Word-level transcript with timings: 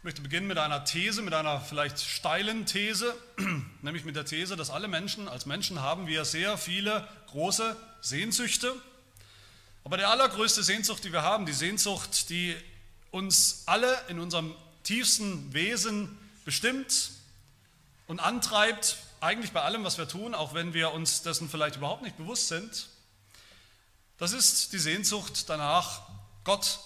Ich 0.00 0.04
möchte 0.04 0.22
beginnen 0.22 0.46
mit 0.46 0.56
einer 0.56 0.86
These, 0.86 1.20
mit 1.20 1.34
einer 1.34 1.60
vielleicht 1.60 2.00
steilen 2.00 2.64
These, 2.64 3.14
nämlich 3.82 4.06
mit 4.06 4.16
der 4.16 4.24
These, 4.24 4.56
dass 4.56 4.70
alle 4.70 4.88
Menschen, 4.88 5.28
als 5.28 5.44
Menschen 5.44 5.82
haben 5.82 6.06
wir 6.06 6.24
sehr 6.24 6.56
viele 6.56 7.06
große 7.26 7.76
Sehnsüchte. 8.00 8.74
Aber 9.84 9.98
der 9.98 10.08
allergrößte 10.08 10.62
Sehnsucht, 10.62 11.04
die 11.04 11.12
wir 11.12 11.20
haben, 11.20 11.44
die 11.44 11.52
Sehnsucht, 11.52 12.30
die 12.30 12.56
uns 13.10 13.64
alle 13.66 13.94
in 14.08 14.20
unserem 14.20 14.54
tiefsten 14.84 15.52
Wesen 15.52 16.16
bestimmt 16.46 17.10
und 18.06 18.20
antreibt, 18.20 18.96
eigentlich 19.20 19.52
bei 19.52 19.60
allem, 19.60 19.84
was 19.84 19.98
wir 19.98 20.08
tun, 20.08 20.34
auch 20.34 20.54
wenn 20.54 20.72
wir 20.72 20.92
uns 20.92 21.20
dessen 21.20 21.50
vielleicht 21.50 21.76
überhaupt 21.76 22.00
nicht 22.00 22.16
bewusst 22.16 22.48
sind, 22.48 22.88
das 24.16 24.32
ist 24.32 24.72
die 24.72 24.78
Sehnsucht 24.78 25.46
danach, 25.50 26.00
Gott 26.44 26.80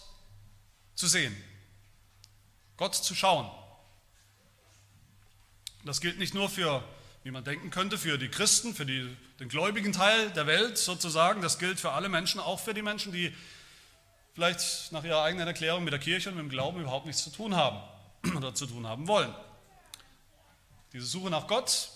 zu 0.96 1.06
sehen, 1.06 1.32
Gott 2.76 2.94
zu 2.94 3.14
schauen. 3.14 3.50
Das 5.84 6.00
gilt 6.00 6.18
nicht 6.18 6.34
nur 6.34 6.48
für, 6.48 6.82
wie 7.22 7.30
man 7.30 7.44
denken 7.44 7.70
könnte, 7.70 7.98
für 7.98 8.18
die 8.18 8.28
Christen, 8.28 8.74
für 8.74 8.86
die, 8.86 9.14
den 9.38 9.48
gläubigen 9.48 9.92
Teil 9.92 10.30
der 10.30 10.46
Welt 10.46 10.78
sozusagen, 10.78 11.42
das 11.42 11.58
gilt 11.58 11.78
für 11.78 11.92
alle 11.92 12.08
Menschen, 12.08 12.40
auch 12.40 12.58
für 12.58 12.74
die 12.74 12.82
Menschen, 12.82 13.12
die 13.12 13.34
vielleicht 14.34 14.92
nach 14.92 15.04
ihrer 15.04 15.22
eigenen 15.22 15.46
Erklärung 15.46 15.84
mit 15.84 15.92
der 15.92 16.00
Kirche 16.00 16.30
und 16.30 16.36
mit 16.36 16.44
dem 16.44 16.50
Glauben 16.50 16.80
überhaupt 16.80 17.06
nichts 17.06 17.22
zu 17.22 17.30
tun 17.30 17.54
haben 17.54 17.80
oder 18.36 18.54
zu 18.54 18.66
tun 18.66 18.86
haben 18.86 19.06
wollen. 19.06 19.32
Diese 20.92 21.06
Suche 21.06 21.30
nach 21.30 21.46
Gott 21.46 21.90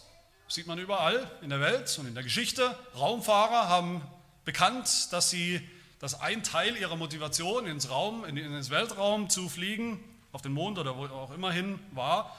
sieht 0.48 0.66
man 0.66 0.78
überall 0.78 1.30
in 1.42 1.50
der 1.50 1.60
Welt 1.60 1.96
und 1.98 2.06
in 2.06 2.14
der 2.14 2.24
Geschichte. 2.24 2.76
Raumfahrer 2.94 3.68
haben 3.68 4.02
bekannt, 4.44 5.12
dass 5.12 5.30
sie 5.30 5.66
dass 5.98 6.20
ein 6.20 6.44
Teil 6.44 6.76
ihrer 6.76 6.96
Motivation 6.96 7.66
ins 7.66 7.90
Raum, 7.90 8.24
in, 8.24 8.36
ins 8.36 8.70
Weltraum 8.70 9.28
zu 9.30 9.48
fliegen, 9.48 9.98
auf 10.32 10.42
den 10.42 10.52
Mond 10.52 10.78
oder 10.78 10.96
wo 10.96 11.06
auch 11.06 11.30
immer 11.30 11.52
hin 11.52 11.78
war, 11.92 12.34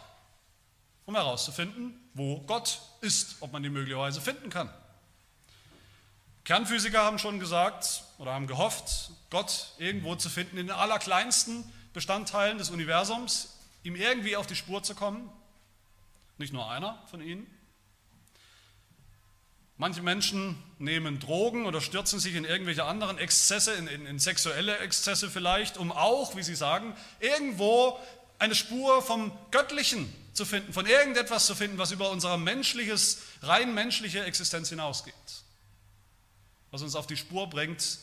um 1.06 1.16
herauszufinden, 1.16 2.00
wo 2.14 2.42
Gott 2.42 2.81
ist, 3.02 3.38
ob 3.42 3.52
man 3.52 3.64
ihn 3.64 3.73
möglicherweise 3.73 4.22
finden 4.22 4.50
kann. 4.50 4.70
Kernphysiker 6.44 7.04
haben 7.04 7.20
schon 7.20 7.40
gesagt 7.40 8.04
oder 8.18 8.34
haben 8.34 8.48
gehofft, 8.48 9.12
Gott 9.30 9.73
irgendwo 9.78 10.16
zu 10.16 10.30
finden 10.30 10.58
in 10.58 10.68
den 10.68 10.76
allerkleinsten 10.76 11.64
Bestandteilen 11.94 12.58
des 12.58 12.70
Universums, 12.70 13.56
ihm 13.84 13.96
irgendwie 13.96 14.36
auf 14.36 14.48
die 14.48 14.56
Spur 14.56 14.84
zu 14.84 14.96
kommen. 14.96 15.30
Nicht 16.38 16.53
nur 16.53 16.70
einer 16.70 17.02
von 17.12 17.22
ihnen. 17.22 17.46
Manche 19.80 20.02
Menschen 20.02 20.61
nehmen 20.77 21.22
Drogen 21.22 21.66
oder 21.66 21.80
stürzen 21.80 22.19
sich 22.19 22.35
in 22.35 22.44
irgendwelche 22.44 22.83
anderen 22.83 23.17
Exzesse, 23.17 23.73
in, 23.75 23.88
in, 23.88 24.05
in, 24.05 24.19
sexuelle 24.19 24.77
Exzesse 24.80 25.30
vielleicht, 25.30 25.77
um 25.77 25.94
auch, 25.94 26.35
wie 26.35 26.44
sie 26.44 26.53
sagen, 26.53 26.94
irgendwo 27.22 27.97
eine 28.39 28.55
Spur 28.55 29.02
vom 29.02 29.31
Göttlichen 29.52 30.13
zu 30.33 30.44
finden, 30.44 30.73
von 30.73 30.85
irgendetwas 30.85 31.45
zu 31.45 31.55
finden, 31.55 31.77
was 31.77 31.91
über 31.91 32.09
unsere 32.09 32.38
menschliches, 32.38 33.22
rein 33.41 33.73
menschliche 33.73 34.22
Existenz 34.25 34.67
hinausgeht. 34.67 35.13
Was 36.72 36.81
uns 36.81 36.95
auf 36.95 37.07
die 37.07 37.16
Spur 37.16 37.50
bringt, 37.50 38.00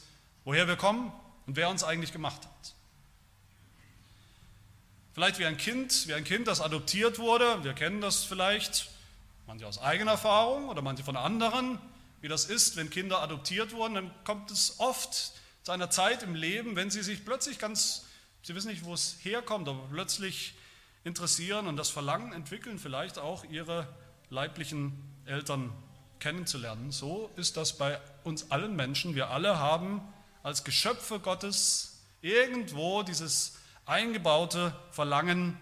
woher 0.46 0.66
wir 0.68 0.76
kommen 0.76 1.12
und 1.46 1.56
wer 1.56 1.68
uns 1.68 1.84
eigentlich 1.84 2.10
gemacht 2.10 2.42
hat. 2.42 2.74
Vielleicht 5.12 5.38
wie 5.38 5.44
ein 5.44 5.58
Kind, 5.58 6.08
wie 6.08 6.14
ein 6.14 6.24
Kind, 6.24 6.48
das 6.48 6.62
adoptiert 6.62 7.18
wurde, 7.18 7.62
wir 7.64 7.74
kennen 7.74 8.00
das 8.00 8.24
vielleicht, 8.24 8.88
Manche 9.46 9.66
aus 9.66 9.78
eigener 9.78 10.12
Erfahrung 10.12 10.68
oder 10.68 10.82
manche 10.82 11.04
von 11.04 11.16
anderen, 11.16 11.78
wie 12.20 12.28
das 12.28 12.46
ist, 12.46 12.76
wenn 12.76 12.90
Kinder 12.90 13.22
adoptiert 13.22 13.72
wurden, 13.72 13.94
dann 13.94 14.10
kommt 14.24 14.50
es 14.50 14.80
oft 14.80 15.32
zu 15.62 15.72
einer 15.72 15.88
Zeit 15.88 16.24
im 16.24 16.34
Leben, 16.34 16.74
wenn 16.74 16.90
sie 16.90 17.02
sich 17.02 17.24
plötzlich 17.24 17.58
ganz, 17.58 18.04
sie 18.42 18.56
wissen 18.56 18.68
nicht, 18.68 18.84
wo 18.84 18.92
es 18.92 19.18
herkommt, 19.22 19.68
aber 19.68 19.86
plötzlich 19.90 20.54
interessieren 21.04 21.68
und 21.68 21.76
das 21.76 21.90
Verlangen 21.90 22.32
entwickeln, 22.32 22.80
vielleicht 22.80 23.18
auch 23.18 23.44
ihre 23.44 23.86
leiblichen 24.30 24.92
Eltern 25.26 25.72
kennenzulernen. 26.18 26.90
So 26.90 27.30
ist 27.36 27.56
das 27.56 27.78
bei 27.78 28.00
uns 28.24 28.50
allen 28.50 28.74
Menschen. 28.74 29.14
Wir 29.14 29.30
alle 29.30 29.60
haben 29.60 30.02
als 30.42 30.64
Geschöpfe 30.64 31.20
Gottes 31.20 32.00
irgendwo 32.20 33.04
dieses 33.04 33.58
eingebaute 33.84 34.74
Verlangen, 34.90 35.60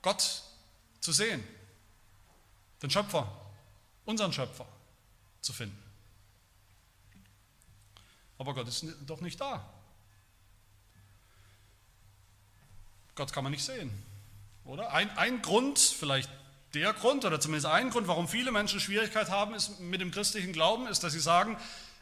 Gott 0.00 0.42
zu 1.00 1.12
sehen, 1.12 1.44
den 2.82 2.90
Schöpfer, 2.90 3.30
unseren 4.04 4.32
Schöpfer 4.32 4.66
zu 5.40 5.52
finden. 5.52 5.78
Aber 8.38 8.54
Gott 8.54 8.68
ist 8.68 8.84
doch 9.06 9.20
nicht 9.20 9.40
da. 9.40 9.64
Gott 13.14 13.32
kann 13.32 13.44
man 13.44 13.52
nicht 13.52 13.64
sehen, 13.64 13.92
oder? 14.64 14.92
Ein, 14.92 15.10
ein 15.16 15.42
Grund, 15.42 15.78
vielleicht 15.78 16.30
der 16.74 16.92
Grund 16.94 17.24
oder 17.24 17.38
zumindest 17.38 17.66
ein 17.66 17.90
Grund, 17.90 18.08
warum 18.08 18.26
viele 18.26 18.50
Menschen 18.50 18.80
Schwierigkeit 18.80 19.28
haben 19.30 19.54
ist 19.54 19.78
mit 19.80 20.00
dem 20.00 20.10
christlichen 20.10 20.52
Glauben, 20.52 20.86
ist, 20.86 21.04
dass 21.04 21.12
sie 21.12 21.20
sagen, 21.20 21.58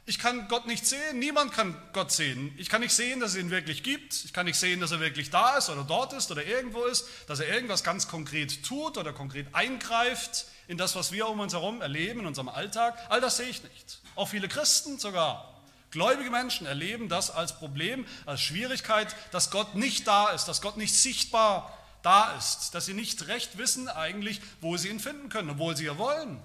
ich 0.07 0.19
kann 0.19 0.49
Gott 0.49 0.67
nicht 0.67 0.87
sehen, 0.87 1.19
niemand 1.19 1.53
kann 1.53 1.77
Gott 1.93 2.11
sehen. 2.11 2.55
Ich 2.57 2.69
kann 2.69 2.81
nicht 2.81 2.95
sehen, 2.95 3.21
dass 3.21 3.33
es 3.33 3.37
ihn 3.37 3.51
wirklich 3.51 3.83
gibt. 3.83 4.25
Ich 4.25 4.33
kann 4.33 4.47
nicht 4.47 4.59
sehen, 4.59 4.81
dass 4.81 4.93
er 4.93 5.01
wirklich 5.01 5.31
da 5.31 5.59
ist 5.59 5.69
oder 5.69 5.85
dort 5.85 6.13
ist 6.13 6.31
oder 6.31 6.45
irgendwo 6.45 6.85
ist, 6.85 7.07
dass 7.27 7.41
er 7.41 7.49
irgendwas 7.49 7.85
ganz 7.85 8.09
konkret 8.09 8.65
tut 8.65 8.97
oder 8.97 9.13
konkret 9.13 9.55
eingreift 9.55 10.47
in 10.71 10.79
das, 10.79 10.95
was 10.95 11.11
wir 11.11 11.29
um 11.29 11.41
uns 11.41 11.53
herum 11.53 11.83
erleben, 11.83 12.21
in 12.21 12.27
unserem 12.27 12.49
Alltag. 12.49 12.97
All 13.09 13.21
das 13.21 13.39
sehe 13.39 13.49
ich 13.49 13.65
nicht. 13.65 13.99
Auch 14.15 14.29
viele 14.29 14.47
Christen 14.47 15.01
sogar, 15.01 15.53
gläubige 15.91 16.31
Menschen 16.31 16.65
erleben 16.65 17.09
das 17.09 17.33
als 17.33 17.59
Problem, 17.59 18.07
als 18.25 18.41
Schwierigkeit, 18.41 19.17
dass 19.33 19.51
Gott 19.51 19.75
nicht 19.75 20.07
da 20.07 20.29
ist, 20.29 20.45
dass 20.45 20.63
Gott 20.63 20.77
nicht 20.77 20.95
sichtbar 20.95 21.77
da 22.03 22.37
ist, 22.37 22.71
dass 22.77 22.87
sie 22.87 22.95
nicht 22.95 23.27
recht 23.27 23.59
wissen 23.59 23.89
eigentlich, 23.89 24.41
wo 24.61 24.77
sie 24.77 24.91
ihn 24.91 25.01
finden 25.01 25.29
können, 25.29 25.51
obwohl 25.51 25.77
sie 25.77 25.87
ja 25.87 25.99
wollen. 25.99 26.41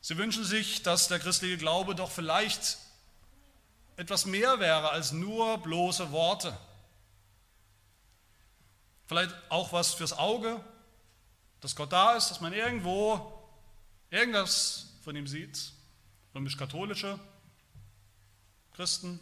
Sie 0.00 0.18
wünschen 0.18 0.44
sich, 0.44 0.82
dass 0.82 1.06
der 1.06 1.20
christliche 1.20 1.58
Glaube 1.58 1.94
doch 1.94 2.10
vielleicht 2.10 2.78
etwas 3.94 4.26
mehr 4.26 4.58
wäre 4.58 4.90
als 4.90 5.12
nur 5.12 5.58
bloße 5.58 6.10
Worte. 6.10 6.58
Vielleicht 9.06 9.32
auch 9.48 9.72
was 9.72 9.94
fürs 9.94 10.12
Auge, 10.12 10.60
dass 11.62 11.76
Gott 11.76 11.92
da 11.92 12.16
ist, 12.16 12.28
dass 12.28 12.40
man 12.40 12.52
irgendwo 12.52 13.32
irgendwas 14.10 14.88
von 15.02 15.16
ihm 15.16 15.26
sieht. 15.26 15.72
Römisch-katholische 16.34 17.18
Christen, 18.74 19.20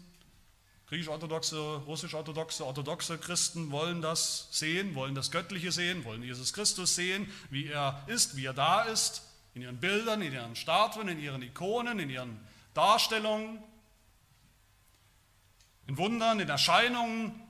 griechisch-orthodoxe, 0.86 1.56
russisch-orthodoxe, 1.86 2.64
orthodoxe 2.64 3.18
Christen 3.18 3.70
wollen 3.70 4.00
das 4.00 4.48
sehen, 4.50 4.94
wollen 4.94 5.14
das 5.14 5.30
Göttliche 5.30 5.70
sehen, 5.70 6.04
wollen 6.04 6.22
Jesus 6.22 6.52
Christus 6.52 6.94
sehen, 6.94 7.30
wie 7.50 7.66
er 7.66 8.02
ist, 8.06 8.36
wie 8.36 8.46
er 8.46 8.54
da 8.54 8.82
ist 8.82 9.22
in 9.54 9.62
ihren 9.62 9.78
Bildern, 9.78 10.22
in 10.22 10.32
ihren 10.32 10.56
Statuen, 10.56 11.08
in 11.08 11.20
ihren 11.20 11.42
Ikonen, 11.42 11.98
in 11.98 12.08
ihren 12.08 12.40
Darstellungen, 12.72 13.62
in 15.86 15.98
Wundern, 15.98 16.40
in 16.40 16.48
Erscheinungen. 16.48 17.40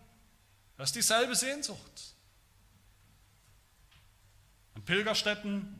Das 0.77 0.89
ist 0.89 0.97
dieselbe 0.97 1.37
Sehnsucht. 1.37 2.15
Pilgerstätten 4.91 5.79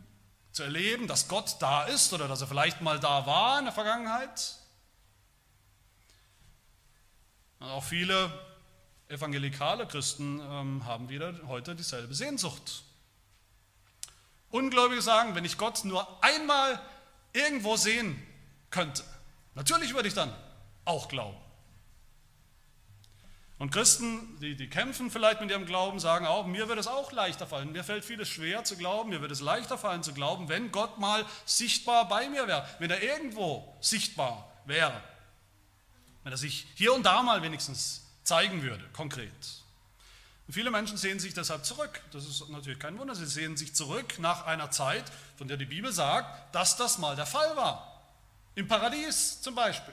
zu 0.53 0.63
erleben, 0.63 1.09
dass 1.09 1.27
Gott 1.27 1.57
da 1.59 1.83
ist 1.87 2.13
oder 2.13 2.29
dass 2.29 2.43
er 2.43 2.47
vielleicht 2.47 2.81
mal 2.81 3.01
da 3.01 3.27
war 3.27 3.59
in 3.59 3.65
der 3.65 3.75
Vergangenheit. 3.75 4.55
Und 7.59 7.67
auch 7.67 7.83
viele 7.83 8.33
evangelikale 9.09 9.89
Christen 9.89 10.39
ähm, 10.39 10.87
haben 10.87 11.09
wieder 11.09 11.35
heute 11.49 11.75
dieselbe 11.75 12.15
Sehnsucht. 12.15 12.85
Ungläubige 14.53 15.03
sagen, 15.03 15.35
wenn 15.35 15.45
ich 15.45 15.59
Gott 15.59 15.85
nur 15.85 16.07
einmal 16.23 16.81
irgendwo 17.33 17.77
sehen 17.77 18.25
könnte, 18.71 19.03
natürlich 19.57 19.93
würde 19.93 20.07
ich 20.07 20.15
dann 20.15 20.33
auch 20.85 21.09
glauben. 21.09 21.37
Und 23.61 23.71
Christen, 23.71 24.41
die, 24.41 24.57
die 24.57 24.71
kämpfen 24.71 25.11
vielleicht 25.11 25.43
mit 25.43 25.51
ihrem 25.51 25.67
Glauben, 25.67 26.01
sagen 26.01 26.25
auch, 26.25 26.47
mir 26.47 26.67
wird 26.69 26.79
es 26.79 26.87
auch 26.87 27.13
leichter 27.13 27.47
fallen. 27.47 27.73
Mir 27.73 27.85
fällt 27.85 28.07
vieles 28.07 28.27
schwer 28.27 28.65
zu 28.65 28.75
glauben, 28.75 29.11
mir 29.11 29.21
wird 29.21 29.31
es 29.31 29.43
leichter 29.43 29.77
fallen 29.77 30.03
zu 30.03 30.15
glauben, 30.15 30.49
wenn 30.49 30.73
Gott 30.73 30.99
mal 30.99 31.27
sichtbar 31.45 32.09
bei 32.09 32.31
mir 32.31 32.49
wäre, 32.49 32.67
wenn 32.79 32.91
er 32.91 33.03
irgendwo 33.03 33.77
sichtbar 33.83 34.51
wäre. 34.65 34.99
Wenn 36.23 36.33
er 36.33 36.39
sich 36.39 36.69
hier 36.75 36.95
und 36.95 37.05
da 37.05 37.23
mal 37.23 37.43
wenigstens 37.43 38.07
zeigen 38.25 38.63
würde, 38.63 38.83
konkret. 38.95 39.31
Und 40.47 40.55
viele 40.55 40.71
Menschen 40.71 40.97
sehen 40.97 41.21
sich 41.21 41.35
deshalb 41.35 41.67
zurück. 41.67 42.01
Das 42.13 42.25
ist 42.25 42.49
natürlich 42.49 42.79
kein 42.79 42.99
Wunder. 42.99 43.15
Sie 43.15 43.27
sehen 43.27 43.59
sich 43.59 43.75
zurück 43.75 44.19
nach 44.21 44.47
einer 44.47 44.71
Zeit, 44.71 45.05
von 45.37 45.49
der 45.49 45.59
die 45.59 45.67
Bibel 45.67 45.93
sagt, 45.93 46.55
dass 46.55 46.79
das 46.79 46.97
mal 46.97 47.15
der 47.15 47.27
Fall 47.27 47.55
war. 47.57 48.09
Im 48.55 48.67
Paradies 48.67 49.43
zum 49.43 49.55
Beispiel. 49.55 49.93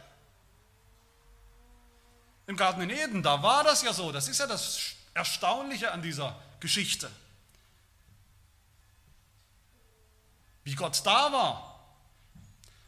Im 2.48 2.56
Garten 2.56 2.82
in 2.82 2.90
Eden, 2.90 3.24
da 3.24 3.44
war 3.44 3.64
das 3.64 3.84
ja 3.84 3.94
so. 3.94 4.12
Das 4.12 4.28
ist 4.28 4.40
ja 4.40 4.48
das 4.48 4.80
Erstaunliche 5.14 5.92
an 5.92 6.02
dieser 6.02 6.36
Geschichte. 6.60 7.12
Wie 10.64 10.76
Gott 10.76 11.02
da 11.06 11.32
war. 11.32 11.68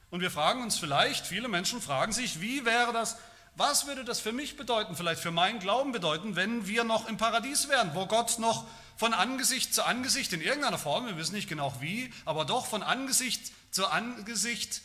Und 0.09 0.21
wir 0.21 0.31
fragen 0.31 0.63
uns 0.63 0.77
vielleicht, 0.77 1.27
viele 1.27 1.47
Menschen 1.47 1.81
fragen 1.81 2.13
sich, 2.13 2.41
wie 2.41 2.65
wäre 2.65 2.93
das 2.93 3.17
Was 3.55 3.87
würde 3.87 4.05
das 4.05 4.21
für 4.21 4.31
mich 4.31 4.55
bedeuten, 4.55 4.95
vielleicht 4.95 5.21
für 5.21 5.31
meinen 5.31 5.59
Glauben 5.59 5.91
bedeuten, 5.91 6.37
wenn 6.37 6.65
wir 6.65 6.85
noch 6.85 7.07
im 7.09 7.17
Paradies 7.17 7.67
wären, 7.67 7.93
wo 7.93 8.05
Gott 8.05 8.39
noch 8.39 8.65
von 8.95 9.13
Angesicht 9.13 9.73
zu 9.73 9.83
Angesicht 9.83 10.31
in 10.31 10.41
irgendeiner 10.41 10.77
Form, 10.77 11.07
wir 11.07 11.17
wissen 11.17 11.35
nicht 11.35 11.49
genau 11.49 11.73
wie, 11.81 12.13
aber 12.23 12.45
doch 12.45 12.65
von 12.65 12.83
Angesicht 12.83 13.51
zu 13.71 13.87
Angesicht 13.87 14.81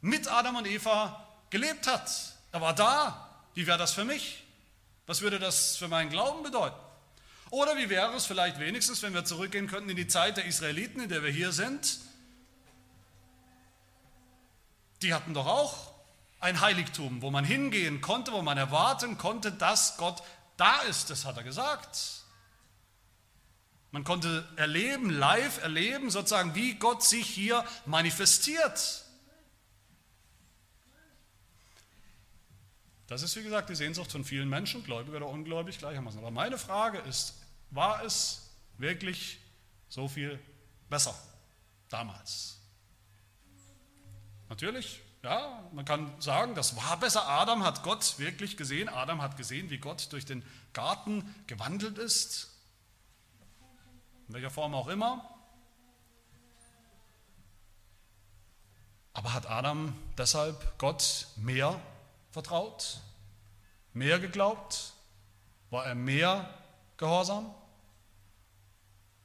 mit 0.00 0.28
Adam 0.28 0.56
und 0.56 0.68
Eva 0.68 1.26
gelebt 1.50 1.88
hat. 1.88 2.10
Er 2.52 2.60
war 2.60 2.74
da. 2.74 3.31
Wie 3.54 3.66
wäre 3.66 3.78
das 3.78 3.92
für 3.92 4.04
mich? 4.04 4.44
Was 5.06 5.20
würde 5.20 5.38
das 5.38 5.76
für 5.76 5.88
meinen 5.88 6.10
Glauben 6.10 6.42
bedeuten? 6.42 6.76
Oder 7.50 7.76
wie 7.76 7.90
wäre 7.90 8.14
es 8.14 8.24
vielleicht 8.24 8.58
wenigstens, 8.58 9.02
wenn 9.02 9.12
wir 9.12 9.24
zurückgehen 9.24 9.66
könnten 9.66 9.90
in 9.90 9.96
die 9.96 10.06
Zeit 10.06 10.38
der 10.38 10.46
Israeliten, 10.46 11.02
in 11.02 11.08
der 11.08 11.22
wir 11.22 11.30
hier 11.30 11.52
sind? 11.52 11.98
Die 15.02 15.12
hatten 15.12 15.34
doch 15.34 15.46
auch 15.46 15.92
ein 16.40 16.60
Heiligtum, 16.60 17.20
wo 17.20 17.30
man 17.30 17.44
hingehen 17.44 18.00
konnte, 18.00 18.32
wo 18.32 18.40
man 18.40 18.56
erwarten 18.56 19.18
konnte, 19.18 19.52
dass 19.52 19.96
Gott 19.96 20.22
da 20.56 20.80
ist. 20.82 21.10
Das 21.10 21.24
hat 21.24 21.36
er 21.36 21.42
gesagt. 21.42 22.22
Man 23.90 24.04
konnte 24.04 24.48
erleben, 24.56 25.10
live 25.10 25.62
erleben, 25.62 26.10
sozusagen, 26.10 26.54
wie 26.54 26.76
Gott 26.76 27.04
sich 27.04 27.26
hier 27.26 27.64
manifestiert. 27.84 29.01
Das 33.06 33.22
ist, 33.22 33.36
wie 33.36 33.42
gesagt, 33.42 33.68
die 33.68 33.74
Sehnsucht 33.74 34.10
von 34.10 34.24
vielen 34.24 34.48
Menschen, 34.48 34.84
gläubig 34.84 35.14
oder 35.14 35.26
ungläubig 35.26 35.78
gleichermaßen. 35.78 36.20
Aber 36.20 36.30
meine 36.30 36.58
Frage 36.58 36.98
ist, 36.98 37.34
war 37.70 38.04
es 38.04 38.50
wirklich 38.78 39.38
so 39.88 40.08
viel 40.08 40.38
besser 40.88 41.14
damals? 41.88 42.58
Natürlich, 44.48 45.00
ja, 45.22 45.68
man 45.72 45.84
kann 45.84 46.20
sagen, 46.20 46.54
das 46.54 46.76
war 46.76 46.98
besser. 46.98 47.28
Adam 47.28 47.64
hat 47.64 47.82
Gott 47.82 48.18
wirklich 48.18 48.56
gesehen. 48.56 48.88
Adam 48.88 49.22
hat 49.22 49.36
gesehen, 49.36 49.70
wie 49.70 49.78
Gott 49.78 50.12
durch 50.12 50.24
den 50.24 50.44
Garten 50.72 51.34
gewandelt 51.46 51.96
ist. 51.98 52.50
In 54.28 54.34
welcher 54.34 54.50
Form 54.50 54.74
auch 54.74 54.88
immer. 54.88 55.28
Aber 59.14 59.34
hat 59.34 59.46
Adam 59.48 59.94
deshalb 60.18 60.78
Gott 60.78 61.28
mehr 61.36 61.80
vertraut? 62.32 63.00
Mehr 63.92 64.18
geglaubt? 64.18 64.94
War 65.70 65.86
er 65.86 65.94
mehr 65.94 66.52
gehorsam? 66.96 67.54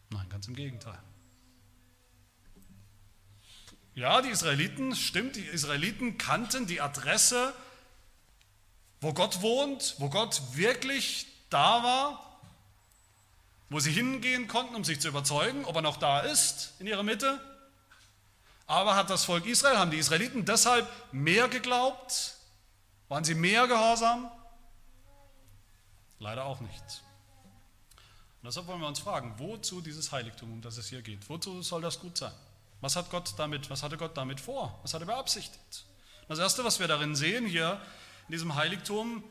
Nein, 0.09 0.27
ganz 0.29 0.47
im 0.47 0.55
Gegenteil. 0.55 0.99
Ja, 3.95 4.21
die 4.21 4.29
Israeliten, 4.29 4.95
stimmt, 4.95 5.35
die 5.37 5.45
Israeliten 5.45 6.19
kannten 6.19 6.67
die 6.67 6.81
Adresse, 6.81 7.53
wo 9.01 9.11
Gott 9.13 9.41
wohnt, 9.41 9.95
wo 9.97 10.09
Gott 10.09 10.39
wirklich 10.53 11.25
da 11.49 11.83
war, 11.83 12.39
wo 13.69 13.79
sie 13.79 13.91
hingehen 13.91 14.47
konnten, 14.47 14.75
um 14.75 14.83
sich 14.83 15.01
zu 15.01 15.07
überzeugen, 15.07 15.65
ob 15.65 15.75
er 15.75 15.81
noch 15.81 15.97
da 15.97 16.19
ist 16.19 16.73
in 16.79 16.87
ihrer 16.87 17.03
Mitte. 17.03 17.41
Aber 18.67 18.95
hat 18.95 19.09
das 19.09 19.25
Volk 19.25 19.45
Israel, 19.45 19.77
haben 19.77 19.91
die 19.91 19.97
Israeliten 19.97 20.45
deshalb 20.45 20.87
mehr 21.11 21.47
geglaubt? 21.47 22.36
Waren 23.09 23.23
sie 23.23 23.35
mehr 23.35 23.67
gehorsam? 23.67 24.29
Leider 26.19 26.45
auch 26.45 26.59
nicht. 26.59 27.03
Und 28.41 28.45
deshalb 28.45 28.67
wollen 28.67 28.81
wir 28.81 28.87
uns 28.87 28.99
fragen, 28.99 29.35
wozu 29.37 29.81
dieses 29.81 30.11
Heiligtum, 30.11 30.51
um 30.51 30.61
das 30.61 30.77
es 30.77 30.87
hier 30.87 31.01
geht, 31.01 31.29
wozu 31.29 31.61
soll 31.61 31.81
das 31.81 31.99
gut 31.99 32.17
sein? 32.17 32.33
Was 32.81 32.95
hat 32.95 33.09
Gott 33.09 33.33
damit, 33.37 33.69
was 33.69 33.83
hatte 33.83 33.97
Gott 33.97 34.15
damit 34.17 34.39
vor? 34.39 34.77
Was 34.83 34.93
hat 34.93 35.01
er 35.01 35.07
beabsichtigt? 35.07 35.85
Das 36.27 36.39
erste, 36.39 36.63
was 36.63 36.79
wir 36.79 36.87
darin 36.87 37.15
sehen 37.15 37.45
hier 37.45 37.81
in 38.27 38.33
diesem 38.33 38.55
Heiligtum, 38.55 39.23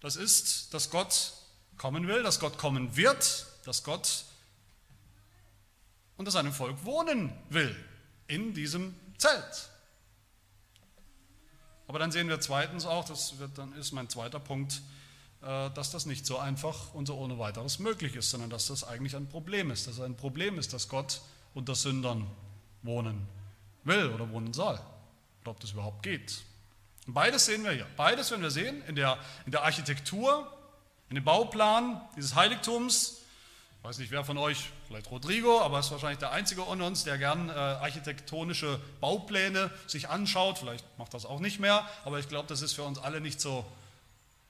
das 0.00 0.16
ist, 0.16 0.72
dass 0.72 0.90
Gott 0.90 1.32
kommen 1.76 2.06
will, 2.06 2.22
dass 2.22 2.40
Gott 2.40 2.56
kommen 2.58 2.96
wird, 2.96 3.46
dass 3.64 3.82
Gott 3.82 4.24
unter 6.16 6.30
seinem 6.30 6.52
Volk 6.52 6.84
wohnen 6.84 7.32
will 7.50 7.74
in 8.28 8.54
diesem 8.54 8.94
Zelt. 9.18 9.70
Aber 11.86 11.98
dann 11.98 12.12
sehen 12.12 12.28
wir 12.28 12.40
zweitens 12.40 12.86
auch, 12.86 13.04
das 13.04 13.38
wird, 13.38 13.58
dann 13.58 13.72
ist 13.74 13.92
mein 13.92 14.08
zweiter 14.08 14.40
Punkt, 14.40 14.82
äh, 15.42 15.70
dass 15.70 15.90
das 15.90 16.06
nicht 16.06 16.24
so 16.24 16.38
einfach 16.38 16.94
und 16.94 17.06
so 17.06 17.16
ohne 17.16 17.38
weiteres 17.38 17.78
möglich 17.78 18.16
ist, 18.16 18.30
sondern 18.30 18.50
dass 18.50 18.66
das 18.66 18.84
eigentlich 18.84 19.14
ein 19.14 19.28
Problem 19.28 19.70
ist. 19.70 19.86
Dass 19.86 19.94
es 19.94 20.00
ein 20.00 20.16
Problem 20.16 20.58
ist, 20.58 20.72
dass 20.72 20.88
Gott 20.88 21.20
unter 21.52 21.74
Sündern 21.74 22.26
wohnen 22.82 23.26
will 23.84 24.08
oder 24.08 24.30
wohnen 24.30 24.52
soll. 24.52 24.78
Oder 25.42 25.50
ob 25.50 25.60
das 25.60 25.72
überhaupt 25.72 26.02
geht. 26.02 26.42
Und 27.06 27.12
beides 27.12 27.44
sehen 27.44 27.64
wir 27.64 27.72
hier. 27.72 27.86
Beides 27.96 28.30
werden 28.30 28.42
wir 28.42 28.50
sehen 28.50 28.82
in 28.88 28.94
der, 28.94 29.18
in 29.44 29.52
der 29.52 29.62
Architektur, 29.62 30.50
in 31.10 31.16
dem 31.16 31.24
Bauplan 31.24 32.00
dieses 32.16 32.34
Heiligtums. 32.34 33.20
Ich 33.84 33.88
weiß 33.90 33.98
nicht, 33.98 34.12
wer 34.12 34.24
von 34.24 34.38
euch, 34.38 34.70
vielleicht 34.86 35.10
Rodrigo, 35.10 35.60
aber 35.60 35.76
er 35.76 35.80
ist 35.80 35.90
wahrscheinlich 35.90 36.18
der 36.18 36.30
Einzige 36.30 36.62
unter 36.62 36.86
uns, 36.86 37.04
der 37.04 37.18
gern 37.18 37.50
äh, 37.50 37.52
architektonische 37.52 38.80
Baupläne 39.02 39.70
sich 39.86 40.08
anschaut. 40.08 40.56
Vielleicht 40.56 40.86
macht 40.96 41.12
das 41.12 41.26
auch 41.26 41.38
nicht 41.38 41.60
mehr, 41.60 41.86
aber 42.06 42.18
ich 42.18 42.30
glaube, 42.30 42.48
das 42.48 42.62
ist 42.62 42.72
für 42.72 42.82
uns 42.82 42.98
alle 42.98 43.20
nicht 43.20 43.42
so 43.42 43.62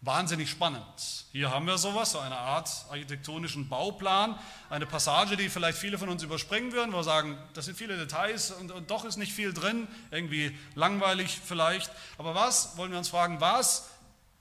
Wahnsinnig 0.03 0.51
spannend. 0.51 0.85
Hier 1.33 1.51
haben 1.51 1.67
wir 1.67 1.79
sowas, 1.79 2.13
so 2.13 2.21
eine 2.21 2.37
Art 2.37 2.69
architektonischen 2.91 3.69
Bauplan, 3.69 4.39
eine 4.71 4.87
Passage, 4.87 5.37
die 5.37 5.49
vielleicht 5.49 5.79
viele 5.79 5.99
von 5.99 6.11
uns 6.11 6.23
überspringen 6.23 6.73
würden, 6.73 6.93
wo 6.93 6.99
wir 6.99 7.05
sagen, 7.05 7.37
das 7.55 7.65
sind 7.65 7.77
viele 7.77 7.97
Details 7.97 8.53
und, 8.53 8.71
und 8.71 8.89
doch 8.89 9.05
ist 9.05 9.17
nicht 9.17 9.33
viel 9.33 9.53
drin, 9.53 9.89
irgendwie 10.13 10.57
langweilig 10.77 11.41
vielleicht. 11.45 11.91
Aber 12.19 12.37
was, 12.37 12.77
wollen 12.77 12.93
wir 12.93 12.99
uns 12.99 13.09
fragen, 13.09 13.41
was 13.41 13.89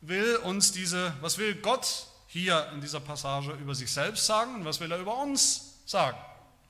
will 0.02 0.36
uns 0.44 0.72
diese, 0.72 1.14
was 1.22 1.40
will 1.40 1.56
Gott 1.56 2.08
hier 2.34 2.68
in 2.74 2.82
dieser 2.82 3.00
Passage 3.00 3.52
über 3.52 3.76
sich 3.76 3.92
selbst 3.92 4.26
sagen 4.26 4.56
und 4.56 4.66
was 4.66 4.80
will 4.80 4.92
er 4.92 4.98
über 4.98 5.22
uns 5.22 5.76
sagen? 5.86 6.18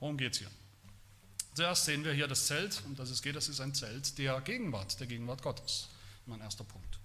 Worum 0.02 0.18
geht 0.18 0.34
es 0.34 0.40
hier? 0.40 0.52
Zuerst 1.54 1.86
sehen 1.86 2.04
wir 2.04 2.12
hier 2.12 2.28
das 2.28 2.48
Zelt, 2.48 2.82
um 2.86 2.98
das 2.98 3.10
es 3.10 3.22
geht, 3.22 3.38
das 3.38 3.48
ist 3.48 3.62
ein 3.62 3.74
Zelt 3.74 4.18
der 4.18 4.42
Gegenwart, 4.42 5.00
der 5.00 5.08
Gegenwart 5.08 5.42
Gottes. 5.42 5.88
Mein 6.26 6.42
erster 6.42 6.66
Punkt. 6.66 7.00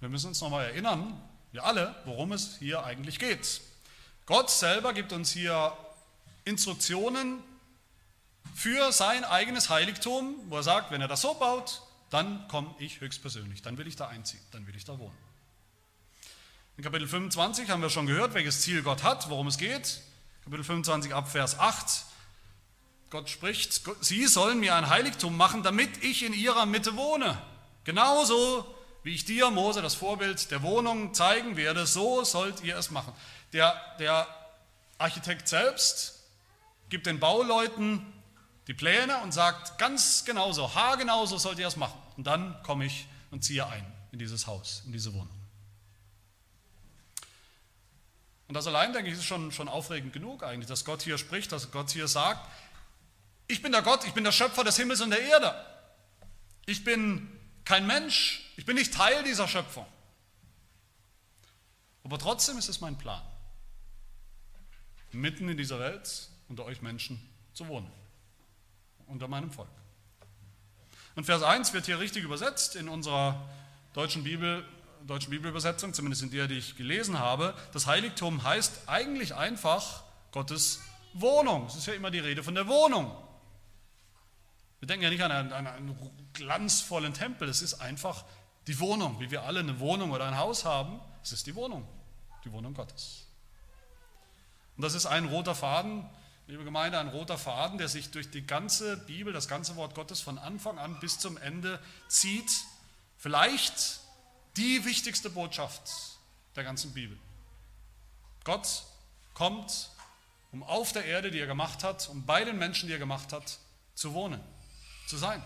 Wir 0.00 0.08
müssen 0.08 0.28
uns 0.28 0.40
nochmal 0.40 0.64
erinnern, 0.64 1.20
wir 1.52 1.64
alle, 1.64 1.94
worum 2.06 2.32
es 2.32 2.56
hier 2.58 2.82
eigentlich 2.84 3.18
geht. 3.18 3.60
Gott 4.24 4.50
selber 4.50 4.94
gibt 4.94 5.12
uns 5.12 5.30
hier 5.30 5.76
Instruktionen 6.46 7.42
für 8.54 8.90
sein 8.90 9.24
eigenes 9.24 9.68
Heiligtum, 9.68 10.34
wo 10.48 10.56
er 10.56 10.62
sagt, 10.62 10.90
wenn 10.90 11.02
er 11.02 11.08
das 11.08 11.20
so 11.20 11.34
baut, 11.34 11.82
dann 12.08 12.48
komme 12.48 12.74
ich 12.78 13.02
höchstpersönlich, 13.02 13.60
dann 13.60 13.76
will 13.76 13.86
ich 13.86 13.96
da 13.96 14.08
einziehen, 14.08 14.40
dann 14.52 14.66
will 14.66 14.76
ich 14.76 14.86
da 14.86 14.98
wohnen. 14.98 15.25
In 16.78 16.84
Kapitel 16.84 17.08
25 17.08 17.70
haben 17.70 17.80
wir 17.80 17.88
schon 17.88 18.06
gehört, 18.06 18.34
welches 18.34 18.60
Ziel 18.60 18.82
Gott 18.82 19.02
hat, 19.02 19.30
worum 19.30 19.46
es 19.46 19.56
geht. 19.56 20.02
Kapitel 20.44 20.62
25 20.62 21.14
ab 21.14 21.30
Vers 21.30 21.58
8. 21.58 22.04
Gott 23.08 23.30
spricht, 23.30 23.82
Sie 24.02 24.26
sollen 24.26 24.60
mir 24.60 24.74
ein 24.74 24.90
Heiligtum 24.90 25.38
machen, 25.38 25.62
damit 25.62 26.04
ich 26.04 26.22
in 26.22 26.34
ihrer 26.34 26.66
Mitte 26.66 26.94
wohne. 26.96 27.40
Genauso 27.84 28.66
wie 29.04 29.14
ich 29.14 29.24
dir, 29.24 29.50
Mose, 29.50 29.80
das 29.80 29.94
Vorbild 29.94 30.50
der 30.50 30.62
Wohnung 30.62 31.14
zeigen 31.14 31.56
werde, 31.56 31.86
so 31.86 32.24
sollt 32.24 32.62
ihr 32.62 32.76
es 32.76 32.90
machen. 32.90 33.14
Der, 33.54 33.74
der 33.98 34.26
Architekt 34.98 35.48
selbst 35.48 36.24
gibt 36.90 37.06
den 37.06 37.20
Bauleuten 37.20 38.04
die 38.66 38.74
Pläne 38.74 39.16
und 39.22 39.32
sagt 39.32 39.78
ganz 39.78 40.26
genauso, 40.26 40.74
haargenauso 40.74 41.38
sollt 41.38 41.58
ihr 41.58 41.68
es 41.68 41.76
machen. 41.76 41.98
Und 42.18 42.26
dann 42.26 42.62
komme 42.64 42.84
ich 42.84 43.06
und 43.30 43.44
ziehe 43.44 43.66
ein 43.66 43.86
in 44.12 44.18
dieses 44.18 44.46
Haus, 44.46 44.82
in 44.84 44.92
diese 44.92 45.14
Wohnung. 45.14 45.35
Und 48.48 48.54
das 48.54 48.66
allein, 48.66 48.92
denke 48.92 49.10
ich, 49.10 49.16
ist 49.16 49.24
schon, 49.24 49.50
schon 49.50 49.68
aufregend 49.68 50.12
genug 50.12 50.42
eigentlich, 50.42 50.68
dass 50.68 50.84
Gott 50.84 51.02
hier 51.02 51.18
spricht, 51.18 51.50
dass 51.52 51.70
Gott 51.72 51.90
hier 51.90 52.06
sagt, 52.06 52.48
ich 53.48 53.62
bin 53.62 53.72
der 53.72 53.82
Gott, 53.82 54.04
ich 54.06 54.12
bin 54.12 54.24
der 54.24 54.32
Schöpfer 54.32 54.64
des 54.64 54.76
Himmels 54.76 55.00
und 55.00 55.10
der 55.10 55.22
Erde. 55.22 55.54
Ich 56.66 56.84
bin 56.84 57.28
kein 57.64 57.86
Mensch, 57.86 58.52
ich 58.56 58.64
bin 58.64 58.76
nicht 58.76 58.94
Teil 58.94 59.22
dieser 59.24 59.48
Schöpfung. 59.48 59.86
Aber 62.04 62.18
trotzdem 62.18 62.56
ist 62.58 62.68
es 62.68 62.80
mein 62.80 62.96
Plan, 62.96 63.22
mitten 65.10 65.48
in 65.48 65.56
dieser 65.56 65.80
Welt 65.80 66.28
unter 66.48 66.64
euch 66.64 66.82
Menschen 66.82 67.20
zu 67.52 67.66
wohnen, 67.66 67.90
unter 69.06 69.26
meinem 69.26 69.50
Volk. 69.50 69.68
Und 71.16 71.24
Vers 71.24 71.42
1 71.42 71.72
wird 71.72 71.86
hier 71.86 71.98
richtig 71.98 72.22
übersetzt 72.22 72.76
in 72.76 72.88
unserer 72.88 73.48
deutschen 73.94 74.22
Bibel, 74.22 74.64
deutschen 75.06 75.30
Bibelübersetzung, 75.30 75.94
zumindest 75.94 76.22
in 76.22 76.30
der, 76.30 76.48
die 76.48 76.58
ich 76.58 76.76
gelesen 76.76 77.18
habe. 77.18 77.54
Das 77.72 77.86
Heiligtum 77.86 78.42
heißt 78.42 78.88
eigentlich 78.88 79.34
einfach 79.34 80.02
Gottes 80.32 80.80
Wohnung. 81.14 81.66
Es 81.66 81.76
ist 81.76 81.86
ja 81.86 81.94
immer 81.94 82.10
die 82.10 82.18
Rede 82.18 82.42
von 82.42 82.54
der 82.54 82.66
Wohnung. 82.66 83.14
Wir 84.80 84.88
denken 84.88 85.04
ja 85.04 85.10
nicht 85.10 85.22
an 85.22 85.32
einen, 85.32 85.52
an 85.52 85.66
einen 85.66 86.28
glanzvollen 86.32 87.14
Tempel, 87.14 87.48
es 87.48 87.62
ist 87.62 87.74
einfach 87.74 88.24
die 88.66 88.78
Wohnung, 88.80 89.20
wie 89.20 89.30
wir 89.30 89.44
alle 89.44 89.60
eine 89.60 89.80
Wohnung 89.80 90.10
oder 90.10 90.26
ein 90.26 90.36
Haus 90.36 90.64
haben. 90.64 91.00
Es 91.22 91.32
ist 91.32 91.46
die 91.46 91.54
Wohnung, 91.54 91.86
die 92.44 92.52
Wohnung 92.52 92.74
Gottes. 92.74 93.26
Und 94.76 94.82
das 94.82 94.94
ist 94.94 95.06
ein 95.06 95.26
roter 95.26 95.54
Faden, 95.54 96.04
liebe 96.46 96.64
Gemeinde, 96.64 96.98
ein 96.98 97.08
roter 97.08 97.38
Faden, 97.38 97.78
der 97.78 97.88
sich 97.88 98.10
durch 98.10 98.30
die 98.30 98.46
ganze 98.46 98.96
Bibel, 98.96 99.32
das 99.32 99.48
ganze 99.48 99.76
Wort 99.76 99.94
Gottes 99.94 100.20
von 100.20 100.38
Anfang 100.38 100.78
an 100.78 101.00
bis 101.00 101.18
zum 101.18 101.36
Ende 101.38 101.80
zieht. 102.08 102.50
Vielleicht 103.16 104.00
die 104.56 104.84
wichtigste 104.84 105.30
Botschaft 105.30 106.18
der 106.54 106.64
ganzen 106.64 106.92
Bibel. 106.92 107.18
Gott 108.44 108.84
kommt, 109.34 109.90
um 110.52 110.62
auf 110.62 110.92
der 110.92 111.04
Erde, 111.04 111.30
die 111.30 111.38
er 111.38 111.46
gemacht 111.46 111.84
hat, 111.84 112.08
um 112.08 112.24
bei 112.24 112.44
den 112.44 112.58
Menschen, 112.58 112.86
die 112.86 112.92
er 112.92 112.98
gemacht 112.98 113.32
hat, 113.32 113.58
zu 113.94 114.14
wohnen, 114.14 114.40
zu 115.06 115.16
sein. 115.16 115.42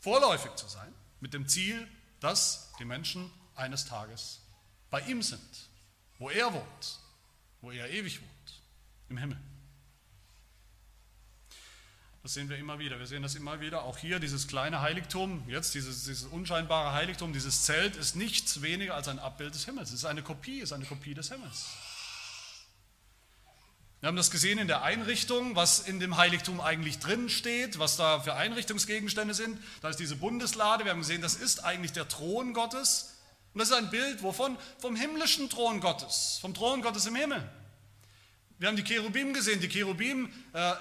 Vorläufig 0.00 0.54
zu 0.56 0.66
sein, 0.68 0.92
mit 1.20 1.32
dem 1.32 1.48
Ziel, 1.48 1.88
dass 2.20 2.72
die 2.78 2.84
Menschen 2.84 3.30
eines 3.54 3.84
Tages 3.84 4.40
bei 4.90 5.00
ihm 5.02 5.22
sind, 5.22 5.68
wo 6.18 6.30
er 6.30 6.52
wohnt, 6.52 6.98
wo 7.60 7.70
er 7.70 7.88
ewig 7.90 8.20
wohnt, 8.20 8.62
im 9.08 9.18
Himmel. 9.18 9.40
Das 12.24 12.32
sehen 12.32 12.48
wir 12.48 12.56
immer 12.56 12.78
wieder. 12.78 12.98
Wir 12.98 13.06
sehen 13.06 13.22
das 13.22 13.34
immer 13.34 13.60
wieder. 13.60 13.84
Auch 13.84 13.98
hier 13.98 14.18
dieses 14.18 14.48
kleine 14.48 14.80
Heiligtum, 14.80 15.44
jetzt 15.46 15.74
dieses, 15.74 16.04
dieses 16.04 16.24
unscheinbare 16.24 16.94
Heiligtum, 16.94 17.34
dieses 17.34 17.64
Zelt 17.64 17.96
ist 17.96 18.16
nichts 18.16 18.62
weniger 18.62 18.94
als 18.94 19.08
ein 19.08 19.18
Abbild 19.18 19.54
des 19.54 19.66
Himmels. 19.66 19.90
Es 19.90 19.96
ist 19.96 20.04
eine 20.06 20.22
Kopie, 20.22 20.60
es 20.60 20.70
ist 20.70 20.72
eine 20.72 20.86
Kopie 20.86 21.12
des 21.12 21.30
Himmels. 21.30 21.66
Wir 24.00 24.08
haben 24.08 24.16
das 24.16 24.30
gesehen 24.30 24.58
in 24.58 24.68
der 24.68 24.82
Einrichtung, 24.82 25.54
was 25.54 25.80
in 25.80 26.00
dem 26.00 26.16
Heiligtum 26.16 26.62
eigentlich 26.62 26.98
drin 26.98 27.28
steht, 27.28 27.78
was 27.78 27.98
da 27.98 28.20
für 28.20 28.32
Einrichtungsgegenstände 28.32 29.34
sind. 29.34 29.58
Da 29.82 29.90
ist 29.90 30.00
diese 30.00 30.16
Bundeslade. 30.16 30.84
Wir 30.84 30.92
haben 30.92 31.00
gesehen, 31.00 31.20
das 31.20 31.34
ist 31.34 31.62
eigentlich 31.62 31.92
der 31.92 32.08
Thron 32.08 32.54
Gottes. 32.54 33.18
Und 33.52 33.58
das 33.58 33.68
ist 33.68 33.76
ein 33.76 33.90
Bild, 33.90 34.22
wovon? 34.22 34.56
Vom 34.78 34.96
himmlischen 34.96 35.50
Thron 35.50 35.78
Gottes, 35.80 36.38
vom 36.40 36.54
Thron 36.54 36.80
Gottes 36.80 37.04
im 37.04 37.16
Himmel. 37.16 37.46
Wir 38.58 38.68
haben 38.68 38.76
die 38.76 38.82
Cherubim 38.84 39.34
gesehen, 39.34 39.60
die 39.60 39.68
Cherubim 39.68 40.32
äh, 40.54 40.72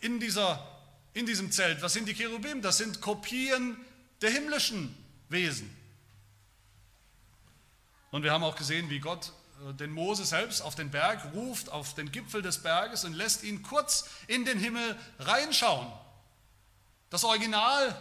in 0.00 0.20
dieser 0.20 0.71
in 1.14 1.26
diesem 1.26 1.52
Zelt. 1.52 1.82
Was 1.82 1.92
sind 1.92 2.08
die 2.08 2.14
Cherubim? 2.14 2.62
Das 2.62 2.78
sind 2.78 3.00
Kopien 3.00 3.76
der 4.20 4.30
himmlischen 4.30 4.94
Wesen. 5.28 5.74
Und 8.10 8.22
wir 8.22 8.32
haben 8.32 8.44
auch 8.44 8.56
gesehen, 8.56 8.90
wie 8.90 9.00
Gott 9.00 9.32
äh, 9.68 9.74
den 9.74 9.90
Mose 9.90 10.24
selbst 10.24 10.60
auf 10.60 10.74
den 10.74 10.90
Berg 10.90 11.32
ruft, 11.34 11.70
auf 11.70 11.94
den 11.94 12.12
Gipfel 12.12 12.42
des 12.42 12.62
Berges 12.62 13.04
und 13.04 13.14
lässt 13.14 13.42
ihn 13.42 13.62
kurz 13.62 14.08
in 14.26 14.44
den 14.44 14.58
Himmel 14.58 14.96
reinschauen. 15.18 15.90
Das 17.10 17.24
Original 17.24 17.94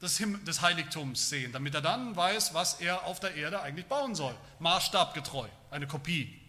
des, 0.00 0.22
des 0.46 0.62
Heiligtums 0.62 1.28
sehen, 1.28 1.52
damit 1.52 1.74
er 1.74 1.82
dann 1.82 2.14
weiß, 2.16 2.54
was 2.54 2.80
er 2.80 3.04
auf 3.04 3.20
der 3.20 3.34
Erde 3.34 3.60
eigentlich 3.62 3.86
bauen 3.86 4.14
soll. 4.14 4.34
Maßstabgetreu, 4.60 5.48
eine 5.70 5.86
Kopie. 5.86 6.40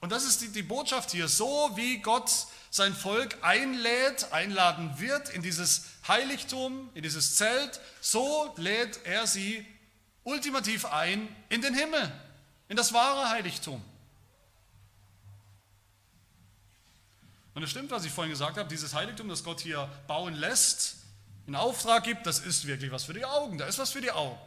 Und 0.00 0.12
das 0.12 0.24
ist 0.24 0.40
die, 0.40 0.48
die 0.48 0.62
Botschaft 0.62 1.10
hier, 1.10 1.28
so 1.28 1.70
wie 1.74 1.98
Gott 1.98 2.30
sein 2.70 2.94
Volk 2.94 3.36
einlädt, 3.42 4.32
einladen 4.32 4.98
wird 5.00 5.30
in 5.30 5.42
dieses 5.42 5.84
Heiligtum, 6.06 6.90
in 6.94 7.02
dieses 7.02 7.36
Zelt, 7.36 7.80
so 8.00 8.54
lädt 8.56 9.04
er 9.04 9.26
sie 9.26 9.66
ultimativ 10.22 10.84
ein 10.84 11.28
in 11.48 11.62
den 11.62 11.74
Himmel, 11.74 12.12
in 12.68 12.76
das 12.76 12.92
wahre 12.92 13.30
Heiligtum. 13.30 13.82
Und 17.54 17.64
es 17.64 17.70
stimmt, 17.70 17.90
was 17.90 18.04
ich 18.04 18.12
vorhin 18.12 18.30
gesagt 18.30 18.56
habe, 18.56 18.68
dieses 18.68 18.94
Heiligtum, 18.94 19.28
das 19.28 19.42
Gott 19.42 19.60
hier 19.60 19.88
bauen 20.06 20.34
lässt, 20.34 20.96
in 21.48 21.56
Auftrag 21.56 22.04
gibt, 22.04 22.26
das 22.26 22.38
ist 22.40 22.66
wirklich 22.66 22.92
was 22.92 23.04
für 23.04 23.14
die 23.14 23.24
Augen, 23.24 23.58
da 23.58 23.66
ist 23.66 23.78
was 23.78 23.90
für 23.90 24.00
die 24.00 24.12
Augen. 24.12 24.38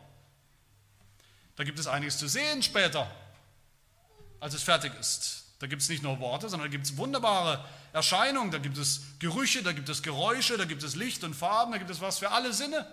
Da 1.55 1.63
gibt 1.63 1.77
es 1.77 1.87
einiges 1.87 2.17
zu 2.17 2.27
sehen 2.27 2.63
später, 2.63 3.09
als 4.39 4.53
es 4.53 4.63
fertig 4.63 4.93
ist. 4.99 5.40
Da 5.61 5.67
gibt 5.67 5.83
es 5.83 5.89
nicht 5.89 6.01
nur 6.01 6.19
Worte, 6.19 6.49
sondern 6.49 6.69
da 6.69 6.71
gibt 6.71 6.85
es 6.85 6.97
wunderbare 6.97 7.63
Erscheinungen, 7.93 8.49
da 8.49 8.57
gibt 8.57 8.79
es 8.79 9.01
Gerüche, 9.19 9.61
da 9.61 9.73
gibt 9.73 9.89
es 9.89 10.01
Geräusche, 10.01 10.57
da 10.57 10.65
gibt 10.65 10.81
es 10.81 10.95
Licht 10.95 11.23
und 11.23 11.35
Farben, 11.35 11.71
da 11.71 11.77
gibt 11.77 11.91
es 11.91 12.01
was 12.01 12.17
für 12.17 12.31
alle 12.31 12.51
Sinne. 12.51 12.87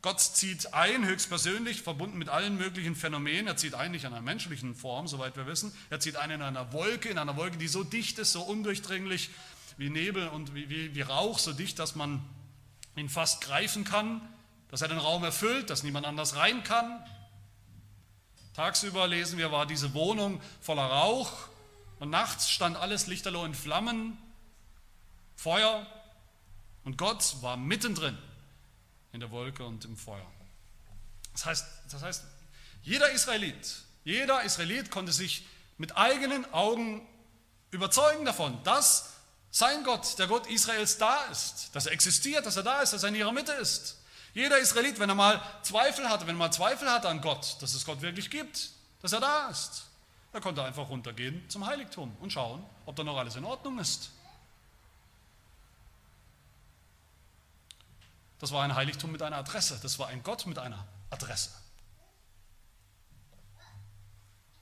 Gott 0.00 0.20
zieht 0.20 0.72
ein, 0.72 1.04
höchstpersönlich, 1.04 1.82
verbunden 1.82 2.16
mit 2.16 2.28
allen 2.28 2.56
möglichen 2.56 2.94
Phänomenen. 2.94 3.48
Er 3.48 3.56
zieht 3.56 3.74
ein, 3.74 3.90
nicht 3.90 4.04
in 4.04 4.12
einer 4.12 4.22
menschlichen 4.22 4.76
Form, 4.76 5.08
soweit 5.08 5.36
wir 5.36 5.48
wissen. 5.48 5.76
Er 5.90 5.98
zieht 5.98 6.14
ein 6.14 6.30
in 6.30 6.42
einer 6.42 6.72
Wolke, 6.72 7.08
in 7.08 7.18
einer 7.18 7.36
Wolke, 7.36 7.58
die 7.58 7.66
so 7.66 7.82
dicht 7.82 8.20
ist, 8.20 8.30
so 8.30 8.42
undurchdringlich 8.42 9.30
wie 9.78 9.90
Nebel 9.90 10.28
und 10.28 10.54
wie, 10.54 10.70
wie, 10.70 10.94
wie 10.94 11.00
Rauch, 11.00 11.40
so 11.40 11.52
dicht, 11.52 11.80
dass 11.80 11.96
man 11.96 12.24
ihn 12.94 13.08
fast 13.08 13.40
greifen 13.40 13.82
kann, 13.82 14.20
dass 14.68 14.80
er 14.80 14.88
den 14.88 14.98
Raum 14.98 15.24
erfüllt, 15.24 15.70
dass 15.70 15.82
niemand 15.82 16.06
anders 16.06 16.36
rein 16.36 16.62
kann. 16.62 17.04
Tagsüber 18.58 19.06
lesen 19.06 19.38
wir, 19.38 19.52
war 19.52 19.66
diese 19.66 19.94
Wohnung 19.94 20.40
voller 20.60 20.82
Rauch 20.82 21.30
und 22.00 22.10
nachts 22.10 22.50
stand 22.50 22.76
alles 22.76 23.06
lichterloh 23.06 23.44
in 23.44 23.54
Flammen, 23.54 24.18
Feuer 25.36 25.86
und 26.82 26.98
Gott 26.98 27.36
war 27.40 27.56
mittendrin 27.56 28.18
in 29.12 29.20
der 29.20 29.30
Wolke 29.30 29.64
und 29.64 29.84
im 29.84 29.96
Feuer. 29.96 30.26
Das 31.34 31.46
heißt, 31.46 31.66
das 31.92 32.02
heißt, 32.02 32.24
jeder 32.82 33.08
Israelit, 33.12 33.84
jeder 34.02 34.42
Israelit 34.42 34.90
konnte 34.90 35.12
sich 35.12 35.46
mit 35.76 35.96
eigenen 35.96 36.52
Augen 36.52 37.06
überzeugen 37.70 38.24
davon, 38.24 38.60
dass 38.64 39.12
sein 39.52 39.84
Gott, 39.84 40.18
der 40.18 40.26
Gott 40.26 40.48
Israels, 40.48 40.98
da 40.98 41.26
ist, 41.26 41.70
dass 41.74 41.86
er 41.86 41.92
existiert, 41.92 42.44
dass 42.44 42.56
er 42.56 42.64
da 42.64 42.80
ist, 42.80 42.92
dass 42.92 43.04
er 43.04 43.10
in 43.10 43.14
ihrer 43.14 43.30
Mitte 43.30 43.52
ist. 43.52 43.97
Jeder 44.34 44.58
Israelit, 44.58 44.98
wenn 44.98 45.08
er 45.08 45.14
mal 45.14 45.42
Zweifel 45.62 46.08
hatte, 46.08 46.26
wenn 46.26 46.34
er 46.36 46.38
mal 46.38 46.50
Zweifel 46.50 46.90
hatte 46.90 47.08
an 47.08 47.20
Gott, 47.20 47.56
dass 47.60 47.74
es 47.74 47.84
Gott 47.84 48.00
wirklich 48.00 48.30
gibt, 48.30 48.70
dass 49.02 49.12
er 49.12 49.20
da 49.20 49.48
ist, 49.48 49.84
da 50.32 50.40
konnte 50.40 50.60
er 50.60 50.66
einfach 50.66 50.88
runtergehen 50.88 51.48
zum 51.48 51.66
Heiligtum 51.66 52.16
und 52.20 52.32
schauen, 52.32 52.64
ob 52.86 52.96
da 52.96 53.04
noch 53.04 53.16
alles 53.16 53.36
in 53.36 53.44
Ordnung 53.44 53.78
ist. 53.78 54.10
Das 58.38 58.52
war 58.52 58.62
ein 58.62 58.74
Heiligtum 58.74 59.10
mit 59.10 59.22
einer 59.22 59.36
Adresse, 59.36 59.78
das 59.82 59.98
war 59.98 60.08
ein 60.08 60.22
Gott 60.22 60.46
mit 60.46 60.58
einer 60.58 60.86
Adresse. 61.10 61.50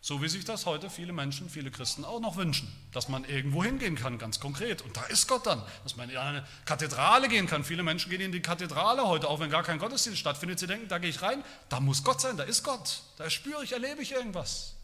So 0.07 0.23
wie 0.23 0.29
sich 0.29 0.45
das 0.45 0.67
heute 0.67 0.89
viele 0.89 1.13
Menschen, 1.13 1.51
viele 1.51 1.73
Christen 1.73 2.05
auch 2.05 2.21
noch 2.21 2.37
wünschen, 2.37 2.73
dass 2.93 3.09
man 3.09 3.25
irgendwo 3.25 3.65
hingehen 3.65 3.97
kann, 3.97 4.19
ganz 4.19 4.39
konkret. 4.39 4.81
Und 4.83 4.97
da 4.97 5.03
ist 5.07 5.27
Gott 5.27 5.47
dann, 5.47 5.61
dass 5.83 5.97
man 5.97 6.09
in 6.09 6.17
eine 6.17 6.47
Kathedrale 6.65 7.27
gehen 7.27 7.49
kann. 7.49 7.65
Viele 7.65 7.83
Menschen 7.83 8.09
gehen 8.11 8.21
in 8.21 8.31
die 8.31 8.41
Kathedrale 8.41 9.09
heute, 9.09 9.27
auch 9.27 9.41
wenn 9.41 9.51
gar 9.51 9.65
kein 9.65 9.81
Gottesdienst 9.81 10.21
stattfindet. 10.21 10.61
Sie 10.61 10.69
denken, 10.69 10.87
da 10.87 10.99
gehe 10.99 11.11
ich 11.11 11.23
rein, 11.23 11.43
da 11.69 11.81
muss 11.81 12.05
Gott 12.05 12.21
sein, 12.21 12.37
da 12.37 12.45
ist 12.45 12.63
Gott, 12.63 13.03
da 13.17 13.29
spüre 13.29 13.65
ich, 13.65 13.73
erlebe 13.73 14.01
ich 14.01 14.13
irgendwas. 14.13 14.77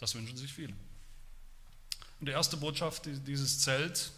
Das 0.00 0.16
wünschen 0.16 0.36
sich 0.36 0.52
viele. 0.52 0.74
Und 2.18 2.26
die 2.26 2.32
erste 2.32 2.56
Botschaft, 2.56 3.06
die 3.06 3.20
dieses 3.20 3.60
Zelt, 3.60 4.10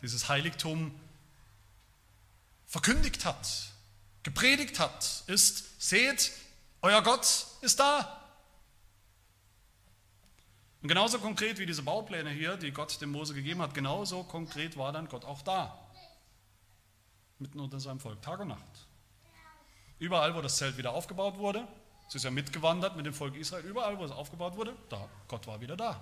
dieses 0.00 0.28
Heiligtum 0.28 0.94
verkündigt 2.68 3.24
hat, 3.24 3.73
gepredigt 4.24 4.80
hat, 4.80 5.22
ist, 5.28 5.80
seht, 5.80 6.32
euer 6.82 7.02
Gott 7.02 7.46
ist 7.60 7.78
da. 7.78 8.20
Und 10.82 10.88
genauso 10.88 11.18
konkret 11.18 11.58
wie 11.58 11.66
diese 11.66 11.82
Baupläne 11.82 12.30
hier, 12.30 12.56
die 12.56 12.72
Gott 12.72 13.00
dem 13.00 13.12
Mose 13.12 13.32
gegeben 13.32 13.62
hat, 13.62 13.72
genauso 13.72 14.24
konkret 14.24 14.76
war 14.76 14.92
dann 14.92 15.08
Gott 15.08 15.24
auch 15.24 15.42
da. 15.42 15.78
Mitten 17.38 17.60
unter 17.60 17.80
seinem 17.80 18.00
Volk, 18.00 18.20
Tag 18.20 18.40
und 18.40 18.48
Nacht. 18.48 18.60
Überall, 19.98 20.34
wo 20.34 20.40
das 20.42 20.56
Zelt 20.56 20.76
wieder 20.76 20.92
aufgebaut 20.92 21.38
wurde, 21.38 21.66
es 22.08 22.16
ist 22.16 22.24
ja 22.24 22.30
mitgewandert 22.30 22.96
mit 22.96 23.06
dem 23.06 23.14
Volk 23.14 23.34
Israel, 23.36 23.64
überall, 23.64 23.98
wo 23.98 24.04
es 24.04 24.10
aufgebaut 24.10 24.56
wurde, 24.56 24.76
da, 24.88 25.08
Gott 25.28 25.46
war 25.46 25.60
wieder 25.60 25.76
da. 25.76 26.00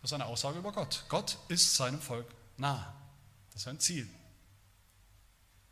Das 0.00 0.10
ist 0.10 0.14
eine 0.14 0.26
Aussage 0.26 0.58
über 0.58 0.72
Gott. 0.72 1.04
Gott 1.08 1.38
ist 1.48 1.76
seinem 1.76 2.00
Volk 2.00 2.26
nah. 2.56 2.94
Das 3.54 3.60
ist 3.60 3.64
sein 3.64 3.80
Ziel. 3.80 4.08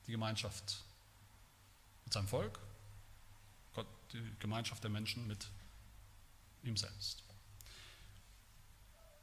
Die 0.06 0.12
Gemeinschaft 0.12 0.82
mit 2.04 2.14
seinem 2.14 2.28
Volk, 2.28 2.58
Gott, 3.74 3.86
die 4.12 4.22
Gemeinschaft 4.38 4.82
der 4.82 4.90
Menschen 4.90 5.26
mit 5.26 5.48
ihm 6.62 6.76
selbst. 6.76 7.22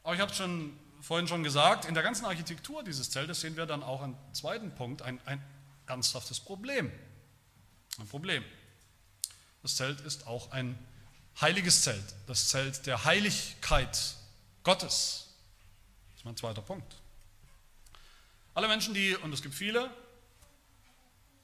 Aber 0.04 0.14
ich 0.14 0.22
habe 0.22 0.32
es 0.32 0.38
schon 0.38 0.78
vorhin 1.02 1.28
schon 1.28 1.44
gesagt, 1.44 1.86
in 1.86 1.94
der 1.94 2.04
ganzen 2.04 2.26
Architektur 2.26 2.84
dieses 2.84 3.10
Zeltes 3.10 3.40
sehen 3.40 3.56
wir 3.56 3.66
dann 3.66 3.82
auch 3.82 4.02
einen 4.02 4.18
zweiten 4.34 4.76
Punkt, 4.76 5.02
ein, 5.02 5.26
ein 5.26 5.42
ernsthaftes 5.88 6.40
Problem. 6.42 6.92
Ein 7.98 8.08
Problem. 8.08 8.44
Das 9.62 9.76
Zelt 9.78 10.02
ist 10.02 10.28
auch 10.28 10.52
ein 10.52 10.78
heiliges 11.40 11.84
Zelt, 11.84 12.16
das 12.28 12.50
Zelt 12.50 12.86
der 12.86 13.06
Heiligkeit 13.06 14.16
Gottes. 14.64 15.28
Das 16.10 16.18
ist 16.18 16.26
mein 16.26 16.36
zweiter 16.36 16.62
Punkt. 16.62 16.99
Alle 18.60 18.68
Menschen, 18.68 18.94
die, 18.94 19.16
und 19.16 19.34
es 19.34 19.42
gibt 19.42 19.56
viele, 19.56 19.90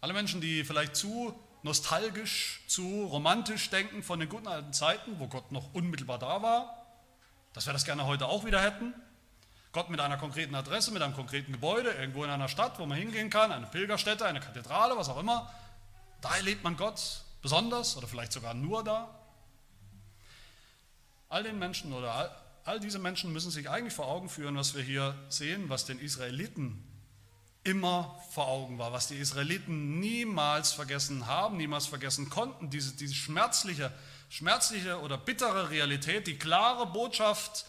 alle 0.01 0.11
Menschen, 0.11 0.41
die 0.41 0.65
vielleicht 0.65 0.97
zu 0.97 1.33
nostalgisch, 1.63 2.61
zu 2.67 3.05
romantisch 3.05 3.69
denken 3.69 4.03
von 4.03 4.19
den 4.19 4.27
guten 4.27 4.49
alten 4.49 4.73
Zeiten, 4.73 5.17
wo 5.17 5.27
Gott 5.27 5.49
noch 5.49 5.73
unmittelbar 5.73 6.19
da 6.19 6.41
war, 6.41 6.85
dass 7.53 7.67
wir 7.67 7.71
das 7.71 7.85
gerne 7.85 8.05
heute 8.05 8.27
auch 8.27 8.43
wieder 8.43 8.61
hätten. 8.61 8.93
Gott 9.71 9.89
mit 9.89 10.01
einer 10.01 10.17
konkreten 10.17 10.53
Adresse, 10.55 10.91
mit 10.91 11.01
einem 11.01 11.13
konkreten 11.13 11.53
Gebäude, 11.53 11.91
irgendwo 11.91 12.25
in 12.25 12.29
einer 12.29 12.49
Stadt, 12.49 12.79
wo 12.79 12.85
man 12.85 12.97
hingehen 12.97 13.29
kann, 13.29 13.49
eine 13.49 13.67
Pilgerstätte, 13.67 14.25
eine 14.25 14.41
Kathedrale, 14.41 14.97
was 14.97 15.07
auch 15.07 15.17
immer. 15.17 15.49
Da 16.19 16.35
erlebt 16.35 16.65
man 16.65 16.75
Gott 16.75 17.21
besonders 17.41 17.95
oder 17.95 18.09
vielleicht 18.09 18.33
sogar 18.33 18.53
nur 18.53 18.83
da. 18.83 19.17
all 21.29 21.43
den 21.43 21.59
Menschen 21.59 21.93
oder 21.93 22.13
all, 22.13 22.35
all 22.65 22.81
diese 22.81 22.99
Menschen 22.99 23.31
müssen 23.31 23.51
sich 23.51 23.69
eigentlich 23.69 23.93
vor 23.93 24.07
Augen 24.07 24.27
führen, 24.27 24.57
was 24.57 24.75
wir 24.75 24.83
hier 24.83 25.15
sehen, 25.29 25.69
was 25.69 25.85
den 25.85 25.99
Israeliten 25.99 26.91
immer 27.65 28.21
vor 28.29 28.47
Augen 28.47 28.77
war, 28.77 28.93
was 28.93 29.07
die 29.07 29.15
Israeliten 29.15 29.99
niemals 29.99 30.71
vergessen 30.71 31.27
haben, 31.27 31.57
niemals 31.57 31.87
vergessen 31.87 32.29
konnten, 32.29 32.69
diese, 32.69 32.95
diese 32.95 33.13
schmerzliche, 33.13 33.91
schmerzliche 34.29 35.01
oder 35.01 35.17
bittere 35.17 35.69
Realität, 35.71 36.27
die 36.27 36.37
klare 36.37 36.85
Botschaft 36.85 37.65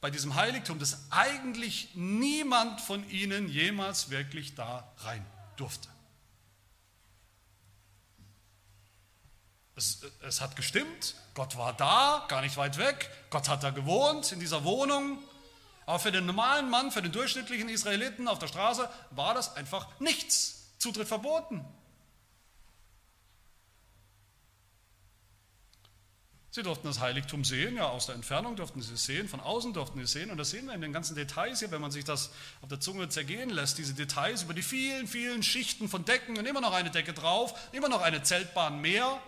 bei 0.00 0.10
diesem 0.10 0.34
Heiligtum, 0.34 0.78
dass 0.78 1.10
eigentlich 1.10 1.88
niemand 1.94 2.80
von 2.80 3.08
ihnen 3.10 3.48
jemals 3.48 4.10
wirklich 4.10 4.54
da 4.54 4.92
rein 4.98 5.24
durfte. 5.56 5.88
Es, 9.76 10.02
es, 10.20 10.40
hat 10.40 10.54
gestimmt, 10.54 11.16
Gott 11.34 11.56
war 11.56 11.72
da, 11.72 12.24
gar 12.28 12.42
nicht 12.42 12.56
weit 12.56 12.78
weg, 12.78 13.10
Gott 13.30 13.48
hat 13.48 13.64
da 13.64 13.70
gewohnt 13.70 14.30
in 14.30 14.38
dieser 14.38 14.62
Wohnung, 14.62 15.18
aber 15.86 15.98
für 15.98 16.12
den 16.12 16.26
normalen 16.26 16.70
Mann, 16.70 16.90
für 16.90 17.02
den 17.02 17.12
durchschnittlichen 17.12 17.68
Israeliten 17.68 18.28
auf 18.28 18.38
der 18.38 18.48
Straße 18.48 18.88
war 19.10 19.34
das 19.34 19.56
einfach 19.56 19.88
nichts. 20.00 20.62
Zutritt 20.78 21.08
verboten. 21.08 21.64
Sie 26.50 26.62
durften 26.62 26.86
das 26.86 27.00
Heiligtum 27.00 27.44
sehen, 27.44 27.76
ja, 27.76 27.88
aus 27.88 28.06
der 28.06 28.14
Entfernung 28.14 28.54
durften 28.54 28.80
sie 28.80 28.94
es 28.94 29.04
sehen, 29.04 29.28
von 29.28 29.40
außen 29.40 29.72
durften 29.72 29.98
sie 29.98 30.04
es 30.04 30.12
sehen. 30.12 30.30
Und 30.30 30.36
das 30.36 30.50
sehen 30.50 30.66
wir 30.66 30.74
in 30.74 30.82
den 30.82 30.92
ganzen 30.92 31.16
Details 31.16 31.58
hier, 31.58 31.72
wenn 31.72 31.80
man 31.80 31.90
sich 31.90 32.04
das 32.04 32.30
auf 32.62 32.68
der 32.68 32.78
Zunge 32.78 33.08
zergehen 33.08 33.50
lässt, 33.50 33.76
diese 33.78 33.92
Details 33.92 34.44
über 34.44 34.54
die 34.54 34.62
vielen, 34.62 35.08
vielen 35.08 35.42
Schichten 35.42 35.88
von 35.88 36.04
Decken 36.04 36.38
und 36.38 36.46
immer 36.46 36.60
noch 36.60 36.72
eine 36.72 36.90
Decke 36.90 37.12
drauf, 37.12 37.58
immer 37.72 37.88
noch 37.88 38.02
eine 38.02 38.22
Zeltbahn 38.22 38.80
mehr. 38.80 39.20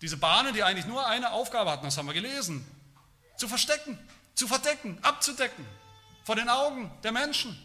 Diese 0.00 0.16
Bahnen, 0.16 0.54
die 0.54 0.62
eigentlich 0.62 0.86
nur 0.86 1.06
eine 1.06 1.32
Aufgabe 1.32 1.70
hatten, 1.72 1.84
das 1.84 1.98
haben 1.98 2.06
wir 2.06 2.14
gelesen, 2.14 2.64
zu 3.36 3.48
verstecken 3.48 3.98
zu 4.38 4.46
verdecken, 4.46 4.96
abzudecken 5.02 5.66
vor 6.22 6.36
den 6.36 6.48
Augen 6.48 6.92
der 7.02 7.10
Menschen. 7.10 7.58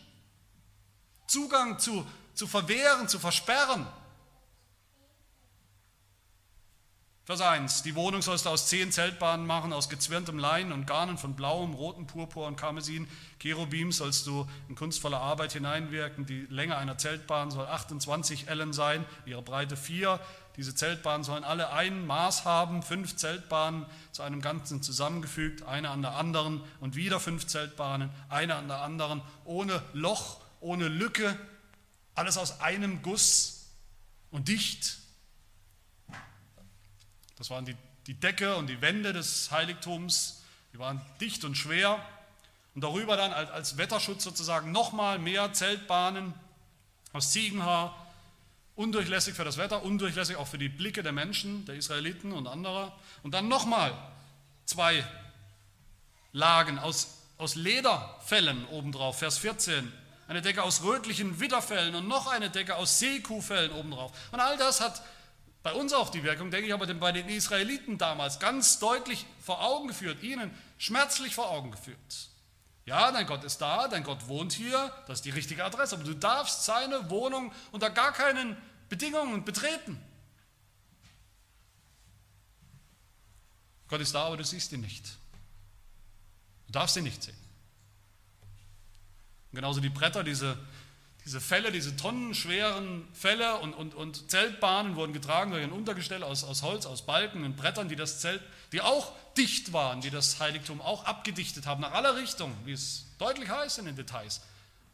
Zugang 1.27 1.77
zu, 1.77 2.03
zu 2.33 2.47
verwehren, 2.47 3.07
zu 3.07 3.19
versperren. 3.19 3.85
Vers 7.25 7.41
1. 7.41 7.83
Die 7.83 7.95
Wohnung 7.95 8.23
sollst 8.23 8.47
du 8.47 8.49
aus 8.49 8.67
zehn 8.67 8.91
Zeltbahnen 8.91 9.45
machen, 9.45 9.71
aus 9.71 9.87
gezwirntem 9.87 10.39
Lein 10.39 10.73
und 10.73 10.87
Garnen 10.87 11.19
von 11.19 11.35
blauem, 11.35 11.73
rotem 11.75 12.07
Purpur 12.07 12.47
und 12.47 12.57
Karmesin. 12.57 13.07
Cherubim 13.39 13.91
sollst 13.91 14.25
du 14.25 14.47
in 14.67 14.75
kunstvoller 14.75 15.21
Arbeit 15.21 15.53
hineinwirken. 15.53 16.25
Die 16.25 16.47
Länge 16.49 16.75
einer 16.75 16.97
Zeltbahn 16.97 17.51
soll 17.51 17.67
28 17.67 18.49
Ellen 18.49 18.73
sein, 18.73 19.05
ihre 19.25 19.43
Breite 19.43 19.77
4, 19.77 20.19
diese 20.55 20.75
Zeltbahnen 20.75 21.23
sollen 21.23 21.43
alle 21.43 21.71
ein 21.71 22.05
Maß 22.05 22.45
haben, 22.45 22.83
fünf 22.83 23.15
Zeltbahnen 23.15 23.85
zu 24.11 24.21
einem 24.21 24.41
Ganzen 24.41 24.83
zusammengefügt, 24.83 25.63
eine 25.63 25.89
an 25.89 26.01
der 26.01 26.15
anderen 26.15 26.63
und 26.79 26.95
wieder 26.95 27.19
fünf 27.19 27.47
Zeltbahnen, 27.47 28.11
eine 28.29 28.55
an 28.55 28.67
der 28.67 28.81
anderen, 28.81 29.21
ohne 29.45 29.81
Loch, 29.93 30.41
ohne 30.59 30.87
Lücke, 30.87 31.37
alles 32.13 32.37
aus 32.37 32.61
einem 32.61 33.01
Guss 33.01 33.69
und 34.29 34.47
dicht. 34.47 34.97
Das 37.37 37.49
waren 37.49 37.65
die, 37.65 37.75
die 38.05 38.13
Decke 38.13 38.55
und 38.55 38.67
die 38.67 38.79
Wände 38.81 39.11
des 39.11 39.49
Heiligtums, 39.49 40.43
die 40.71 40.79
waren 40.79 41.01
dicht 41.19 41.43
und 41.45 41.55
schwer. 41.55 41.99
Und 42.75 42.83
darüber 42.83 43.17
dann 43.17 43.31
als 43.31 43.77
Wetterschutz 43.77 44.23
sozusagen 44.23 44.71
nochmal 44.71 45.19
mehr 45.19 45.53
Zeltbahnen 45.53 46.33
aus 47.11 47.31
Ziegenhaar, 47.31 48.02
Undurchlässig 48.75 49.35
für 49.35 49.43
das 49.43 49.57
Wetter, 49.57 49.83
undurchlässig 49.83 50.35
auch 50.37 50.47
für 50.47 50.57
die 50.57 50.69
Blicke 50.69 51.03
der 51.03 51.11
Menschen, 51.11 51.65
der 51.65 51.75
Israeliten 51.75 52.31
und 52.31 52.47
anderer. 52.47 52.97
Und 53.21 53.33
dann 53.33 53.47
nochmal 53.47 53.93
zwei 54.65 55.03
Lagen 56.31 56.79
aus, 56.79 57.19
aus 57.37 57.55
Lederfellen 57.55 58.65
obendrauf, 58.67 59.19
Vers 59.19 59.37
14. 59.37 59.91
Eine 60.27 60.41
Decke 60.41 60.63
aus 60.63 60.83
rötlichen 60.83 61.39
Widderfellen 61.39 61.93
und 61.93 62.07
noch 62.07 62.27
eine 62.27 62.49
Decke 62.49 62.75
aus 62.75 62.97
Seekuhfellen 62.99 63.71
obendrauf. 63.73 64.11
Und 64.31 64.39
all 64.39 64.57
das 64.57 64.81
hat 64.81 65.03
bei 65.61 65.73
uns 65.73 65.93
auch 65.93 66.09
die 66.09 66.23
Wirkung, 66.23 66.49
denke 66.49 66.67
ich, 66.67 66.73
aber 66.73 66.91
bei 66.93 67.11
den 67.11 67.29
Israeliten 67.29 67.97
damals 67.97 68.39
ganz 68.39 68.79
deutlich 68.79 69.25
vor 69.39 69.63
Augen 69.63 69.87
geführt, 69.87 70.23
ihnen 70.23 70.51
schmerzlich 70.77 71.35
vor 71.35 71.51
Augen 71.51 71.71
geführt. 71.71 72.29
Ja, 72.85 73.11
dein 73.11 73.25
Gott 73.25 73.45
ist 73.45 73.59
da, 73.59 73.87
dein 73.87 74.03
Gott 74.03 74.27
wohnt 74.27 74.51
hier, 74.51 74.91
das 75.07 75.19
ist 75.19 75.25
die 75.25 75.29
richtige 75.29 75.63
Adresse, 75.63 75.95
aber 75.95 76.03
du 76.03 76.15
darfst 76.15 76.65
seine 76.65 77.09
Wohnung 77.09 77.53
unter 77.71 77.89
gar 77.89 78.11
keinen 78.11 78.57
Bedingungen 78.89 79.43
betreten. 79.45 80.01
Gott 83.87 84.01
ist 84.01 84.15
da, 84.15 84.25
aber 84.25 84.37
du 84.37 84.43
siehst 84.43 84.71
ihn 84.71 84.81
nicht. 84.81 85.17
Du 86.67 86.73
darfst 86.73 86.97
ihn 86.97 87.03
nicht 87.03 87.21
sehen. 87.21 87.37
Und 89.51 89.57
genauso 89.57 89.81
die 89.81 89.89
Bretter, 89.89 90.23
diese, 90.23 90.57
diese 91.25 91.39
Fälle, 91.39 91.71
diese 91.71 91.95
tonnenschweren 91.95 93.07
Fälle 93.13 93.59
und, 93.59 93.73
und, 93.73 93.93
und 93.93 94.31
Zeltbahnen 94.31 94.95
wurden 94.95 95.13
getragen 95.13 95.51
durch 95.51 95.63
ein 95.63 95.71
Untergestell 95.71 96.23
aus, 96.23 96.43
aus 96.43 96.63
Holz, 96.63 96.85
aus 96.85 97.05
Balken 97.05 97.43
und 97.43 97.55
Brettern, 97.55 97.87
die 97.87 97.95
das 97.95 98.19
Zelt, 98.19 98.41
die 98.71 98.81
auch 98.81 99.13
dicht 99.37 99.73
waren, 99.73 100.01
die 100.01 100.09
das 100.09 100.39
Heiligtum 100.39 100.81
auch 100.81 101.05
abgedichtet 101.05 101.67
haben, 101.67 101.81
nach 101.81 101.91
aller 101.91 102.15
Richtung, 102.15 102.55
wie 102.65 102.73
es 102.73 103.05
deutlich 103.19 103.49
heißt 103.49 103.77
in 103.79 103.85
den 103.85 103.95
Details. 103.95 104.41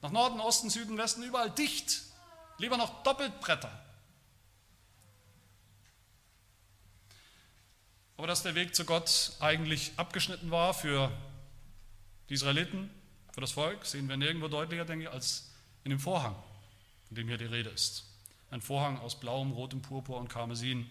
Nach 0.01 0.11
Norden, 0.11 0.39
Osten, 0.39 0.69
Süden, 0.69 0.97
Westen, 0.97 1.23
überall 1.23 1.51
dicht. 1.51 2.01
Lieber 2.59 2.77
noch 2.77 3.03
doppelt 3.03 3.39
Bretter. 3.41 3.71
Aber 8.17 8.27
dass 8.27 8.43
der 8.43 8.53
Weg 8.53 8.75
zu 8.75 8.85
Gott 8.85 9.31
eigentlich 9.39 9.93
abgeschnitten 9.95 10.51
war 10.51 10.73
für 10.73 11.11
die 12.29 12.35
Israeliten, 12.35 12.89
für 13.33 13.41
das 13.41 13.53
Volk, 13.53 13.85
sehen 13.85 14.07
wir 14.07 14.17
nirgendwo 14.17 14.47
deutlicher, 14.47 14.85
denke 14.85 15.05
ich, 15.05 15.11
als 15.11 15.49
in 15.83 15.89
dem 15.89 15.99
Vorhang, 15.99 16.35
von 17.07 17.15
dem 17.15 17.27
hier 17.27 17.37
die 17.37 17.45
Rede 17.45 17.69
ist. 17.69 18.05
Ein 18.51 18.61
Vorhang 18.61 18.99
aus 18.99 19.19
blauem, 19.19 19.51
rotem 19.51 19.81
Purpur 19.81 20.17
und 20.17 20.27
Karmesin, 20.27 20.89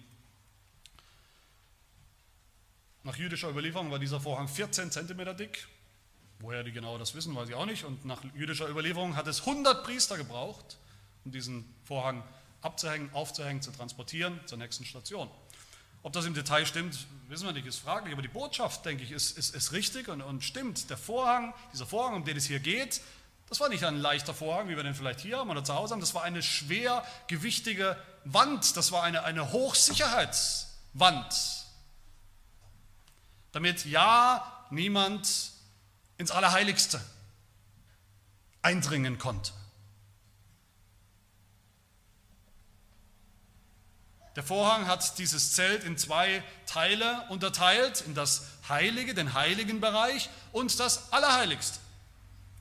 nach 3.09 3.17
jüdischer 3.17 3.49
Überlieferung 3.49 3.91
war 3.91 3.99
dieser 3.99 4.21
Vorhang 4.21 4.49
14 4.49 4.91
cm 4.91 5.35
dick. 5.35 5.67
Woher 6.41 6.63
die 6.63 6.73
genau 6.73 6.99
das 6.99 7.15
wissen, 7.15 7.35
weiß 7.35 7.49
ich 7.49 7.55
auch 7.55 7.65
nicht. 7.65 7.85
Und 7.85 8.05
nach 8.05 8.23
jüdischer 8.35 8.69
Überlieferung 8.69 9.17
hat 9.17 9.27
es 9.27 9.41
100 9.41 9.83
Priester 9.83 10.19
gebraucht, 10.19 10.77
um 11.29 11.33
diesen 11.33 11.65
Vorhang 11.85 12.25
abzuhängen, 12.63 13.11
aufzuhängen, 13.13 13.63
zu 13.63 13.71
transportieren 13.71 14.41
zur 14.47 14.59
nächsten 14.59 14.85
Station. 14.85 15.31
Ob 16.03 16.13
das 16.13 16.25
im 16.25 16.35
Detail 16.35 16.65
stimmt, 16.65 17.07
wissen 17.29 17.47
wir 17.47 17.53
nicht, 17.53 17.67
ist 17.67 17.79
fraglich. 17.79 18.13
Aber 18.13 18.23
die 18.23 18.29
Botschaft, 18.29 18.85
denke 18.85 19.05
ich, 19.05 19.13
ist, 19.13 19.37
ist, 19.37 19.55
ist 19.55 19.73
richtig 19.73 20.09
und, 20.09 20.23
und 20.23 20.43
stimmt. 20.43 20.91
Der 20.91 20.97
Vorhang, 20.97 21.53
dieser 21.73 21.87
Vorhang, 21.87 22.15
um 22.15 22.25
den 22.25 22.37
es 22.37 22.47
hier 22.47 22.61
geht, 22.61 23.01
das 23.49 23.61
war 23.61 23.69
nicht 23.69 23.85
ein 23.85 23.97
leichter 23.97 24.35
Vorhang, 24.35 24.69
wie 24.69 24.77
wir 24.77 24.83
den 24.83 24.95
vielleicht 24.95 25.21
hier 25.21 25.39
haben 25.39 25.51
oder 25.51 25.65
zu 25.65 25.75
Hause 25.75 25.93
haben. 25.93 26.01
Das 26.01 26.15
war 26.15 26.23
eine 26.23 26.43
schwer 26.43 27.05
gewichtige 27.27 27.97
Wand. 28.25 28.77
Das 28.77 28.93
war 28.93 29.03
eine, 29.03 29.25
eine 29.25 29.53
Hochsicherheitswand 29.53 31.59
damit 33.53 33.85
ja 33.87 34.67
niemand 34.71 35.53
ins 36.17 36.31
Allerheiligste 36.31 37.01
eindringen 38.63 39.19
konnte. 39.19 39.53
Der 44.39 44.45
Vorhang 44.45 44.87
hat 44.87 45.19
dieses 45.19 45.55
Zelt 45.55 45.83
in 45.83 45.99
zwei 45.99 46.45
Teile 46.65 47.27
unterteilt, 47.29 48.03
in 48.03 48.15
das 48.15 48.47
Heilige, 48.69 49.13
den 49.13 49.35
heiligen 49.35 49.81
Bereich 49.81 50.31
und 50.53 50.79
das 50.79 51.13
Allerheiligste, 51.13 51.81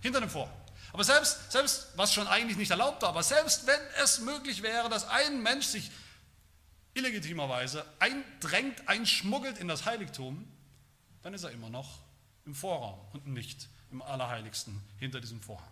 hinter 0.01 0.19
dem 0.19 0.29
Vorhang. 0.31 0.57
Aber 0.91 1.03
selbst, 1.03 1.51
selbst, 1.51 1.89
was 1.95 2.15
schon 2.15 2.27
eigentlich 2.27 2.57
nicht 2.57 2.71
erlaubt 2.71 3.03
war, 3.03 3.09
aber 3.09 3.21
selbst 3.21 3.67
wenn 3.67 3.79
es 4.03 4.21
möglich 4.21 4.63
wäre, 4.63 4.89
dass 4.89 5.07
ein 5.07 5.43
Mensch 5.43 5.67
sich 5.67 5.91
illegitimerweise 6.95 7.85
eindrängt, 7.99 8.89
einschmuggelt 8.89 9.59
in 9.59 9.67
das 9.67 9.85
Heiligtum, 9.85 10.51
dann 11.21 11.35
ist 11.35 11.43
er 11.43 11.51
immer 11.51 11.69
noch 11.69 11.99
im 12.47 12.55
Vorraum 12.55 12.99
und 13.13 13.27
nicht 13.27 13.69
im 13.91 14.01
Allerheiligsten 14.01 14.81
hinter 14.97 15.21
diesem 15.21 15.41
Vorhang. 15.41 15.69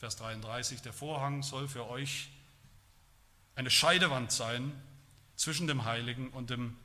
Vers 0.00 0.16
33, 0.16 0.82
der 0.82 0.92
Vorhang 0.92 1.44
soll 1.44 1.68
für 1.68 1.88
euch 1.88 2.30
eine 3.54 3.70
Scheidewand 3.70 4.32
sein 4.32 4.72
zwischen 5.36 5.66
dem 5.66 5.84
Heiligen 5.84 6.30
und 6.30 6.50
dem 6.50 6.76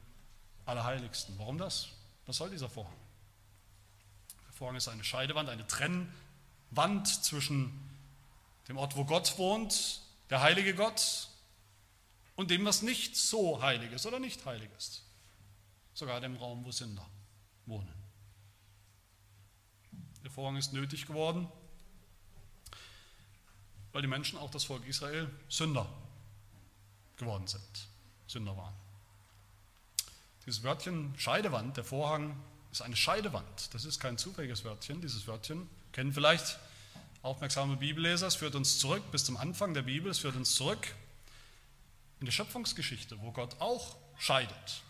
Allerheiligsten. 0.65 1.37
Warum 1.37 1.57
das? 1.57 1.89
Was 2.25 2.37
soll 2.37 2.49
dieser 2.49 2.69
Vorhang? 2.69 2.93
Der 4.47 4.53
Vorhang 4.53 4.75
ist 4.75 4.87
eine 4.87 5.03
Scheidewand, 5.03 5.49
eine 5.49 5.67
Trennwand 5.67 7.07
zwischen 7.07 7.71
dem 8.67 8.77
Ort, 8.77 8.95
wo 8.95 9.05
Gott 9.05 9.37
wohnt, 9.37 10.01
der 10.29 10.41
heilige 10.41 10.73
Gott, 10.73 11.29
und 12.35 12.51
dem, 12.51 12.65
was 12.65 12.81
nicht 12.81 13.15
so 13.15 13.61
heilig 13.61 13.91
ist 13.91 14.05
oder 14.05 14.19
nicht 14.19 14.45
heilig 14.45 14.69
ist 14.77 15.03
sogar 15.97 16.21
dem 16.21 16.35
Raum, 16.35 16.63
wo 16.63 16.71
Sünder 16.71 17.05
wohnen. 17.65 17.91
Der 20.23 20.29
Vorhang 20.29 20.55
ist 20.57 20.71
nötig 20.71 21.07
geworden, 21.07 21.47
weil 23.91 24.03
die 24.03 24.07
Menschen, 24.07 24.37
auch 24.37 24.51
das 24.51 24.63
Volk 24.63 24.85
Israel, 24.85 25.27
Sünder 25.49 25.89
geworden 27.17 27.47
sind, 27.47 27.87
Sünder 28.27 28.55
waren. 28.55 28.73
dieses 30.45 30.63
Wörtchen 30.63 31.13
Scheidewand, 31.17 31.77
der 31.77 31.83
Vorhang 31.83 32.37
ist 32.71 32.81
eine 32.81 32.95
Scheidewand. 32.95 33.73
Das 33.73 33.85
ist 33.85 33.99
kein 33.99 34.17
zufälliges 34.17 34.63
Wörtchen. 34.63 35.01
Dieses 35.01 35.27
Wörtchen 35.27 35.69
kennen 35.91 36.13
vielleicht 36.13 36.59
aufmerksame 37.21 37.77
Bibelleser. 37.77 38.27
Es 38.27 38.35
führt 38.35 38.55
uns 38.55 38.79
zurück 38.79 39.03
bis 39.11 39.25
zum 39.25 39.37
Anfang 39.37 39.73
der 39.73 39.81
Bibel. 39.81 40.11
Es 40.11 40.19
führt 40.19 40.35
uns 40.35 40.55
zurück 40.55 40.93
in 42.19 42.25
die 42.25 42.31
Schöpfungsgeschichte, 42.31 43.19
wo 43.21 43.31
Gott 43.31 43.59
auch 43.59 43.95
scheidet. 44.17 44.81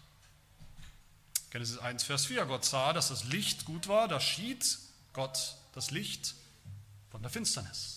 Genesis 1.49 1.77
1, 1.77 2.03
Vers 2.03 2.25
4. 2.25 2.45
Gott 2.45 2.65
sah, 2.65 2.93
dass 2.93 3.09
das 3.09 3.23
Licht 3.25 3.65
gut 3.65 3.87
war. 3.87 4.07
Da 4.07 4.19
schied 4.19 4.77
Gott 5.13 5.55
das 5.73 5.91
Licht 5.91 6.35
von 7.09 7.21
der 7.21 7.31
Finsternis. 7.31 7.96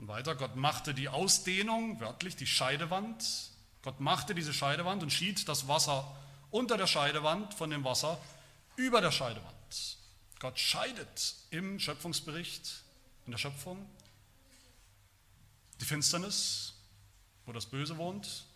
Und 0.00 0.08
weiter, 0.08 0.34
Gott 0.34 0.56
machte 0.56 0.94
die 0.94 1.10
Ausdehnung, 1.10 2.00
wörtlich 2.00 2.34
die 2.34 2.46
Scheidewand. 2.46 3.50
Gott 3.82 4.00
machte 4.00 4.34
diese 4.34 4.54
Scheidewand 4.54 5.02
und 5.02 5.12
schied 5.12 5.46
das 5.46 5.68
Wasser 5.68 6.16
unter 6.50 6.78
der 6.78 6.86
Scheidewand 6.86 7.52
von 7.52 7.68
dem 7.68 7.84
Wasser 7.84 8.18
über 8.76 9.02
der 9.02 9.12
Scheidewand. 9.12 9.98
Gott 10.38 10.58
scheidet 10.58 11.34
im 11.50 11.78
Schöpfungsbericht, 11.78 12.82
in 13.26 13.32
der 13.32 13.38
Schöpfung, 13.38 13.86
die 15.82 15.84
Finsternis, 15.84 16.72
wo 17.44 17.52
das 17.52 17.66
Böse 17.66 17.98
wohnt, 17.98 18.46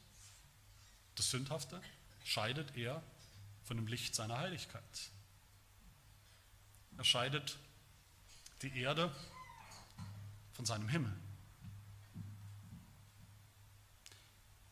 das 1.15 1.31
Sündhafte, 1.31 1.79
scheidet 2.25 2.75
er 2.75 3.03
von 3.65 3.77
dem 3.77 3.87
Licht 3.87 4.15
seiner 4.15 4.39
Heiligkeit. 4.39 5.11
Er 6.97 7.05
scheidet 7.05 7.59
die 8.63 8.79
Erde 8.79 9.15
von 10.55 10.65
seinem 10.65 10.89
Himmel. 10.89 11.15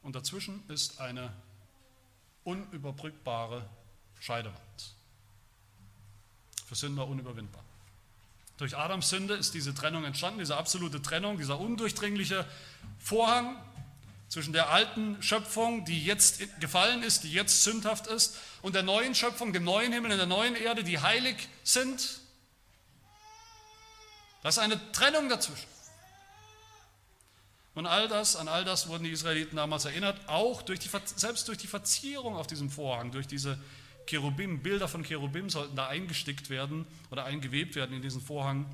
Und 0.02 0.16
dazwischen 0.16 0.62
ist 0.68 1.00
eine 1.00 1.32
unüberbrückbare 2.44 3.68
Scheidewand. 4.20 4.94
Für 6.66 6.74
Sünder 6.74 7.06
unüberwindbar. 7.06 7.62
Durch 8.56 8.76
Adams 8.76 9.08
Sünde 9.08 9.34
ist 9.34 9.54
diese 9.54 9.74
Trennung 9.74 10.04
entstanden, 10.04 10.40
diese 10.40 10.56
absolute 10.56 11.02
Trennung, 11.02 11.38
dieser 11.38 11.58
undurchdringliche 11.58 12.46
Vorhang 12.98 13.56
zwischen 14.28 14.52
der 14.52 14.70
alten 14.70 15.22
Schöpfung, 15.22 15.84
die 15.84 16.04
jetzt 16.04 16.40
gefallen 16.60 17.02
ist, 17.02 17.24
die 17.24 17.32
jetzt 17.32 17.64
sündhaft 17.64 18.06
ist, 18.06 18.38
und 18.62 18.74
der 18.74 18.82
neuen 18.82 19.14
Schöpfung, 19.14 19.52
dem 19.52 19.64
neuen 19.64 19.92
Himmel 19.92 20.12
und 20.12 20.16
der 20.16 20.26
neuen 20.26 20.54
Erde, 20.54 20.84
die 20.84 20.98
heilig 20.98 21.48
sind. 21.64 22.20
Da 24.42 24.48
ist 24.48 24.58
eine 24.58 24.80
Trennung 24.92 25.28
dazwischen. 25.28 25.71
Und 27.74 27.86
all 27.86 28.06
das, 28.06 28.36
an 28.36 28.48
all 28.48 28.64
das 28.64 28.88
wurden 28.88 29.04
die 29.04 29.10
Israeliten 29.10 29.56
damals 29.56 29.86
erinnert, 29.86 30.28
auch 30.28 30.62
durch 30.62 30.78
die, 30.78 30.90
selbst 31.16 31.48
durch 31.48 31.58
die 31.58 31.66
Verzierung 31.66 32.36
auf 32.36 32.46
diesem 32.46 32.70
Vorhang, 32.70 33.12
durch 33.12 33.26
diese 33.26 33.58
Cherubim, 34.06 34.62
Bilder 34.62 34.88
von 34.88 35.02
Cherubim 35.04 35.48
sollten 35.48 35.76
da 35.76 35.86
eingestickt 35.86 36.50
werden 36.50 36.86
oder 37.10 37.24
eingewebt 37.24 37.74
werden 37.74 37.96
in 37.96 38.02
diesen 38.02 38.20
Vorhang. 38.20 38.66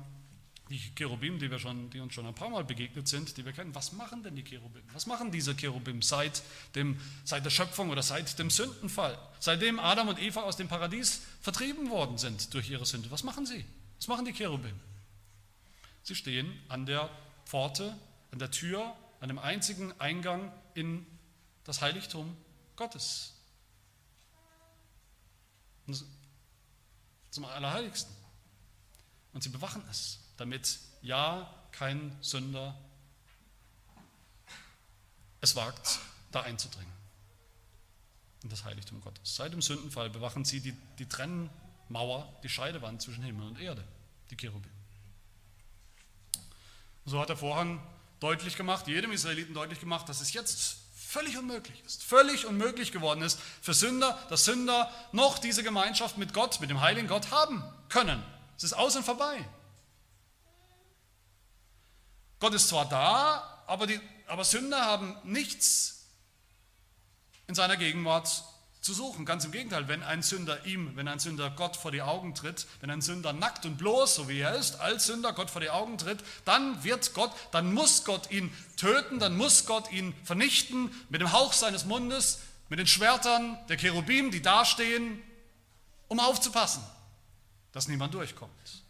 Die 0.69 0.79
Cherubim, 0.95 1.39
die, 1.39 1.49
wir 1.49 1.57
schon, 1.57 1.89
die 1.89 1.99
uns 1.99 2.13
schon 2.13 2.27
ein 2.27 2.35
paar 2.35 2.49
Mal 2.49 2.63
begegnet 2.63 3.07
sind, 3.07 3.37
die 3.37 3.45
wir 3.45 3.53
kennen, 3.53 3.73
was 3.73 3.91
machen 3.93 4.21
denn 4.21 4.35
die 4.35 4.43
Cherubim? 4.43 4.83
Was 4.93 5.07
machen 5.07 5.31
diese 5.31 5.55
Cherubim 5.55 6.03
seit, 6.03 6.43
dem, 6.75 6.99
seit 7.23 7.43
der 7.43 7.49
Schöpfung 7.49 7.89
oder 7.89 8.03
seit 8.03 8.37
dem 8.37 8.51
Sündenfall? 8.51 9.17
Seitdem 9.39 9.79
Adam 9.79 10.09
und 10.09 10.21
Eva 10.21 10.41
aus 10.41 10.57
dem 10.57 10.67
Paradies 10.67 11.21
vertrieben 11.41 11.89
worden 11.89 12.19
sind 12.19 12.53
durch 12.53 12.69
ihre 12.69 12.85
Sünde. 12.85 13.09
Was 13.09 13.23
machen 13.23 13.47
sie? 13.47 13.65
Was 13.97 14.07
machen 14.07 14.25
die 14.25 14.33
Cherubim? 14.33 14.79
Sie 16.03 16.15
stehen 16.15 16.51
an 16.67 16.85
der 16.85 17.09
Pforte, 17.45 17.95
an 18.31 18.39
der 18.39 18.51
Tür, 18.51 18.95
an 19.19 19.27
dem 19.27 19.39
einzigen 19.39 19.99
Eingang 19.99 20.51
in 20.73 21.05
das 21.63 21.81
Heiligtum 21.81 22.35
Gottes 22.75 23.33
zum 27.31 27.45
Allerheiligsten. 27.45 28.13
Und 29.33 29.43
sie 29.43 29.49
bewachen 29.49 29.83
es, 29.89 30.19
damit 30.37 30.79
ja 31.01 31.53
kein 31.71 32.15
Sünder 32.21 32.77
es 35.41 35.55
wagt, 35.55 35.99
da 36.31 36.41
einzudringen 36.41 36.91
in 38.43 38.49
das 38.49 38.63
Heiligtum 38.63 39.01
Gottes. 39.01 39.35
Seit 39.35 39.53
dem 39.53 39.61
Sündenfall 39.61 40.09
bewachen 40.09 40.45
sie 40.45 40.61
die, 40.61 40.73
die 40.97 41.07
Trennmauer, 41.07 42.31
die 42.43 42.49
Scheidewand 42.49 43.01
zwischen 43.01 43.23
Himmel 43.23 43.47
und 43.47 43.59
Erde, 43.59 43.83
die 44.29 44.35
Cherubim. 44.35 44.71
So 47.05 47.19
hat 47.19 47.29
der 47.29 47.37
Vorhang 47.37 47.81
deutlich 48.19 48.55
gemacht, 48.55 48.87
jedem 48.87 49.11
Israeliten 49.11 49.53
deutlich 49.53 49.79
gemacht, 49.79 50.09
dass 50.09 50.21
es 50.21 50.33
jetzt 50.33 50.77
völlig 50.95 51.37
unmöglich 51.37 51.81
ist, 51.85 52.03
völlig 52.03 52.45
unmöglich 52.45 52.91
geworden 52.91 53.21
ist 53.21 53.39
für 53.61 53.73
Sünder, 53.73 54.17
dass 54.29 54.45
Sünder 54.45 54.93
noch 55.11 55.39
diese 55.39 55.63
Gemeinschaft 55.63 56.17
mit 56.17 56.33
Gott, 56.33 56.59
mit 56.59 56.69
dem 56.69 56.81
heiligen 56.81 57.07
Gott 57.07 57.31
haben 57.31 57.63
können. 57.89 58.23
Es 58.57 58.63
ist 58.63 58.73
aus 58.73 58.95
und 58.95 59.03
vorbei. 59.03 59.43
Gott 62.39 62.53
ist 62.53 62.69
zwar 62.69 62.87
da, 62.87 63.63
aber, 63.67 63.87
die, 63.87 63.99
aber 64.27 64.45
Sünder 64.45 64.85
haben 64.85 65.17
nichts 65.23 66.05
in 67.47 67.55
seiner 67.55 67.75
Gegenwart 67.75 68.43
zu 68.81 68.93
suchen. 68.93 69.25
Ganz 69.25 69.45
im 69.45 69.51
Gegenteil, 69.51 69.87
wenn 69.87 70.03
ein 70.03 70.23
Sünder 70.23 70.65
ihm, 70.65 70.95
wenn 70.95 71.07
ein 71.07 71.19
Sünder 71.19 71.49
Gott 71.49 71.75
vor 71.75 71.91
die 71.91 72.01
Augen 72.01 72.33
tritt, 72.33 72.65
wenn 72.79 72.89
ein 72.89 73.01
Sünder 73.01 73.33
nackt 73.33 73.65
und 73.65 73.77
bloß, 73.77 74.15
so 74.15 74.29
wie 74.29 74.39
er 74.39 74.55
ist, 74.55 74.79
als 74.79 75.05
Sünder 75.05 75.33
Gott 75.33 75.49
vor 75.49 75.61
die 75.61 75.69
Augen 75.69 75.97
tritt, 75.97 76.23
dann 76.45 76.83
wird 76.83 77.13
Gott, 77.13 77.31
dann 77.51 77.73
muss 77.73 78.05
Gott 78.05 78.31
ihn 78.31 78.53
töten, 78.77 79.19
dann 79.19 79.35
muss 79.35 79.65
Gott 79.65 79.91
ihn 79.91 80.13
vernichten 80.23 80.91
mit 81.09 81.21
dem 81.21 81.31
Hauch 81.31 81.53
seines 81.53 81.85
Mundes, 81.85 82.39
mit 82.69 82.79
den 82.79 82.87
Schwertern 82.87 83.57
der 83.67 83.77
Cherubim, 83.77 84.31
die 84.31 84.41
dastehen, 84.41 85.21
um 86.07 86.19
aufzupassen, 86.19 86.83
dass 87.71 87.87
niemand 87.87 88.13
durchkommt. 88.13 88.83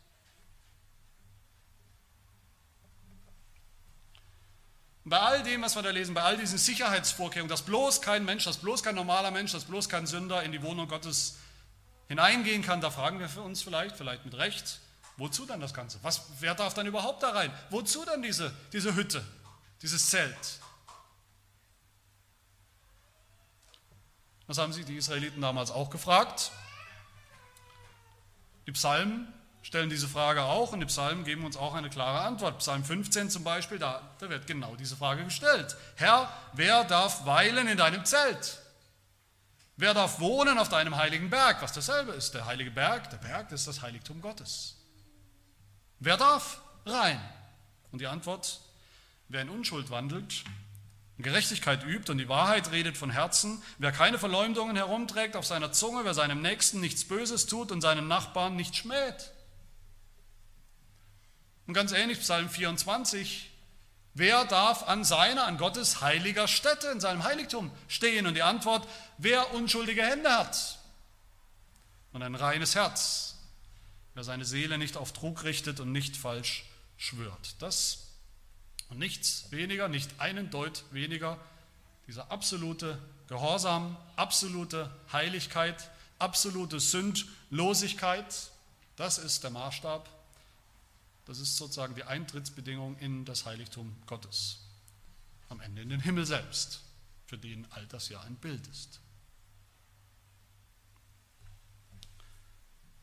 Bei 5.10 5.19
all 5.19 5.41
dem, 5.41 5.63
was 5.63 5.76
wir 5.76 5.82
da 5.82 5.89
lesen, 5.89 6.13
bei 6.13 6.22
all 6.22 6.38
diesen 6.38 6.60
Sicherheitsvorkehrungen, 6.60 7.50
dass 7.50 7.63
bloß 7.63 8.00
kein 8.02 8.24
Mensch, 8.26 8.43
dass 8.43 8.58
bloß 8.58 8.84
kein 8.84 8.93
normaler 8.93 9.32
Mensch, 9.32 9.52
dass 9.52 9.65
bloß 9.65 9.89
kein 9.89 10.06
Sünder 10.06 10.43
in 10.43 10.52
die 10.52 10.62
Wohnung 10.62 10.88
Gottes 10.88 11.38
hineingehen 12.08 12.62
kann, 12.62 12.80
da 12.80 12.91
fragen 12.91 13.19
wir 13.19 13.28
für 13.28 13.41
uns 13.41 13.63
vielleicht, 13.63 13.98
vielleicht 13.98 14.24
mit 14.24 14.36
Recht, 14.36 14.80
wozu 15.17 15.48
dann 15.48 15.62
das 15.62 15.74
Ganze? 15.74 15.98
Was, 16.04 16.28
wer 16.39 16.54
darf 16.54 16.76
dann 16.76 16.86
überhaupt 16.86 17.24
da 17.24 17.32
rein? 17.32 17.52
Wozu 17.72 18.06
dann 18.06 18.22
diese, 18.22 18.54
diese 18.72 18.93
Hütte, 18.93 19.26
dieses 19.82 20.12
Zelt? 20.12 20.60
Das 24.45 24.60
haben 24.60 24.74
sich 24.74 24.86
die 24.86 24.95
Israeliten 24.95 25.41
damals 25.41 25.72
auch 25.72 25.89
gefragt. 25.89 26.52
Die 28.67 28.72
Psalmen 28.74 29.34
stellen 29.62 29.89
diese 29.89 30.08
Frage 30.08 30.43
auch 30.43 30.72
und 30.72 30.80
die 30.80 30.86
Psalmen 30.86 31.24
geben 31.26 31.45
uns 31.45 31.58
auch 31.58 31.74
eine 31.74 31.89
klare 31.89 32.22
Antwort. 32.22 32.60
Psalm 32.60 32.84
15 32.84 33.30
zum 33.30 33.43
Beispiel, 33.43 33.78
da, 33.78 34.02
da 34.19 34.30
wird 34.30 34.48
genau 34.48 34.76
diese 34.76 34.95
Frage 34.95 35.24
gestellt. 35.24 35.76
Herr, 35.95 36.32
wer 36.54 36.84
darf 36.86 37.26
weilen 37.26 37.67
in 37.67 37.78
deinem 37.78 38.06
Zelt? 38.06 38.60
Wer 39.76 39.93
darf 39.93 40.19
wohnen 40.19 40.58
auf 40.58 40.69
deinem 40.69 40.98
heiligen 40.98 41.30
Berg? 41.30 41.62
Was 41.62 41.74
dasselbe 41.74 42.12
ist. 42.12 42.34
Der 42.34 42.45
heilige 42.45 42.72
Berg, 42.72 43.10
der 43.12 43.17
Berg 43.17 43.52
ist 43.52 43.67
das 43.67 43.82
Heiligtum 43.82 44.22
Gottes. 44.22 44.76
Wer 46.00 46.17
darf 46.17 46.60
rein? 46.86 47.19
Und 47.91 48.02
die 48.02 48.08
Antwort, 48.08 48.60
wer 49.30 49.41
in 49.41 49.50
Unschuld 49.50 49.89
wandelt, 49.89 50.43
Gerechtigkeit 51.17 51.86
übt 51.86 52.10
und 52.12 52.17
die 52.17 52.30
Wahrheit 52.30 52.72
redet 52.72 52.98
von 52.98 53.10
Herzen, 53.10 53.62
wer 53.78 53.91
keine 53.91 54.17
Verleumdungen 54.17 54.78
herumträgt 54.78 55.36
auf 55.36 55.45
seiner 55.45 55.74
Zunge, 55.74 56.06
wer 56.06 56.13
seinem 56.13 56.41
Nächsten 56.41 56.80
nichts 56.80 57.06
Böses 57.06 57.45
tut 57.45 57.72
und 57.72 57.82
seinem 57.82 58.08
Nachbarn 58.08 58.56
nicht 58.56 58.76
schmäht. 58.76 59.32
Und 61.69 61.75
ganz 61.75 61.91
ähnlich, 61.91 62.21
Psalm 62.21 62.49
24, 62.49 63.47
wer 64.15 64.43
darf 64.45 64.88
an 64.88 65.03
seiner, 65.03 65.45
an 65.45 65.60
Gottes 65.60 66.01
heiliger 66.01 66.47
Stätte, 66.47 66.88
in 66.88 66.99
seinem 66.99 67.23
Heiligtum 67.23 67.69
stehen? 67.88 68.25
Und 68.25 68.34
die 68.34 68.41
Antwort, 68.41 68.88
wer 69.19 69.53
unschuldige 69.53 70.01
Hände 70.01 70.32
hat 70.32 70.79
und 72.12 72.23
ein 72.23 72.34
reines 72.34 72.73
Herz, 72.73 73.36
wer 74.15 74.23
seine 74.23 74.45
Seele 74.45 74.79
nicht 74.79 74.97
auf 74.97 75.13
Trug 75.13 75.43
richtet 75.43 75.79
und 75.79 75.91
nicht 75.91 76.17
falsch 76.17 76.65
schwört. 76.97 77.62
Das 77.62 78.08
und 78.89 78.97
nichts 78.97 79.51
weniger, 79.51 79.89
nicht 79.89 80.19
einen 80.19 80.49
Deut 80.49 80.86
weniger, 80.89 81.38
dieser 82.08 82.32
absolute 82.32 82.97
Gehorsam, 83.27 83.95
absolute 84.15 84.89
Heiligkeit, 85.13 85.91
absolute 86.17 86.79
Sündlosigkeit, 86.79 88.49
das 88.95 89.19
ist 89.19 89.43
der 89.43 89.51
Maßstab 89.51 90.10
das 91.30 91.38
ist 91.38 91.58
sozusagen 91.58 91.94
die 91.94 92.04
Eintrittsbedingung 92.04 92.98
in 92.98 93.24
das 93.24 93.46
Heiligtum 93.46 93.96
Gottes. 94.08 94.62
Am 95.50 95.60
Ende 95.60 95.84
in 95.84 95.89
den 95.89 96.00
Himmel 96.00 96.26
selbst, 96.26 96.82
für 97.28 97.38
den 97.38 97.72
all 97.72 97.86
das 97.86 98.10
ja 98.10 98.20
ein 98.22 98.36
Bild 98.36 98.65
ist. 98.65 99.00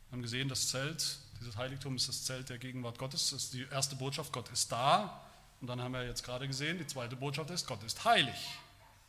Wir 0.09 0.12
haben 0.12 0.23
gesehen, 0.23 0.49
das 0.49 0.67
Zelt, 0.67 1.19
dieses 1.39 1.57
Heiligtum 1.57 1.95
ist 1.95 2.09
das 2.09 2.25
Zelt 2.25 2.49
der 2.49 2.59
Gegenwart 2.59 2.99
Gottes. 2.99 3.31
Das 3.31 3.45
ist 3.45 3.55
die 3.55 3.62
erste 3.62 3.95
Botschaft, 3.95 4.33
Gott 4.33 4.49
ist 4.51 4.73
da. 4.73 5.25
Und 5.61 5.69
dann 5.69 5.81
haben 5.81 5.93
wir 5.93 6.05
jetzt 6.05 6.25
gerade 6.25 6.49
gesehen, 6.49 6.79
die 6.79 6.87
zweite 6.89 7.15
Botschaft 7.15 7.51
ist, 7.51 7.69
Gott 7.69 7.85
ist 7.85 8.05
heilig. 8.05 8.59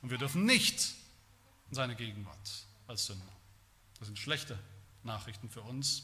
Und 0.04 0.12
wir 0.12 0.20
dürfen 0.20 0.46
nicht 0.46 0.94
in 1.70 1.76
seine 1.76 1.96
Gegenwart 1.96 2.66
als 2.86 3.08
Sünder. 3.08 3.26
Das 3.98 4.10
sind 4.10 4.20
schlechte 4.20 4.60
Nachrichten 5.02 5.50
für 5.50 5.62
uns. 5.62 6.04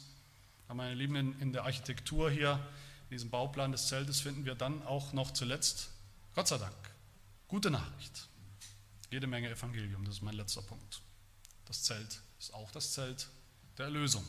Aber 0.66 0.74
meine 0.74 0.94
Lieben, 0.94 1.14
in, 1.14 1.40
in 1.40 1.52
der 1.52 1.62
Architektur 1.62 2.28
hier, 2.28 2.58
in 3.04 3.10
diesem 3.10 3.30
Bauplan 3.30 3.72
des 3.72 3.88
Zeltes, 3.88 4.20
finden 4.20 4.44
wir 4.44 4.54
dann 4.54 4.82
auch 4.86 5.12
noch 5.12 5.32
zuletzt, 5.32 5.90
Gott 6.34 6.48
sei 6.48 6.58
Dank, 6.58 6.74
gute 7.48 7.70
Nachricht. 7.70 8.28
Jede 9.10 9.26
Menge 9.26 9.48
Evangelium, 9.50 10.04
das 10.04 10.16
ist 10.16 10.22
mein 10.22 10.34
letzter 10.34 10.62
Punkt. 10.62 11.00
Das 11.66 11.82
Zelt 11.82 12.20
ist 12.38 12.52
auch 12.52 12.70
das 12.72 12.92
Zelt 12.92 13.28
der 13.78 13.86
Erlösung. 13.86 14.24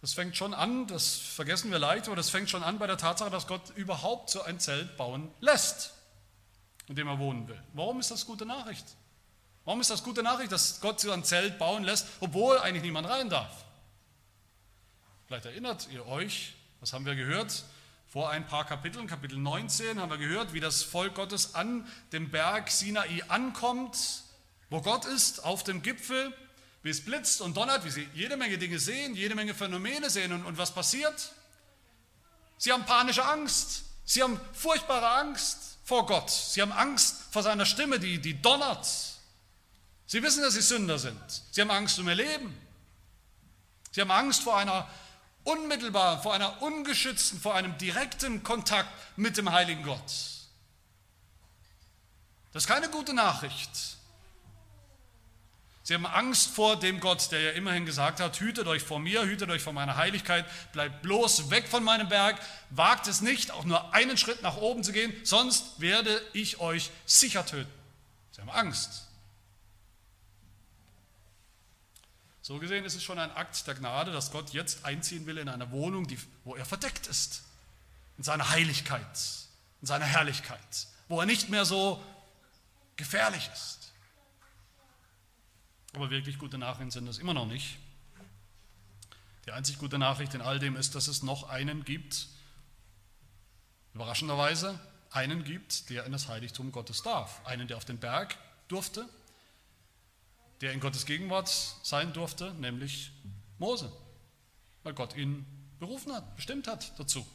Das 0.00 0.14
fängt 0.14 0.34
schon 0.36 0.54
an, 0.54 0.86
das 0.86 1.14
vergessen 1.14 1.70
wir 1.70 1.78
leicht, 1.78 2.06
aber 2.06 2.16
das 2.16 2.30
fängt 2.30 2.48
schon 2.48 2.62
an 2.62 2.78
bei 2.78 2.86
der 2.86 2.96
Tatsache, 2.96 3.30
dass 3.30 3.46
Gott 3.46 3.70
überhaupt 3.76 4.30
so 4.30 4.42
ein 4.42 4.58
Zelt 4.58 4.96
bauen 4.96 5.30
lässt, 5.40 5.92
in 6.88 6.96
dem 6.96 7.06
er 7.06 7.18
wohnen 7.18 7.46
will. 7.48 7.62
Warum 7.74 8.00
ist 8.00 8.10
das 8.10 8.24
gute 8.24 8.46
Nachricht? 8.46 8.86
Warum 9.66 9.80
ist 9.82 9.90
das 9.90 10.02
gute 10.02 10.22
Nachricht, 10.22 10.52
dass 10.52 10.80
Gott 10.80 11.00
so 11.00 11.12
ein 11.12 11.22
Zelt 11.22 11.58
bauen 11.58 11.84
lässt, 11.84 12.06
obwohl 12.20 12.58
eigentlich 12.58 12.82
niemand 12.82 13.08
rein 13.08 13.28
darf? 13.28 13.64
Vielleicht 15.30 15.46
erinnert 15.46 15.86
ihr 15.92 16.08
euch, 16.08 16.54
was 16.80 16.92
haben 16.92 17.06
wir 17.06 17.14
gehört? 17.14 17.62
Vor 18.08 18.30
ein 18.30 18.48
paar 18.48 18.66
Kapiteln, 18.66 19.06
Kapitel 19.06 19.38
19, 19.38 20.00
haben 20.00 20.10
wir 20.10 20.18
gehört, 20.18 20.54
wie 20.54 20.58
das 20.58 20.82
Volk 20.82 21.14
Gottes 21.14 21.54
an 21.54 21.86
dem 22.10 22.32
Berg 22.32 22.68
Sinai 22.68 23.22
ankommt, 23.28 24.24
wo 24.70 24.80
Gott 24.80 25.04
ist, 25.04 25.44
auf 25.44 25.62
dem 25.62 25.82
Gipfel 25.82 26.34
wie 26.82 26.90
es 26.90 27.04
blitzt 27.04 27.42
und 27.42 27.56
donnert, 27.56 27.84
wie 27.84 27.90
sie 27.90 28.08
jede 28.12 28.36
Menge 28.36 28.58
Dinge 28.58 28.80
sehen, 28.80 29.14
jede 29.14 29.36
Menge 29.36 29.54
Phänomene 29.54 30.10
sehen. 30.10 30.32
Und, 30.32 30.44
und 30.44 30.58
was 30.58 30.74
passiert? 30.74 31.30
Sie 32.58 32.72
haben 32.72 32.84
panische 32.84 33.24
Angst. 33.24 33.84
Sie 34.04 34.24
haben 34.24 34.40
furchtbare 34.52 35.10
Angst 35.10 35.78
vor 35.84 36.06
Gott. 36.06 36.28
Sie 36.28 36.60
haben 36.60 36.72
Angst 36.72 37.18
vor 37.30 37.44
seiner 37.44 37.66
Stimme, 37.66 38.00
die, 38.00 38.20
die 38.20 38.42
donnert. 38.42 38.84
Sie 40.06 40.24
wissen, 40.24 40.42
dass 40.42 40.54
sie 40.54 40.60
Sünder 40.60 40.98
sind. 40.98 41.22
Sie 41.52 41.60
haben 41.60 41.70
Angst 41.70 42.00
um 42.00 42.08
ihr 42.08 42.16
Leben. 42.16 42.52
Sie 43.92 44.00
haben 44.00 44.10
Angst 44.10 44.42
vor 44.42 44.58
einer 44.58 44.90
unmittelbaren, 45.44 46.22
vor 46.22 46.34
einer 46.34 46.62
ungeschützten, 46.62 47.40
vor 47.40 47.54
einem 47.54 47.76
direkten 47.78 48.42
Kontakt 48.42 48.90
mit 49.16 49.36
dem 49.36 49.50
heiligen 49.50 49.82
Gott. 49.82 50.12
Das 52.52 52.64
ist 52.64 52.68
keine 52.68 52.88
gute 52.88 53.14
Nachricht. 53.14 53.70
Sie 55.82 55.94
haben 55.94 56.06
Angst 56.06 56.50
vor 56.50 56.76
dem 56.76 57.00
Gott, 57.00 57.32
der 57.32 57.40
ja 57.40 57.50
immerhin 57.50 57.84
gesagt 57.84 58.20
hat, 58.20 58.38
hütet 58.38 58.68
euch 58.68 58.82
vor 58.82 59.00
mir, 59.00 59.24
hütet 59.24 59.50
euch 59.50 59.62
vor 59.62 59.72
meiner 59.72 59.96
Heiligkeit, 59.96 60.44
bleibt 60.72 61.02
bloß 61.02 61.50
weg 61.50 61.66
von 61.66 61.82
meinem 61.82 62.08
Berg, 62.08 62.38
wagt 62.70 63.08
es 63.08 63.22
nicht, 63.22 63.50
auch 63.50 63.64
nur 63.64 63.92
einen 63.92 64.16
Schritt 64.16 64.42
nach 64.42 64.58
oben 64.58 64.84
zu 64.84 64.92
gehen, 64.92 65.12
sonst 65.24 65.80
werde 65.80 66.22
ich 66.32 66.60
euch 66.60 66.90
sicher 67.06 67.44
töten. 67.44 67.72
Sie 68.30 68.40
haben 68.40 68.50
Angst. 68.50 69.09
So 72.42 72.58
gesehen 72.58 72.84
ist 72.84 72.94
es 72.94 73.02
schon 73.02 73.18
ein 73.18 73.30
Akt 73.32 73.66
der 73.66 73.74
Gnade, 73.74 74.12
dass 74.12 74.30
Gott 74.30 74.52
jetzt 74.52 74.84
einziehen 74.84 75.26
will 75.26 75.38
in 75.38 75.48
eine 75.48 75.70
Wohnung, 75.70 76.06
die, 76.06 76.18
wo 76.44 76.54
er 76.54 76.64
verdeckt 76.64 77.06
ist, 77.06 77.44
in 78.16 78.24
seiner 78.24 78.50
Heiligkeit, 78.50 79.18
in 79.80 79.86
seiner 79.86 80.06
Herrlichkeit, 80.06 80.86
wo 81.08 81.20
er 81.20 81.26
nicht 81.26 81.50
mehr 81.50 81.64
so 81.64 82.02
gefährlich 82.96 83.50
ist. 83.52 83.92
Aber 85.92 86.10
wirklich 86.10 86.38
gute 86.38 86.56
Nachrichten 86.56 86.90
sind 86.90 87.06
das 87.06 87.18
immer 87.18 87.34
noch 87.34 87.46
nicht. 87.46 87.78
Die 89.46 89.52
einzig 89.52 89.78
gute 89.78 89.98
Nachricht 89.98 90.34
in 90.34 90.42
all 90.42 90.58
dem 90.58 90.76
ist, 90.76 90.94
dass 90.94 91.08
es 91.08 91.22
noch 91.22 91.48
einen 91.48 91.84
gibt, 91.84 92.28
überraschenderweise 93.94 94.78
einen 95.10 95.44
gibt, 95.44 95.90
der 95.90 96.04
in 96.04 96.12
das 96.12 96.28
Heiligtum 96.28 96.72
Gottes 96.72 97.02
darf. 97.02 97.44
Einen, 97.44 97.66
der 97.66 97.76
auf 97.76 97.84
den 97.84 97.98
Berg 97.98 98.36
durfte, 98.68 99.08
der 100.60 100.72
in 100.72 100.80
Gottes 100.80 101.06
Gegenwart 101.06 101.48
sein 101.82 102.12
durfte, 102.12 102.52
nämlich 102.54 103.12
Mose, 103.58 103.92
weil 104.82 104.94
Gott 104.94 105.16
ihn 105.16 105.46
berufen 105.78 106.12
hat, 106.12 106.36
bestimmt 106.36 106.66
hat 106.66 106.98
dazu, 106.98 107.26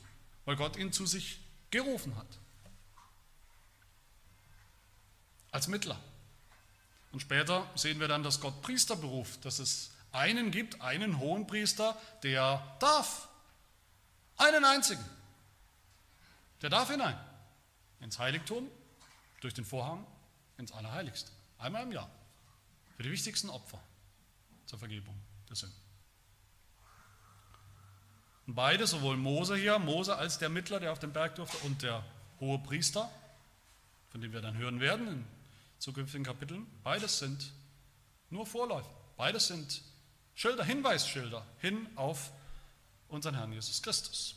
weil 0.45 0.55
Gott 0.55 0.77
ihn 0.77 0.93
zu 0.93 1.05
sich 1.05 1.39
gerufen 1.71 2.15
hat. 2.15 2.27
Als 5.51 5.67
Mittler. 5.67 5.99
Und 7.11 7.21
später 7.21 7.69
sehen 7.75 7.99
wir 7.99 8.07
dann, 8.07 8.23
dass 8.23 8.41
Gott 8.41 8.61
Priester 8.61 8.95
beruft, 8.95 9.45
dass 9.45 9.59
es 9.59 9.91
einen 10.11 10.51
gibt, 10.51 10.81
einen 10.81 11.19
hohen 11.19 11.47
Priester, 11.47 11.99
der 12.23 12.75
darf. 12.79 13.29
Einen 14.37 14.65
einzigen. 14.65 15.03
Der 16.61 16.69
darf 16.69 16.89
hinein. 16.89 17.17
Ins 18.01 18.19
Heiligtum, 18.19 18.69
durch 19.39 19.53
den 19.53 19.65
Vorhang, 19.65 20.05
ins 20.57 20.71
Allerheiligste. 20.71 21.31
Einmal 21.57 21.83
im 21.83 21.91
Jahr. 21.91 22.09
Für 22.95 23.03
die 23.03 23.11
wichtigsten 23.11 23.49
Opfer 23.49 23.81
zur 24.65 24.79
Vergebung 24.79 25.15
der 25.49 25.55
Sünden. 25.55 25.77
Und 28.47 28.55
beide, 28.55 28.85
sowohl 28.85 29.17
Mose 29.17 29.55
hier, 29.55 29.79
Mose 29.79 30.15
als 30.15 30.37
der 30.37 30.49
Mittler, 30.49 30.79
der 30.79 30.91
auf 30.91 30.99
dem 30.99 31.11
Berg 31.11 31.35
durfte, 31.35 31.57
und 31.65 31.81
der 31.81 32.03
hohe 32.39 32.59
Priester, 32.59 33.09
von 34.09 34.21
dem 34.21 34.33
wir 34.33 34.41
dann 34.41 34.55
hören 34.55 34.79
werden 34.79 35.07
in 35.07 35.25
zukünftigen 35.79 36.25
Kapiteln. 36.25 36.65
Beides 36.83 37.19
sind 37.19 37.51
nur 38.29 38.45
Vorläufer. 38.45 38.89
Beides 39.17 39.47
sind 39.47 39.81
Schilder, 40.35 40.63
Hinweisschilder 40.63 41.45
hin 41.59 41.87
auf 41.95 42.31
unseren 43.07 43.35
Herrn 43.35 43.53
Jesus 43.53 43.81
Christus. 43.81 44.35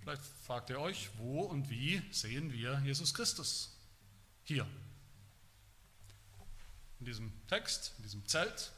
Vielleicht 0.00 0.22
fragt 0.46 0.70
ihr 0.70 0.78
euch, 0.78 1.10
wo 1.18 1.42
und 1.42 1.68
wie 1.68 2.00
sehen 2.12 2.52
wir 2.52 2.80
Jesus 2.84 3.12
Christus? 3.12 3.76
Hier. 4.44 4.66
In 7.00 7.06
diesem 7.06 7.32
Text, 7.46 7.92
in 7.98 8.02
diesem 8.04 8.26
Zelt. 8.26 8.72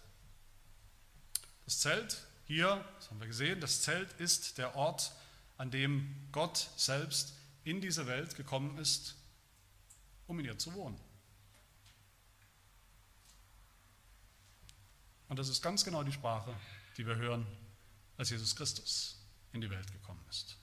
Das 1.64 1.80
Zelt 1.80 2.22
hier, 2.46 2.84
das 2.96 3.10
haben 3.10 3.20
wir 3.20 3.26
gesehen, 3.26 3.60
das 3.60 3.82
Zelt 3.82 4.12
ist 4.14 4.58
der 4.58 4.74
Ort, 4.74 5.12
an 5.58 5.70
dem 5.70 6.14
Gott 6.32 6.70
selbst 6.76 7.34
in 7.64 7.80
diese 7.80 8.06
Welt 8.06 8.36
gekommen 8.36 8.78
ist, 8.78 9.16
um 10.26 10.38
in 10.38 10.46
ihr 10.46 10.58
zu 10.58 10.72
wohnen. 10.74 10.98
Und 15.28 15.38
das 15.38 15.48
ist 15.48 15.60
ganz 15.60 15.84
genau 15.84 16.02
die 16.02 16.12
Sprache, 16.12 16.54
die 16.96 17.06
wir 17.06 17.16
hören, 17.16 17.46
als 18.16 18.30
Jesus 18.30 18.56
Christus 18.56 19.18
in 19.52 19.60
die 19.60 19.70
Welt 19.70 19.92
gekommen 19.92 20.24
ist. 20.30 20.56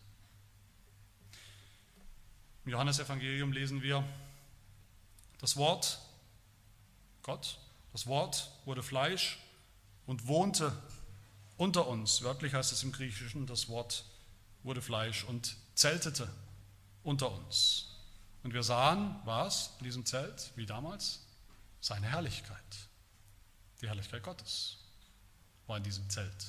Im 2.65 2.71
Johannesevangelium 2.71 3.51
lesen 3.51 3.83
wir, 3.83 4.03
das 5.39 5.55
Wort, 5.55 5.99
Gott, 7.25 7.57
das 7.91 8.05
Wort 8.05 8.51
wurde 8.65 8.83
Fleisch 8.83 9.39
und 10.05 10.27
wohnte 10.27 10.71
unter 11.57 11.87
uns. 11.87 12.21
Wörtlich 12.21 12.53
heißt 12.53 12.71
es 12.71 12.83
im 12.83 12.91
Griechischen, 12.91 13.47
das 13.47 13.67
Wort 13.67 14.05
wurde 14.61 14.79
Fleisch 14.79 15.23
und 15.23 15.55
zeltete 15.73 16.31
unter 17.01 17.31
uns. 17.31 17.95
Und 18.43 18.53
wir 18.53 18.61
sahen, 18.61 19.19
was 19.25 19.71
in 19.79 19.85
diesem 19.85 20.05
Zelt, 20.05 20.51
wie 20.55 20.67
damals? 20.67 21.25
Seine 21.81 22.05
Herrlichkeit. 22.05 22.59
Die 23.81 23.87
Herrlichkeit 23.87 24.21
Gottes 24.21 24.77
war 25.65 25.77
in 25.77 25.83
diesem 25.83 26.07
Zelt, 26.11 26.45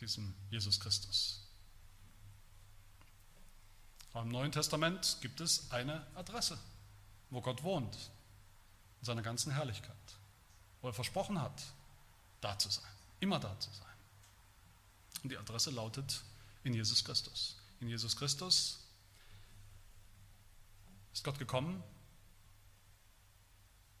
diesem 0.00 0.34
Jesus 0.50 0.78
Christus. 0.78 1.48
Aber 4.12 4.24
im 4.24 4.28
Neuen 4.28 4.52
Testament 4.52 5.16
gibt 5.22 5.40
es 5.40 5.70
eine 5.70 6.06
Adresse, 6.14 6.58
wo 7.30 7.40
Gott 7.40 7.62
wohnt, 7.62 7.96
in 9.04 9.06
seiner 9.06 9.22
ganzen 9.22 9.52
Herrlichkeit, 9.52 9.94
wo 10.80 10.88
er 10.88 10.94
versprochen 10.94 11.40
hat, 11.40 11.62
da 12.40 12.58
zu 12.58 12.70
sein, 12.70 12.90
immer 13.20 13.38
da 13.38 13.58
zu 13.60 13.70
sein. 13.70 13.86
Und 15.22 15.30
die 15.30 15.38
Adresse 15.38 15.70
lautet 15.70 16.22
in 16.62 16.74
Jesus 16.74 17.04
Christus 17.04 17.56
in 17.84 17.90
Jesus 17.90 18.16
Christus 18.16 18.78
ist 21.12 21.22
Gott 21.22 21.38
gekommen, 21.38 21.82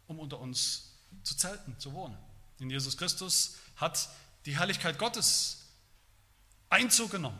um 0.06 0.18
unter 0.18 0.40
uns 0.40 0.90
zu 1.22 1.36
zelten, 1.36 1.78
zu 1.78 1.92
wohnen. 1.92 2.16
In 2.60 2.70
Jesus 2.70 2.96
Christus 2.96 3.56
hat 3.76 4.08
die 4.46 4.56
Herrlichkeit 4.56 4.98
Gottes 4.98 5.66
Einzug 6.70 7.10
genommen. 7.10 7.38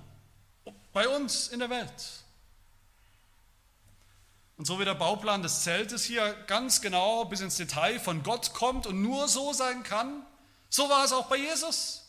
Bei 0.92 1.08
uns 1.08 1.48
in 1.48 1.60
der 1.60 1.70
Welt. 1.70 2.23
Und 4.56 4.66
so 4.66 4.78
wie 4.78 4.84
der 4.84 4.94
Bauplan 4.94 5.42
des 5.42 5.62
Zeltes 5.62 6.04
hier 6.04 6.32
ganz 6.46 6.80
genau 6.80 7.24
bis 7.24 7.40
ins 7.40 7.56
Detail 7.56 7.98
von 7.98 8.22
Gott 8.22 8.52
kommt 8.54 8.86
und 8.86 9.02
nur 9.02 9.26
so 9.28 9.52
sein 9.52 9.82
kann, 9.82 10.24
so 10.68 10.88
war 10.88 11.04
es 11.04 11.12
auch 11.12 11.26
bei 11.26 11.36
Jesus. 11.36 12.02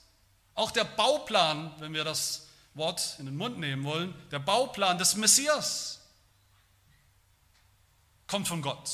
Auch 0.53 0.71
der 0.71 0.83
Bauplan, 0.83 1.73
wenn 1.79 1.93
wir 1.93 2.03
das 2.03 2.47
Wort 2.75 3.15
in 3.19 3.25
den 3.25 3.35
Mund 3.35 3.57
nehmen 3.57 3.83
wollen, 3.83 4.13
der 4.31 4.39
Bauplan 4.39 4.97
des 4.97 5.15
Messias 5.15 6.01
kommt 8.27 8.47
von 8.47 8.61
Gott. 8.61 8.89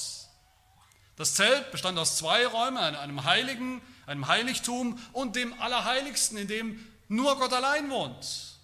Das 1.16 1.36
Zelt 1.36 1.72
bestand 1.72 2.00
aus 2.00 2.18
zwei 2.18 2.46
Räumen, 2.48 2.78
einem 2.78 3.24
Heiligen, 3.26 3.82
einem 4.06 4.28
Heiligtum 4.28 5.00
und 5.14 5.36
dem 5.36 5.54
Allerheiligsten, 5.60 6.38
in 6.38 6.48
dem 6.48 6.86
nur 7.08 7.38
Gott 7.38 7.54
allein 7.54 7.90
wohnt. 7.90 8.60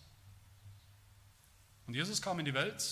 Und 1.87 1.93
Jesus 1.93 2.21
kam 2.21 2.39
in 2.39 2.45
die 2.45 2.53
Welt 2.53 2.83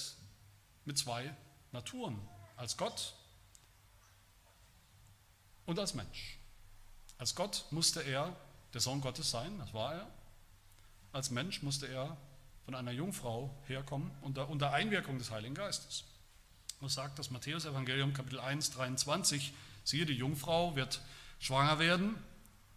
mit 0.86 0.98
zwei 0.98 1.36
Naturen, 1.76 2.18
als 2.56 2.78
Gott 2.78 3.14
und 5.66 5.78
als 5.78 5.94
Mensch. 5.94 6.40
Als 7.18 7.36
Gott 7.36 7.66
musste 7.70 8.02
er 8.02 8.34
der 8.74 8.80
Sohn 8.80 9.02
Gottes 9.02 9.30
sein, 9.30 9.60
das 9.60 9.74
war 9.74 9.94
er. 9.94 10.08
Als 11.12 11.32
Mensch 11.32 11.62
musste 11.64 11.88
er 11.88 12.16
von 12.64 12.76
einer 12.76 12.92
Jungfrau 12.92 13.54
herkommen 13.68 14.10
unter, 14.22 14.50
unter 14.50 14.72
Einwirkung 14.72 15.18
des 15.18 15.32
Heiligen 15.32 15.54
Geistes. 15.54 16.06
Was 16.80 16.94
sagt 16.94 17.20
das 17.20 17.30
Matthäus-Evangelium 17.30 18.14
Kapitel 18.14 18.40
1, 18.40 18.72
23? 18.72 19.54
Siehe, 19.84 20.06
die 20.06 20.14
Jungfrau 20.14 20.78
wird 20.78 21.02
schwanger 21.40 21.78
werden 21.80 22.16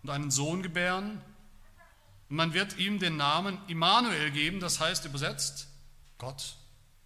und 0.02 0.10
einen 0.10 0.32
Sohn 0.32 0.62
gebären. 0.62 1.22
Und 2.28 2.36
man 2.36 2.52
wird 2.52 2.78
ihm 2.78 2.98
den 2.98 3.16
Namen 3.16 3.58
Immanuel 3.68 4.32
geben, 4.32 4.58
das 4.58 4.80
heißt 4.80 5.04
übersetzt 5.04 5.68
Gott 6.18 6.56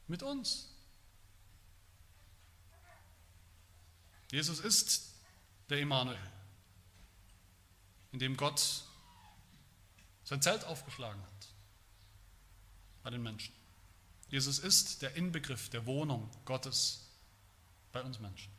mit 0.09 0.23
uns. 0.23 0.72
Jesus 4.33 4.61
ist 4.61 5.13
der 5.69 5.79
Immanuel, 5.79 6.19
in 8.13 8.19
dem 8.19 8.35
Gott 8.35 8.83
sein 10.25 10.41
Zelt 10.41 10.65
aufgeschlagen 10.65 11.23
hat 11.23 11.49
bei 13.03 13.11
den 13.11 13.23
Menschen. 13.23 13.55
Jesus 14.29 14.59
ist 14.59 15.03
der 15.03 15.15
Inbegriff 15.17 15.69
der 15.69 15.85
Wohnung 15.85 16.31
Gottes 16.47 17.11
bei 17.93 18.03
uns 18.03 18.21
Menschen. 18.21 18.51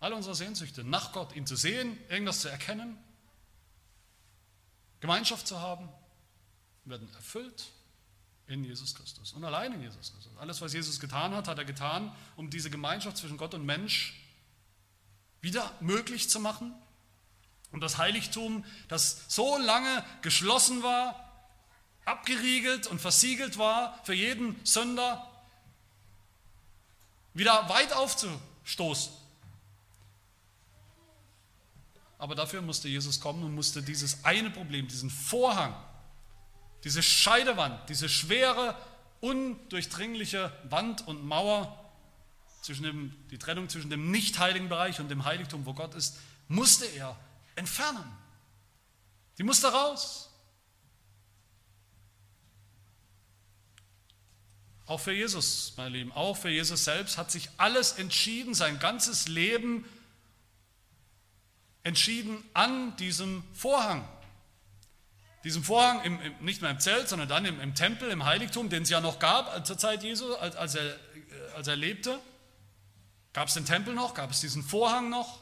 Alle 0.00 0.16
unsere 0.16 0.34
Sehnsüchte 0.34 0.84
nach 0.84 1.12
Gott, 1.12 1.34
ihn 1.34 1.46
zu 1.46 1.56
sehen, 1.56 1.98
irgendwas 2.10 2.40
zu 2.40 2.48
erkennen, 2.48 2.98
Gemeinschaft 5.00 5.46
zu 5.46 5.58
haben, 5.58 5.88
werden 6.84 7.10
erfüllt 7.14 7.72
in 8.50 8.64
Jesus 8.64 8.94
Christus 8.94 9.32
und 9.32 9.44
allein 9.44 9.72
in 9.72 9.80
Jesus 9.80 10.12
Christus. 10.12 10.32
Alles, 10.38 10.60
was 10.60 10.72
Jesus 10.72 10.98
getan 10.98 11.34
hat, 11.34 11.46
hat 11.46 11.58
er 11.58 11.64
getan, 11.64 12.12
um 12.36 12.50
diese 12.50 12.68
Gemeinschaft 12.68 13.16
zwischen 13.16 13.36
Gott 13.36 13.54
und 13.54 13.64
Mensch 13.64 14.20
wieder 15.40 15.72
möglich 15.80 16.28
zu 16.28 16.40
machen. 16.40 16.74
Und 17.70 17.80
das 17.80 17.98
Heiligtum, 17.98 18.64
das 18.88 19.24
so 19.28 19.56
lange 19.56 20.04
geschlossen 20.22 20.82
war, 20.82 21.30
abgeriegelt 22.04 22.88
und 22.88 23.00
versiegelt 23.00 23.56
war 23.56 24.02
für 24.04 24.14
jeden 24.14 24.56
Sünder, 24.66 25.26
wieder 27.32 27.68
weit 27.68 27.92
aufzustoßen. 27.92 29.12
Aber 32.18 32.34
dafür 32.34 32.60
musste 32.60 32.88
Jesus 32.88 33.20
kommen 33.20 33.44
und 33.44 33.54
musste 33.54 33.82
dieses 33.82 34.24
eine 34.24 34.50
Problem, 34.50 34.88
diesen 34.88 35.08
Vorhang, 35.08 35.74
diese 36.84 37.02
Scheidewand, 37.02 37.88
diese 37.88 38.08
schwere, 38.08 38.76
undurchdringliche 39.20 40.52
Wand 40.64 41.06
und 41.06 41.24
Mauer, 41.24 41.76
zwischen 42.62 42.82
dem, 42.82 43.16
die 43.30 43.38
Trennung 43.38 43.68
zwischen 43.68 43.90
dem 43.90 44.10
nicht 44.10 44.38
heiligen 44.38 44.68
Bereich 44.68 45.00
und 45.00 45.08
dem 45.08 45.24
Heiligtum, 45.24 45.64
wo 45.66 45.72
Gott 45.72 45.94
ist, 45.94 46.18
musste 46.48 46.84
er 46.84 47.16
entfernen. 47.56 48.04
Die 49.38 49.42
musste 49.42 49.68
raus. 49.68 50.30
Auch 54.86 55.00
für 55.00 55.12
Jesus, 55.12 55.72
meine 55.76 55.90
Lieben, 55.90 56.12
auch 56.12 56.36
für 56.36 56.50
Jesus 56.50 56.84
selbst 56.84 57.16
hat 57.16 57.30
sich 57.30 57.48
alles 57.56 57.92
entschieden, 57.92 58.54
sein 58.54 58.78
ganzes 58.80 59.28
Leben 59.28 59.84
entschieden 61.84 62.42
an 62.54 62.96
diesem 62.96 63.44
Vorhang. 63.54 64.06
Diesem 65.44 65.64
Vorhang, 65.64 66.02
im, 66.02 66.20
im, 66.20 66.44
nicht 66.44 66.60
mehr 66.60 66.70
im 66.70 66.80
Zelt, 66.80 67.08
sondern 67.08 67.28
dann 67.28 67.44
im, 67.46 67.60
im, 67.60 67.74
Tempel, 67.74 68.10
im 68.10 68.24
Heiligtum, 68.24 68.68
den 68.68 68.82
es 68.82 68.90
ja 68.90 69.00
noch 69.00 69.18
gab 69.18 69.66
zur 69.66 69.78
Zeit 69.78 70.02
Jesu, 70.02 70.34
als, 70.34 70.54
als, 70.56 70.74
er, 70.74 70.96
als 71.56 71.66
er 71.66 71.76
lebte. 71.76 72.20
Gab 73.32 73.48
es 73.48 73.54
den 73.54 73.64
Tempel 73.64 73.94
noch? 73.94 74.14
Gab 74.14 74.30
es 74.30 74.40
diesen 74.40 74.62
Vorhang 74.62 75.08
noch? 75.08 75.40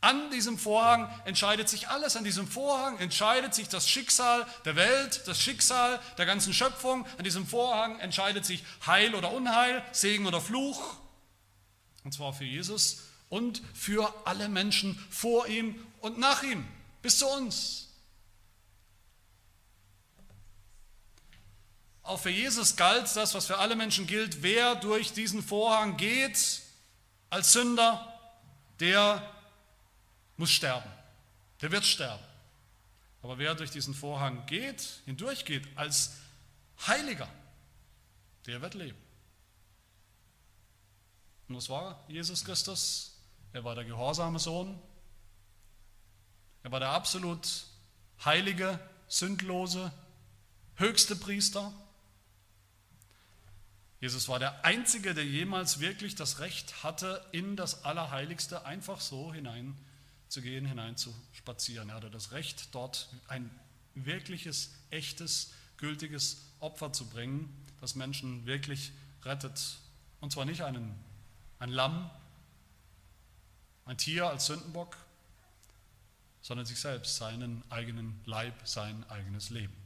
An 0.00 0.32
diesem 0.32 0.58
Vorhang 0.58 1.08
entscheidet 1.26 1.68
sich 1.68 1.88
alles. 1.88 2.16
An 2.16 2.24
diesem 2.24 2.48
Vorhang 2.48 2.98
entscheidet 2.98 3.54
sich 3.54 3.68
das 3.68 3.88
Schicksal 3.88 4.44
der 4.64 4.74
Welt, 4.74 5.22
das 5.26 5.40
Schicksal 5.40 6.00
der 6.18 6.26
ganzen 6.26 6.52
Schöpfung. 6.52 7.06
An 7.18 7.24
diesem 7.24 7.46
Vorhang 7.46 8.00
entscheidet 8.00 8.44
sich 8.44 8.64
Heil 8.84 9.14
oder 9.14 9.30
Unheil, 9.30 9.84
Segen 9.92 10.26
oder 10.26 10.40
Fluch. 10.40 10.96
Und 12.02 12.12
zwar 12.12 12.32
für 12.32 12.44
Jesus 12.44 13.02
und 13.28 13.62
für 13.74 14.12
alle 14.24 14.48
Menschen 14.48 14.98
vor 15.08 15.46
ihm 15.46 15.86
und 16.00 16.18
nach 16.18 16.42
ihm, 16.42 16.66
bis 17.00 17.18
zu 17.18 17.28
uns. 17.28 17.91
Auch 22.02 22.18
für 22.18 22.30
Jesus 22.30 22.76
galt 22.76 23.14
das, 23.14 23.34
was 23.34 23.46
für 23.46 23.58
alle 23.58 23.76
Menschen 23.76 24.06
gilt. 24.06 24.42
Wer 24.42 24.74
durch 24.74 25.12
diesen 25.12 25.42
Vorhang 25.42 25.96
geht 25.96 26.62
als 27.30 27.52
Sünder, 27.52 28.12
der 28.80 29.22
muss 30.36 30.50
sterben. 30.50 30.90
Der 31.60 31.70
wird 31.70 31.84
sterben. 31.84 32.22
Aber 33.22 33.38
wer 33.38 33.54
durch 33.54 33.70
diesen 33.70 33.94
Vorhang 33.94 34.44
geht, 34.46 35.00
hindurchgeht 35.04 35.66
als 35.76 36.14
Heiliger, 36.86 37.28
der 38.46 38.60
wird 38.60 38.74
leben. 38.74 38.98
Und 41.48 41.56
was 41.56 41.68
war 41.68 42.02
Jesus 42.08 42.44
Christus? 42.44 43.16
Er 43.52 43.62
war 43.62 43.74
der 43.74 43.84
gehorsame 43.84 44.38
Sohn. 44.38 44.80
Er 46.64 46.72
war 46.72 46.80
der 46.80 46.90
absolut 46.90 47.64
heilige, 48.24 48.80
sündlose, 49.06 49.92
höchste 50.76 51.14
Priester. 51.14 51.72
Jesus 54.02 54.26
war 54.26 54.40
der 54.40 54.64
Einzige, 54.64 55.14
der 55.14 55.24
jemals 55.24 55.78
wirklich 55.78 56.16
das 56.16 56.40
Recht 56.40 56.82
hatte, 56.82 57.24
in 57.30 57.54
das 57.54 57.84
Allerheiligste 57.84 58.66
einfach 58.66 59.00
so 59.00 59.32
hinein 59.32 59.76
zu 60.28 60.42
gehen, 60.42 60.66
hinein 60.66 60.96
zu 60.96 61.14
spazieren. 61.32 61.88
Er 61.88 61.94
hatte 61.94 62.10
das 62.10 62.32
Recht, 62.32 62.74
dort 62.74 63.08
ein 63.28 63.48
wirkliches, 63.94 64.72
echtes, 64.90 65.52
gültiges 65.76 66.48
Opfer 66.58 66.92
zu 66.92 67.06
bringen, 67.10 67.48
das 67.80 67.94
Menschen 67.94 68.44
wirklich 68.44 68.90
rettet. 69.22 69.76
Und 70.20 70.32
zwar 70.32 70.46
nicht 70.46 70.62
einen, 70.62 70.96
ein 71.60 71.70
Lamm, 71.70 72.10
ein 73.84 73.98
Tier 73.98 74.26
als 74.26 74.46
Sündenbock, 74.46 74.96
sondern 76.40 76.66
sich 76.66 76.80
selbst, 76.80 77.18
seinen 77.18 77.62
eigenen 77.70 78.20
Leib, 78.24 78.66
sein 78.66 79.08
eigenes 79.08 79.50
Leben. 79.50 79.81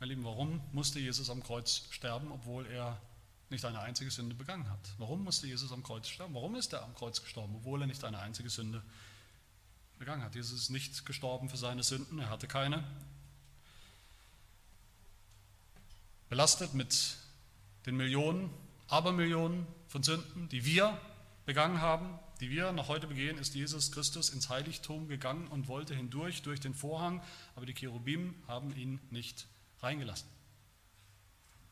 Meine 0.00 0.12
Lieben, 0.12 0.24
warum 0.24 0.60
musste 0.72 0.98
Jesus 0.98 1.30
am 1.30 1.42
Kreuz 1.42 1.84
sterben, 1.90 2.30
obwohl 2.32 2.66
er 2.66 3.00
nicht 3.50 3.64
eine 3.64 3.80
einzige 3.80 4.10
Sünde 4.10 4.34
begangen 4.34 4.68
hat. 4.68 4.80
Warum 4.98 5.22
musste 5.22 5.46
Jesus 5.46 5.72
am 5.72 5.82
Kreuz 5.82 6.08
sterben? 6.08 6.34
Warum 6.34 6.56
ist 6.56 6.72
er 6.72 6.82
am 6.82 6.94
Kreuz 6.94 7.22
gestorben, 7.22 7.54
obwohl 7.56 7.80
er 7.80 7.86
nicht 7.86 8.04
eine 8.04 8.18
einzige 8.18 8.50
Sünde 8.50 8.82
begangen 9.98 10.22
hat? 10.22 10.34
Jesus 10.34 10.60
ist 10.60 10.70
nicht 10.70 11.06
gestorben 11.06 11.48
für 11.48 11.56
seine 11.56 11.82
Sünden, 11.82 12.18
er 12.18 12.30
hatte 12.30 12.48
keine. 12.48 12.84
Belastet 16.28 16.74
mit 16.74 17.16
den 17.86 17.96
Millionen, 17.96 18.50
Abermillionen 18.88 19.66
von 19.86 20.02
Sünden, 20.02 20.48
die 20.48 20.64
wir 20.64 21.00
begangen 21.46 21.80
haben, 21.80 22.18
die 22.40 22.50
wir 22.50 22.72
noch 22.72 22.88
heute 22.88 23.06
begehen, 23.06 23.38
ist 23.38 23.54
Jesus 23.54 23.92
Christus 23.92 24.30
ins 24.30 24.48
Heiligtum 24.48 25.06
gegangen 25.06 25.46
und 25.48 25.68
wollte 25.68 25.94
hindurch 25.94 26.42
durch 26.42 26.58
den 26.58 26.74
Vorhang, 26.74 27.22
aber 27.54 27.66
die 27.66 27.74
Cherubim 27.74 28.34
haben 28.48 28.74
ihn 28.74 28.98
nicht 29.10 29.46
reingelassen. 29.84 30.28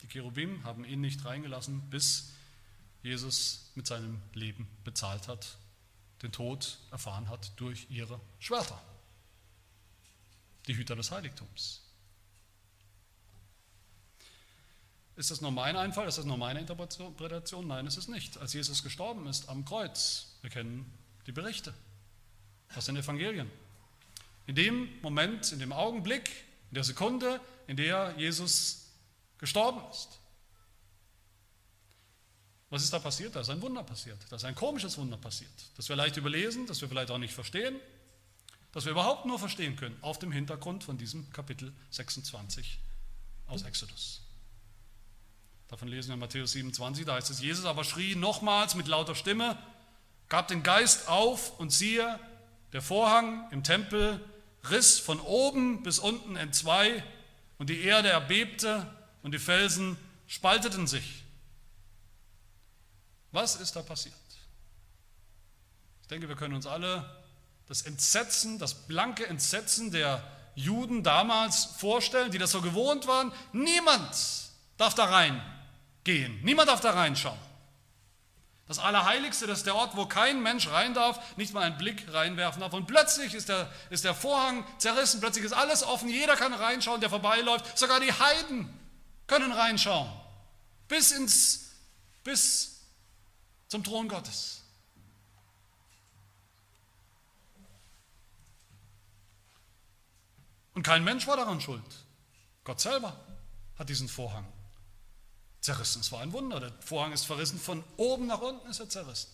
Die 0.03 0.09
Cherubim 0.09 0.63
haben 0.65 0.85
ihn 0.85 1.01
nicht 1.01 1.25
reingelassen, 1.25 1.81
bis 1.91 2.31
Jesus 3.03 3.71
mit 3.75 3.87
seinem 3.87 4.21
Leben 4.35 4.69
bezahlt 4.85 5.29
hat, 5.29 5.57
den 6.23 6.31
Tod 6.33 6.79
erfahren 6.91 7.29
hat 7.29 7.53
durch 7.57 7.87
ihre 7.91 8.21
Schwerter, 8.39 8.81
die 10.67 10.77
Hüter 10.77 10.95
des 10.95 11.11
Heiligtums. 11.11 11.83
Ist 15.17 15.31
das 15.31 15.41
nur 15.41 15.51
mein 15.51 15.77
Einfall? 15.77 16.09
Ist 16.09 16.19
das 16.19 16.25
nur 16.25 16.39
meine 16.39 16.61
Interpretation? 16.61 17.67
Nein, 17.67 17.87
es 17.87 17.97
ist 17.97 18.09
nicht. 18.09 18.39
Als 18.39 18.55
Jesus 18.55 18.83
gestorben 18.83 19.27
ist 19.27 19.49
am 19.49 19.65
Kreuz, 19.65 20.37
wir 20.41 20.51
kennen 20.51 20.91
die 21.27 21.33
Berichte 21.33 21.75
aus 22.75 22.87
den 22.87 22.97
Evangelien. 22.97 23.51
In 24.47 24.55
dem 24.55 24.89
Moment, 25.03 25.53
in 25.53 25.59
dem 25.59 25.73
Augenblick, 25.73 26.31
in 26.73 26.77
der 26.77 26.85
Sekunde, 26.85 27.39
in 27.67 27.77
der 27.77 28.15
Jesus 28.17 28.87
gestorben 29.37 29.79
ist. 29.91 30.09
Was 32.71 32.83
ist 32.83 32.95
da 32.95 32.99
passiert? 32.99 33.37
Da 33.37 33.41
ist 33.41 33.51
ein 33.51 33.61
Wunder 33.61 33.83
passiert. 33.83 34.17
Da 34.31 34.37
ist 34.37 34.47
ein 34.47 34.55
komisches 34.55 34.97
Wunder 34.97 35.19
passiert, 35.19 35.53
das 35.77 35.91
wir 35.91 35.97
leicht 35.97 36.17
überlesen, 36.17 36.67
das 36.67 36.81
wir 36.81 36.89
vielleicht 36.89 37.11
auch 37.11 37.19
nicht 37.19 37.35
verstehen, 37.35 37.79
das 38.73 38.87
wir 38.87 38.93
überhaupt 38.93 39.27
nur 39.27 39.39
verstehen 39.39 39.77
können 39.77 39.99
auf 40.01 40.19
dem 40.19 40.33
Hintergrund 40.33 40.83
von 40.83 40.97
diesem 40.97 41.31
Kapitel 41.31 41.75
26 41.91 42.79
aus 43.49 43.65
Exodus. 43.65 44.23
Davon 45.69 45.89
lesen 45.89 46.09
wir 46.09 46.15
in 46.15 46.21
Matthäus 46.21 46.53
27, 46.53 47.05
da 47.05 47.17
heißt 47.17 47.29
es, 47.29 47.43
Jesus 47.43 47.67
aber 47.67 47.85
schrie 47.85 48.15
nochmals 48.15 48.77
mit 48.77 48.89
lauter 48.89 49.15
Stimme, 49.15 49.59
gab 50.31 50.49
den 50.49 50.63
Geist 50.63 51.07
auf 51.07 51.61
und 51.61 51.71
siehe, 51.71 52.19
der 52.73 52.81
Vorhang 52.81 53.51
im 53.51 53.63
Tempel 53.63 54.25
riss 54.71 54.99
von 54.99 55.21
oben 55.21 55.83
bis 55.83 55.99
unten 55.99 56.37
entzwei 56.37 57.03
und 57.59 57.69
die 57.71 57.83
Erde 57.83 58.09
erbebte 58.09 58.87
und 59.23 59.33
die 59.33 59.39
Felsen 59.39 59.97
spalteten 60.27 60.87
sich. 60.87 61.25
Was 63.33 63.57
ist 63.57 63.77
da 63.77 63.83
passiert? 63.83 64.15
Ich 66.03 66.09
denke, 66.09 66.29
wir 66.29 66.37
können 66.37 66.55
uns 66.55 66.67
alle 66.67 67.23
das 67.67 67.83
Entsetzen, 67.83 68.59
das 68.59 68.75
blanke 68.75 69.27
Entsetzen 69.27 69.91
der 69.91 70.23
Juden 70.55 71.03
damals 71.03 71.65
vorstellen, 71.65 72.31
die 72.31 72.39
das 72.39 72.51
so 72.51 72.61
gewohnt 72.61 73.07
waren. 73.07 73.33
Niemand 73.53 74.15
darf 74.77 74.95
da 74.95 75.05
reingehen, 75.07 76.41
niemand 76.43 76.69
darf 76.69 76.81
da 76.81 76.91
reinschauen. 76.91 77.39
Das 78.69 78.79
Allerheiligste, 78.79 79.47
das 79.47 79.59
ist 79.59 79.67
der 79.67 79.75
Ort, 79.75 79.97
wo 79.97 80.07
kein 80.07 80.43
Mensch 80.43 80.69
rein 80.69 80.95
darf, 80.95 81.37
nicht 81.37 81.53
mal 81.53 81.63
einen 81.63 81.77
Blick 81.77 82.13
reinwerfen 82.13 82.61
darf. 82.61 82.73
Und 82.73 82.87
plötzlich 82.87 83.35
ist 83.35 83.49
der, 83.49 83.71
ist 83.91 84.05
der 84.05 84.15
Vorhang 84.15 84.65
zerrissen, 84.79 85.21
plötzlich 85.21 85.45
ist 85.45 85.53
alles 85.53 85.83
offen, 85.83 86.09
jeder 86.09 86.37
kann 86.37 86.55
reinschauen, 86.55 87.01
der 87.01 87.11
vorbeiläuft. 87.11 87.77
Sogar 87.77 88.01
die 88.01 88.13
Heiden 88.13 88.73
können 89.27 89.53
reinschauen. 89.53 90.09
Bis, 90.89 91.13
ins, 91.13 91.71
bis 92.23 92.83
zum 93.69 93.83
Thron 93.83 94.09
Gottes. 94.09 94.63
Und 100.75 100.83
kein 100.83 101.05
Mensch 101.05 101.27
war 101.27 101.37
daran 101.37 101.61
schuld. 101.61 101.83
Gott 102.65 102.81
selber 102.81 103.19
hat 103.79 103.89
diesen 103.89 104.09
Vorhang 104.09 104.47
zerrissen. 105.63 106.01
Es 106.01 106.13
war 106.13 106.21
ein 106.21 106.33
Wunder. 106.33 106.61
Der 106.61 106.73
Vorhang 106.83 107.13
ist 107.13 107.25
verrissen. 107.25 107.59
Von 107.59 107.83
oben 107.97 108.27
nach 108.27 108.41
unten 108.41 108.69
ist 108.69 108.81
er 108.81 108.89
zerrissen. 108.89 109.31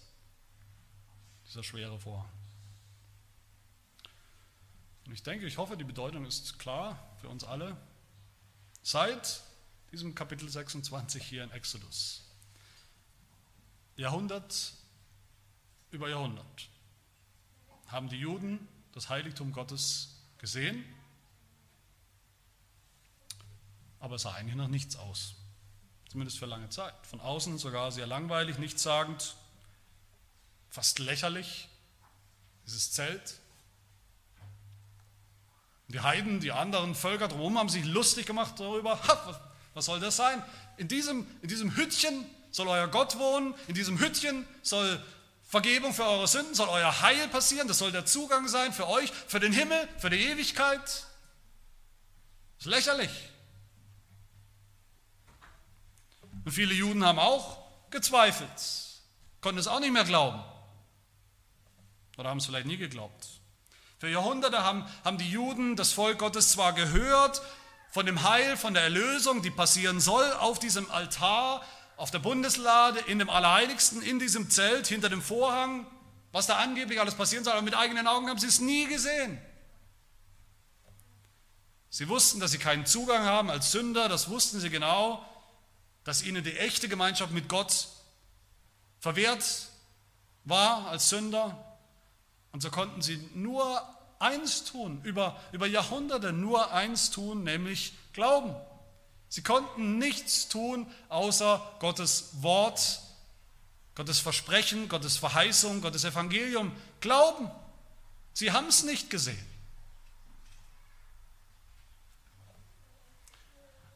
Dieser 1.46 1.64
schwere 1.64 1.98
Vorhang. 1.98 2.30
Und 5.06 5.14
ich 5.14 5.22
denke, 5.22 5.46
ich 5.46 5.56
hoffe, 5.56 5.76
die 5.76 5.84
Bedeutung 5.84 6.26
ist 6.26 6.58
klar 6.58 7.16
für 7.20 7.30
uns 7.30 7.42
alle. 7.42 7.76
Seit 8.82 9.42
diesem 9.90 10.14
Kapitel 10.14 10.48
26 10.48 11.24
hier 11.24 11.42
in 11.44 11.50
Exodus, 11.50 12.24
Jahrhundert 13.96 14.74
über 15.90 16.10
Jahrhundert, 16.10 16.68
haben 17.86 18.10
die 18.10 18.18
Juden 18.18 18.68
das 18.92 19.08
Heiligtum 19.08 19.50
Gottes 19.52 20.18
gesehen, 20.36 20.84
aber 23.98 24.16
es 24.16 24.22
sah 24.22 24.34
eigentlich 24.34 24.56
noch 24.56 24.68
nichts 24.68 24.94
aus. 24.96 25.37
Zumindest 26.08 26.38
für 26.38 26.46
lange 26.46 26.68
Zeit. 26.70 26.94
Von 27.06 27.20
außen 27.20 27.58
sogar 27.58 27.92
sehr 27.92 28.06
langweilig, 28.06 28.58
nichtssagend, 28.58 29.36
fast 30.70 30.98
lächerlich, 30.98 31.68
dieses 32.66 32.92
Zelt. 32.92 33.38
Die 35.88 36.00
Heiden, 36.00 36.40
die 36.40 36.52
anderen 36.52 36.94
Völker 36.94 37.28
drumherum 37.28 37.58
haben 37.58 37.68
sich 37.68 37.84
lustig 37.84 38.26
gemacht 38.26 38.58
darüber. 38.58 39.02
Ha, 39.08 39.40
was 39.74 39.86
soll 39.86 40.00
das 40.00 40.16
sein? 40.16 40.42
In 40.76 40.88
diesem, 40.88 41.26
in 41.42 41.48
diesem 41.48 41.76
Hüttchen 41.76 42.26
soll 42.50 42.68
euer 42.68 42.88
Gott 42.88 43.18
wohnen, 43.18 43.54
in 43.68 43.74
diesem 43.74 43.98
Hüttchen 43.98 44.46
soll 44.62 45.02
Vergebung 45.44 45.94
für 45.94 46.04
eure 46.04 46.28
Sünden, 46.28 46.54
soll 46.54 46.68
euer 46.68 47.00
Heil 47.00 47.28
passieren, 47.28 47.68
das 47.68 47.78
soll 47.78 47.90
der 47.90 48.04
Zugang 48.04 48.48
sein 48.48 48.72
für 48.72 48.86
euch, 48.86 49.10
für 49.10 49.40
den 49.40 49.52
Himmel, 49.52 49.88
für 49.98 50.10
die 50.10 50.18
Ewigkeit. 50.18 50.82
Das 50.82 51.06
ist 52.58 52.66
lächerlich. 52.66 53.10
Und 56.44 56.52
viele 56.52 56.74
Juden 56.74 57.04
haben 57.04 57.18
auch 57.18 57.58
gezweifelt, 57.90 58.50
konnten 59.40 59.58
es 59.58 59.66
auch 59.66 59.80
nicht 59.80 59.92
mehr 59.92 60.04
glauben. 60.04 60.42
Oder 62.16 62.30
haben 62.30 62.38
es 62.38 62.46
vielleicht 62.46 62.66
nie 62.66 62.76
geglaubt. 62.76 63.28
Für 63.98 64.08
Jahrhunderte 64.08 64.62
haben, 64.62 64.84
haben 65.04 65.18
die 65.18 65.30
Juden 65.30 65.76
das 65.76 65.92
Volk 65.92 66.18
Gottes 66.18 66.50
zwar 66.50 66.72
gehört 66.72 67.42
von 67.90 68.06
dem 68.06 68.22
Heil, 68.22 68.56
von 68.56 68.74
der 68.74 68.84
Erlösung, 68.84 69.42
die 69.42 69.50
passieren 69.50 70.00
soll, 70.00 70.30
auf 70.34 70.58
diesem 70.58 70.90
Altar, 70.90 71.62
auf 71.96 72.10
der 72.10 72.18
Bundeslade, 72.20 73.00
in 73.00 73.18
dem 73.18 73.30
Allerheiligsten, 73.30 74.02
in 74.02 74.18
diesem 74.18 74.50
Zelt, 74.50 74.86
hinter 74.86 75.08
dem 75.08 75.22
Vorhang, 75.22 75.86
was 76.30 76.46
da 76.46 76.56
angeblich 76.58 77.00
alles 77.00 77.14
passieren 77.14 77.44
soll, 77.44 77.54
aber 77.54 77.62
mit 77.62 77.76
eigenen 77.76 78.06
Augen 78.06 78.28
haben 78.28 78.38
sie 78.38 78.46
es 78.46 78.60
nie 78.60 78.86
gesehen. 78.86 79.40
Sie 81.90 82.08
wussten, 82.08 82.38
dass 82.38 82.50
sie 82.50 82.58
keinen 82.58 82.86
Zugang 82.86 83.24
haben 83.24 83.50
als 83.50 83.72
Sünder, 83.72 84.08
das 84.08 84.28
wussten 84.28 84.60
sie 84.60 84.70
genau 84.70 85.24
dass 86.04 86.22
ihnen 86.22 86.44
die 86.44 86.56
echte 86.56 86.88
Gemeinschaft 86.88 87.32
mit 87.32 87.48
Gott 87.48 87.88
verwehrt 89.00 89.68
war 90.44 90.88
als 90.88 91.08
Sünder. 91.08 91.64
Und 92.52 92.62
so 92.62 92.70
konnten 92.70 93.02
sie 93.02 93.16
nur 93.34 93.82
eins 94.18 94.64
tun, 94.64 95.00
über, 95.04 95.40
über 95.52 95.66
Jahrhunderte 95.66 96.32
nur 96.32 96.72
eins 96.72 97.10
tun, 97.10 97.44
nämlich 97.44 97.94
glauben. 98.12 98.54
Sie 99.28 99.42
konnten 99.42 99.98
nichts 99.98 100.48
tun, 100.48 100.86
außer 101.08 101.60
Gottes 101.80 102.30
Wort, 102.42 103.00
Gottes 103.94 104.20
Versprechen, 104.20 104.88
Gottes 104.88 105.18
Verheißung, 105.18 105.82
Gottes 105.82 106.04
Evangelium 106.04 106.74
glauben. 107.00 107.50
Sie 108.32 108.52
haben 108.52 108.68
es 108.68 108.84
nicht 108.84 109.10
gesehen. 109.10 109.46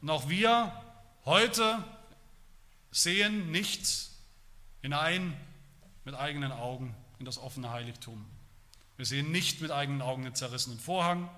Und 0.02 0.10
auch 0.10 0.28
wir 0.28 0.72
heute 1.24 1.82
sehen 2.92 3.50
nicht 3.50 4.10
hinein 4.82 5.36
mit 6.04 6.14
eigenen 6.14 6.52
Augen 6.52 6.94
in 7.18 7.24
das 7.24 7.38
offene 7.38 7.70
Heiligtum. 7.70 8.24
Wir 8.96 9.06
sehen 9.06 9.32
nicht 9.32 9.60
mit 9.60 9.72
eigenen 9.72 10.02
Augen 10.02 10.22
den 10.22 10.34
zerrissenen 10.34 10.78
Vorhang. 10.78 11.28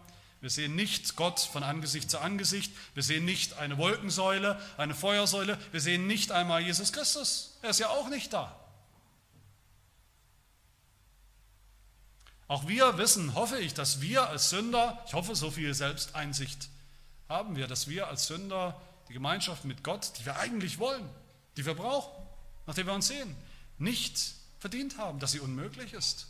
Wir 0.40 0.50
sehen 0.50 0.76
nicht 0.76 1.16
Gott 1.16 1.40
von 1.40 1.62
Angesicht 1.62 2.11
zu 2.11 2.18
Angesicht. 2.18 2.72
Wir 2.92 3.02
sehen 3.02 3.24
nicht 3.24 3.55
eine 3.55 3.78
Wolkensäule, 3.78 4.61
eine 4.76 4.94
Feuersäule. 4.94 5.59
Wir 5.72 5.80
sehen 5.80 6.07
nicht 6.07 6.32
einmal 6.32 6.61
Jesus 6.61 6.92
Christus. 6.92 7.57
Er 7.62 7.70
ist 7.70 7.80
ja 7.80 7.88
auch 7.88 8.11
nicht 8.11 8.32
da. 8.32 8.55
Auch 12.46 12.68
wir 12.68 12.98
wissen, 12.98 13.34
hoffe 13.34 13.59
ich, 13.59 13.72
dass 13.72 14.02
wir 14.02 14.28
als 14.28 14.50
Sünder, 14.50 15.02
ich 15.07 15.14
hoffe, 15.14 15.34
so 15.34 15.50
viel 15.50 15.72
Selbsteinsicht 15.72 16.68
haben 17.28 17.57
wir, 17.57 17.66
dass 17.66 17.88
wir 17.88 18.09
als 18.09 18.26
Sünder 18.26 18.78
die 19.09 19.14
Gemeinschaft 19.14 19.64
mit 19.64 19.82
Gott, 19.82 20.12
die 20.18 20.26
wir 20.26 20.36
eigentlich 20.36 20.78
wollen, 20.78 21.09
die 21.57 21.64
wir 21.64 21.74
brauchen, 21.74 22.12
nachdem 22.66 22.86
wir 22.86 22.94
uns 22.94 23.09
sehen, 23.09 23.34
nicht 23.78 24.34
verdient 24.59 24.98
haben, 24.98 25.18
dass 25.18 25.32
sie 25.32 25.40
unmöglich 25.40 25.92
ist. 25.92 26.26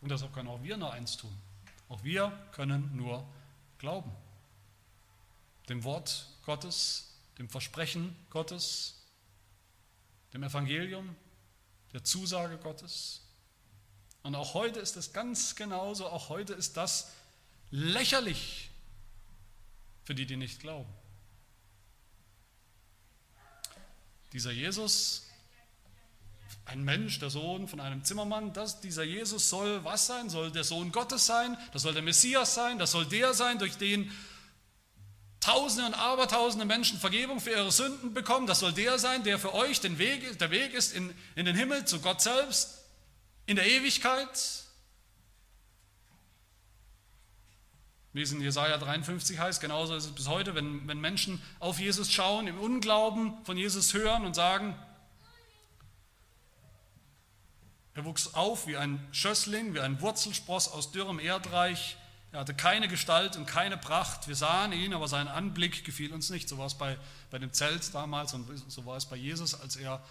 Und 0.00 0.10
deshalb 0.10 0.32
können 0.32 0.48
auch 0.48 0.62
wir 0.62 0.76
nur 0.76 0.92
eins 0.92 1.16
tun. 1.16 1.36
Auch 1.88 2.02
wir 2.04 2.32
können 2.52 2.94
nur 2.96 3.26
glauben. 3.78 4.12
Dem 5.68 5.84
Wort 5.84 6.26
Gottes, 6.44 7.14
dem 7.38 7.48
Versprechen 7.48 8.14
Gottes, 8.30 8.94
dem 10.32 10.42
Evangelium, 10.42 11.16
der 11.92 12.04
Zusage 12.04 12.58
Gottes. 12.58 13.22
Und 14.22 14.34
auch 14.34 14.54
heute 14.54 14.80
ist 14.80 14.96
es 14.96 15.12
ganz 15.12 15.56
genauso, 15.56 16.06
auch 16.06 16.28
heute 16.28 16.52
ist 16.52 16.76
das 16.76 17.10
lächerlich 17.70 18.70
für 20.04 20.14
die, 20.14 20.26
die 20.26 20.36
nicht 20.36 20.60
glauben. 20.60 20.92
Dieser 24.32 24.50
Jesus, 24.50 25.26
ein 26.66 26.84
Mensch, 26.84 27.18
der 27.18 27.30
Sohn 27.30 27.66
von 27.66 27.80
einem 27.80 28.04
Zimmermann, 28.04 28.52
das, 28.52 28.80
dieser 28.80 29.02
Jesus 29.02 29.48
soll 29.48 29.84
was 29.84 30.06
sein? 30.06 30.28
Soll 30.28 30.50
der 30.50 30.64
Sohn 30.64 30.92
Gottes 30.92 31.24
sein? 31.24 31.56
Das 31.72 31.82
soll 31.82 31.94
der 31.94 32.02
Messias 32.02 32.54
sein? 32.54 32.78
Das 32.78 32.92
soll 32.92 33.06
der 33.06 33.32
sein, 33.32 33.58
durch 33.58 33.78
den 33.78 34.12
Tausende 35.40 35.86
und 35.86 35.94
Abertausende 35.94 36.66
Menschen 36.66 36.98
Vergebung 36.98 37.40
für 37.40 37.52
ihre 37.52 37.72
Sünden 37.72 38.12
bekommen? 38.12 38.46
Das 38.46 38.58
soll 38.58 38.72
der 38.72 38.98
sein, 38.98 39.24
der 39.24 39.38
für 39.38 39.54
euch 39.54 39.80
den 39.80 39.98
Weg, 39.98 40.38
der 40.38 40.50
Weg 40.50 40.74
ist 40.74 40.92
in, 40.92 41.14
in 41.36 41.46
den 41.46 41.56
Himmel, 41.56 41.86
zu 41.86 42.00
Gott 42.00 42.20
selbst, 42.20 42.84
in 43.46 43.56
der 43.56 43.66
Ewigkeit? 43.66 44.28
Wie 48.18 48.22
es 48.22 48.32
in 48.32 48.40
Jesaja 48.40 48.76
53 48.78 49.38
heißt, 49.38 49.60
genauso 49.60 49.94
ist 49.94 50.06
es 50.06 50.10
bis 50.10 50.26
heute, 50.26 50.56
wenn, 50.56 50.88
wenn 50.88 51.00
Menschen 51.00 51.40
auf 51.60 51.78
Jesus 51.78 52.10
schauen, 52.10 52.48
im 52.48 52.58
Unglauben 52.58 53.32
von 53.44 53.56
Jesus 53.56 53.94
hören 53.94 54.26
und 54.26 54.34
sagen, 54.34 54.74
er 57.94 58.04
wuchs 58.04 58.34
auf 58.34 58.66
wie 58.66 58.76
ein 58.76 58.98
Schössling, 59.12 59.72
wie 59.72 59.78
ein 59.78 60.00
Wurzelspross 60.00 60.66
aus 60.66 60.90
dürrem 60.90 61.20
Erdreich. 61.20 61.96
Er 62.32 62.40
hatte 62.40 62.54
keine 62.54 62.88
Gestalt 62.88 63.36
und 63.36 63.46
keine 63.46 63.76
Pracht. 63.76 64.26
Wir 64.26 64.34
sahen 64.34 64.72
ihn, 64.72 64.94
aber 64.94 65.06
sein 65.06 65.28
Anblick 65.28 65.84
gefiel 65.84 66.12
uns 66.12 66.28
nicht. 66.28 66.48
So 66.48 66.58
war 66.58 66.66
es 66.66 66.74
bei, 66.74 66.98
bei 67.30 67.38
dem 67.38 67.52
Zelt 67.52 67.94
damals 67.94 68.34
und 68.34 68.48
so 68.66 68.84
war 68.84 68.96
es 68.96 69.06
bei 69.06 69.14
Jesus, 69.14 69.54
als 69.60 69.76
er 69.76 70.02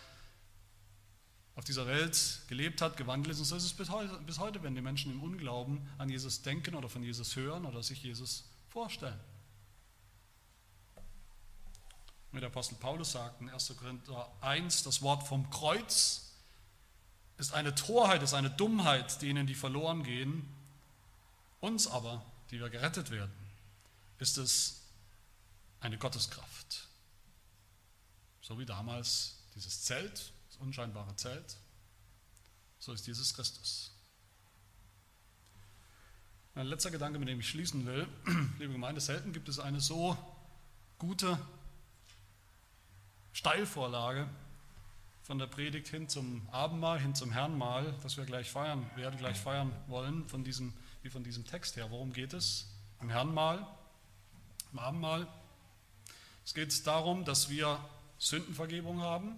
auf 1.58 1.66
dieser 1.66 1.88
Welt 1.88 2.44
gelebt 2.48 2.82
hat, 2.82 2.96
gewandelt 2.96 3.34
ist. 3.34 3.40
Und 3.40 3.46
so 3.46 3.56
ist 3.56 3.66
es 3.66 3.74
bis 3.74 3.90
heute, 4.40 4.64
wenn 4.64 4.76
die 4.76 4.82
Menschen 4.82 5.12
im 5.12 5.22
Unglauben 5.22 5.86
an 5.98 6.08
Jesus 6.08 6.44
denken 6.44 6.76
oder 6.76 6.88
von 6.88 7.04
Jesus 7.04 7.36
hören 7.36 7.66
oder 7.66 7.84
sich 7.84 8.02
Jesus 8.02 8.46
vorstellen. 8.70 9.20
Mit 12.32 12.44
der 12.44 12.50
Apostel 12.50 12.76
Paulus 12.76 13.14
sagt 13.14 13.42
in 13.42 13.50
1. 13.50 13.76
Korinther 13.76 14.32
1, 14.42 14.84
das 14.84 15.02
Wort 15.02 15.28
vom 15.28 15.50
Kreuz 15.50 16.32
ist 17.38 17.54
eine 17.54 17.74
Torheit, 17.74 18.22
ist 18.22 18.36
eine 18.36 18.52
Dummheit 18.52 19.22
denen, 19.22 19.48
die 19.48 19.56
verloren 19.56 20.04
gehen, 20.04 20.48
uns 21.60 21.88
aber, 21.88 22.24
die 22.52 22.60
wir 22.60 22.70
gerettet 22.70 23.10
werden, 23.10 23.34
ist 24.20 24.38
es 24.38 24.82
eine 25.80 25.98
Gotteskraft. 25.98 26.88
So 28.42 28.60
wie 28.60 28.66
damals 28.66 29.38
dieses 29.56 29.82
Zelt, 29.82 30.32
unscheinbare 30.60 31.16
Zelt, 31.16 31.58
so 32.80 32.94
ist 32.94 33.08
Jesus 33.08 33.34
Christus. 33.34 33.92
Ein 36.56 36.68
letzter 36.68 36.92
Gedanke, 36.92 37.20
mit 37.20 37.28
dem 37.28 37.40
ich 37.40 37.50
schließen 37.50 37.86
will, 37.86 38.08
liebe 38.60 38.74
Gemeinde, 38.74 39.00
selten 39.00 39.32
gibt 39.34 39.48
es 39.48 39.60
eine 39.60 39.80
so 39.80 40.18
gute 40.98 41.38
Steilvorlage 43.32 44.28
von 45.22 45.38
der 45.38 45.46
Predigt 45.46 45.88
hin 45.88 46.10
zum 46.10 46.48
Abendmahl, 46.52 47.00
hin 47.00 47.14
zum 47.14 47.32
Herrnmahl, 47.32 47.94
das 48.02 48.18
wir 48.18 48.26
gleich 48.26 48.50
feiern 48.50 48.90
werden, 48.96 49.20
gleich 49.20 49.38
feiern 49.38 49.72
wollen, 49.88 50.28
von 50.28 50.44
diesem, 50.44 50.74
wie 51.04 51.10
von 51.10 51.24
diesem 51.24 51.46
Text 51.46 51.76
her. 51.76 51.92
Worum 51.92 52.14
geht 52.14 52.34
es? 52.34 52.68
Im 53.02 53.10
Herrnmahl, 53.10 53.68
im 54.72 54.80
Abendmahl. 54.80 55.28
Es 56.44 56.54
geht 56.54 56.88
darum, 56.88 57.26
dass 57.26 57.50
wir 57.50 57.78
Sündenvergebung 58.18 59.02
haben 59.02 59.38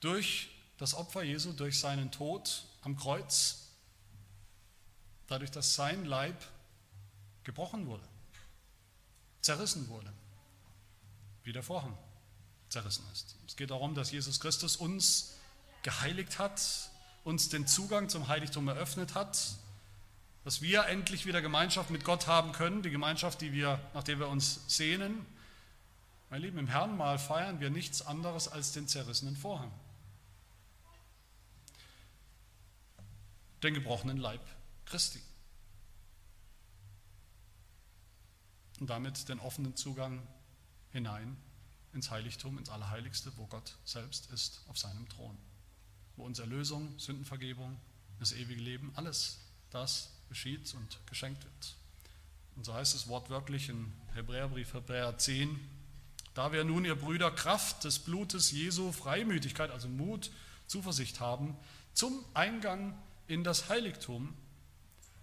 durch 0.00 0.50
das 0.78 0.94
Opfer 0.94 1.22
Jesu, 1.22 1.52
durch 1.52 1.78
seinen 1.78 2.10
Tod 2.10 2.64
am 2.82 2.96
Kreuz 2.96 3.68
dadurch, 5.26 5.50
dass 5.50 5.74
sein 5.74 6.04
Leib 6.04 6.42
gebrochen 7.44 7.86
wurde, 7.86 8.06
zerrissen 9.40 9.88
wurde, 9.88 10.12
wie 11.44 11.52
der 11.52 11.62
Vorhang 11.62 11.96
zerrissen 12.68 13.04
ist. 13.12 13.36
Es 13.46 13.56
geht 13.56 13.70
darum, 13.70 13.94
dass 13.94 14.10
Jesus 14.10 14.40
Christus 14.40 14.76
uns 14.76 15.34
geheiligt 15.82 16.38
hat, 16.38 16.60
uns 17.24 17.48
den 17.48 17.66
Zugang 17.66 18.08
zum 18.08 18.28
Heiligtum 18.28 18.68
eröffnet 18.68 19.14
hat, 19.14 19.38
dass 20.44 20.62
wir 20.62 20.86
endlich 20.86 21.26
wieder 21.26 21.42
Gemeinschaft 21.42 21.90
mit 21.90 22.04
Gott 22.04 22.26
haben 22.26 22.52
können, 22.52 22.82
die 22.82 22.90
Gemeinschaft, 22.90 23.40
die 23.40 23.52
wir, 23.52 23.80
nach 23.94 24.02
der 24.02 24.18
wir 24.18 24.28
uns 24.28 24.60
sehnen. 24.68 25.26
Mein 26.30 26.42
Lieben, 26.42 26.58
im 26.58 26.68
Herrnmal 26.68 27.18
feiern 27.18 27.60
wir 27.60 27.70
nichts 27.70 28.02
anderes 28.02 28.48
als 28.48 28.72
den 28.72 28.88
zerrissenen 28.88 29.36
Vorhang. 29.36 29.70
Den 33.62 33.74
gebrochenen 33.74 34.16
Leib 34.16 34.40
Christi. 34.86 35.20
Und 38.80 38.88
damit 38.88 39.28
den 39.28 39.38
offenen 39.40 39.76
Zugang 39.76 40.26
hinein 40.90 41.36
ins 41.92 42.10
Heiligtum, 42.10 42.58
ins 42.58 42.70
Allerheiligste, 42.70 43.32
wo 43.36 43.46
Gott 43.46 43.76
selbst 43.84 44.30
ist 44.32 44.62
auf 44.68 44.78
seinem 44.78 45.08
Thron. 45.08 45.36
Wo 46.16 46.24
uns 46.24 46.38
Erlösung, 46.38 46.98
Sündenvergebung, 46.98 47.78
das 48.18 48.32
ewige 48.32 48.60
Leben, 48.60 48.92
alles 48.94 49.40
das 49.70 50.10
geschieht 50.28 50.74
und 50.74 50.98
geschenkt 51.06 51.44
wird. 51.44 51.76
Und 52.56 52.64
so 52.64 52.74
heißt 52.74 52.94
es 52.94 53.08
wortwörtlich 53.08 53.68
in 53.68 53.92
Hebräerbrief 54.14 54.74
Hebräer 54.74 55.16
10, 55.16 55.58
da 56.34 56.52
wir 56.52 56.64
nun, 56.64 56.84
ihr 56.84 56.94
Brüder, 56.94 57.30
Kraft 57.30 57.84
des 57.84 57.98
Blutes 57.98 58.50
Jesu, 58.50 58.92
Freimütigkeit, 58.92 59.70
also 59.70 59.88
Mut, 59.88 60.30
Zuversicht 60.66 61.20
haben, 61.20 61.56
zum 61.92 62.24
Eingang 62.34 62.96
in 63.30 63.44
das 63.44 63.68
Heiligtum, 63.68 64.36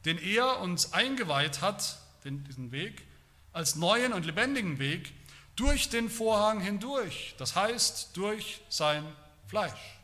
den 0.05 0.18
er 0.18 0.60
uns 0.62 0.93
eingeweiht 0.93 1.62
hat, 1.62 1.99
den, 2.24 2.43
diesen 2.45 2.72
Weg, 2.72 3.05
als 3.51 3.76
neuen 3.76 4.14
und 4.14 4.26
lebendigen 4.26 4.80
Weg, 4.80 5.14
durch 5.55 5.89
den 5.89 6.10
Vorhang 6.10 6.62
hindurch, 6.62 7.36
das 7.38 7.55
heißt 7.55 8.16
durch 8.16 8.62
sein 8.70 9.05
Fleisch. 9.47 9.97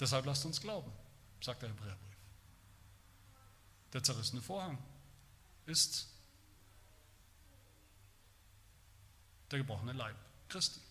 Deshalb 0.00 0.26
lasst 0.26 0.44
uns 0.44 0.60
glauben, 0.60 0.90
sagt 1.40 1.62
der 1.62 1.68
Hebräerbrief. 1.68 1.98
Der 3.92 4.02
zerrissene 4.02 4.42
Vorhang 4.42 4.78
ist 5.66 6.08
der 9.50 9.58
gebrochene 9.58 9.92
Leib 9.92 10.16
Christi. 10.48 10.83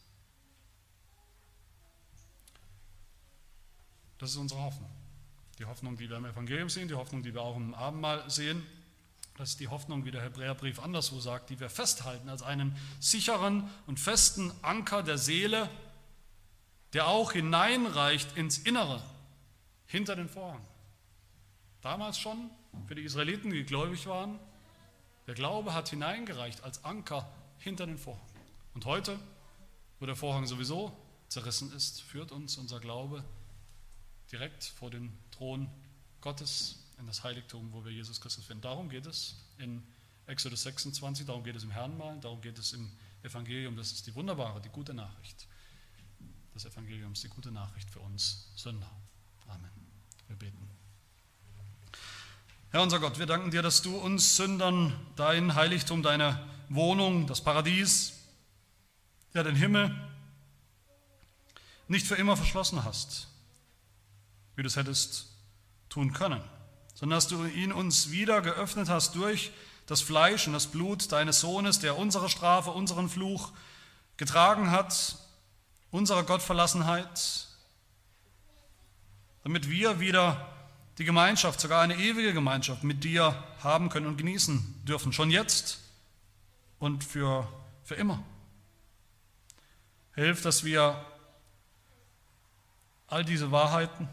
Das 4.23 4.31
ist 4.31 4.37
unsere 4.37 4.61
Hoffnung. 4.61 4.89
Die 5.59 5.65
Hoffnung, 5.65 5.97
die 5.97 6.09
wir 6.09 6.15
im 6.15 6.23
Evangelium 6.23 6.69
sehen, 6.69 6.87
die 6.87 6.93
Hoffnung, 6.93 7.23
die 7.23 7.33
wir 7.33 7.41
auch 7.41 7.57
im 7.57 7.73
Abendmahl 7.73 8.23
sehen. 8.29 8.65
Das 9.37 9.49
ist 9.49 9.59
die 9.59 9.67
Hoffnung, 9.67 10.05
wie 10.05 10.11
der 10.11 10.21
Hebräerbrief 10.21 10.79
anderswo 10.79 11.19
sagt, 11.19 11.49
die 11.49 11.59
wir 11.59 11.69
festhalten 11.69 12.29
als 12.29 12.41
einen 12.41 12.73
sicheren 13.01 13.69
und 13.85 13.99
festen 13.99 14.53
Anker 14.61 15.03
der 15.03 15.17
Seele, 15.17 15.69
der 16.93 17.09
auch 17.09 17.33
hineinreicht 17.33 18.37
ins 18.37 18.59
Innere, 18.59 19.03
hinter 19.87 20.15
den 20.15 20.29
Vorhang. 20.29 20.65
Damals 21.81 22.17
schon 22.17 22.49
für 22.87 22.95
die 22.95 23.03
Israeliten, 23.03 23.51
die 23.51 23.65
gläubig 23.65 24.07
waren, 24.07 24.39
der 25.27 25.33
Glaube 25.33 25.73
hat 25.73 25.89
hineingereicht 25.89 26.63
als 26.63 26.85
Anker 26.85 27.29
hinter 27.57 27.87
den 27.87 27.97
Vorhang. 27.97 28.23
Und 28.73 28.85
heute, 28.85 29.19
wo 29.99 30.05
der 30.05 30.15
Vorhang 30.15 30.47
sowieso 30.47 30.97
zerrissen 31.27 31.73
ist, 31.73 32.01
führt 32.01 32.31
uns 32.31 32.55
unser 32.57 32.79
Glaube 32.79 33.21
direkt 34.33 34.63
vor 34.63 34.89
den 34.89 35.15
Thron 35.31 35.69
Gottes 36.19 36.79
in 36.97 37.05
das 37.05 37.23
Heiligtum, 37.23 37.71
wo 37.71 37.85
wir 37.85 37.91
Jesus 37.91 38.19
Christus 38.19 38.45
finden. 38.45 38.63
Darum 38.63 38.89
geht 38.89 39.05
es 39.05 39.35
in 39.59 39.83
Exodus 40.25 40.63
26, 40.63 41.27
darum 41.27 41.43
geht 41.43 41.55
es 41.55 41.63
im 41.63 41.71
Herrnmal, 41.71 42.19
darum 42.19 42.41
geht 42.41 42.57
es 42.57 42.73
im 42.73 42.91
Evangelium. 43.21 43.77
Das 43.77 43.91
ist 43.91 44.07
die 44.07 44.15
wunderbare, 44.15 44.59
die 44.59 44.69
gute 44.69 44.93
Nachricht 44.93 45.47
des 46.55 46.65
Evangeliums, 46.65 47.21
die 47.21 47.29
gute 47.29 47.51
Nachricht 47.51 47.89
für 47.89 47.99
uns 47.99 48.49
Sünder. 48.55 48.89
Amen. 49.47 49.69
Wir 50.27 50.35
beten. 50.35 50.69
Herr 52.71 52.81
unser 52.81 52.99
Gott, 52.99 53.19
wir 53.19 53.27
danken 53.27 53.51
dir, 53.51 53.61
dass 53.61 53.83
du 53.83 53.95
uns 53.97 54.35
Sündern 54.35 54.99
dein 55.15 55.53
Heiligtum, 55.53 56.01
deine 56.01 56.43
Wohnung, 56.69 57.27
das 57.27 57.43
Paradies, 57.43 58.13
ja 59.35 59.43
den 59.43 59.55
Himmel 59.55 59.95
nicht 61.87 62.07
für 62.07 62.15
immer 62.15 62.35
verschlossen 62.35 62.83
hast 62.83 63.27
wie 64.55 64.61
du 64.61 64.67
es 64.67 64.75
hättest 64.75 65.29
tun 65.89 66.13
können, 66.13 66.41
sondern 66.93 67.17
dass 67.17 67.27
du 67.27 67.45
ihn 67.45 67.71
uns 67.71 68.11
wieder 68.11 68.41
geöffnet 68.41 68.89
hast 68.89 69.15
durch 69.15 69.51
das 69.85 70.01
Fleisch 70.01 70.47
und 70.47 70.53
das 70.53 70.67
Blut 70.67 71.11
deines 71.11 71.39
Sohnes, 71.39 71.79
der 71.79 71.97
unsere 71.97 72.29
Strafe, 72.29 72.71
unseren 72.71 73.09
Fluch 73.09 73.51
getragen 74.17 74.71
hat, 74.71 75.17
unsere 75.91 76.23
Gottverlassenheit, 76.23 77.47
damit 79.43 79.69
wir 79.69 79.99
wieder 79.99 80.49
die 80.97 81.05
Gemeinschaft, 81.05 81.59
sogar 81.59 81.81
eine 81.81 81.95
ewige 81.95 82.33
Gemeinschaft 82.33 82.83
mit 82.83 83.03
dir 83.03 83.43
haben 83.61 83.89
können 83.89 84.05
und 84.05 84.17
genießen 84.17 84.83
dürfen, 84.85 85.11
schon 85.11 85.31
jetzt 85.31 85.79
und 86.79 87.03
für, 87.03 87.47
für 87.83 87.95
immer. 87.95 88.23
Hilf, 90.15 90.41
dass 90.41 90.63
wir 90.63 91.03
all 93.07 93.25
diese 93.25 93.51
Wahrheiten, 93.51 94.07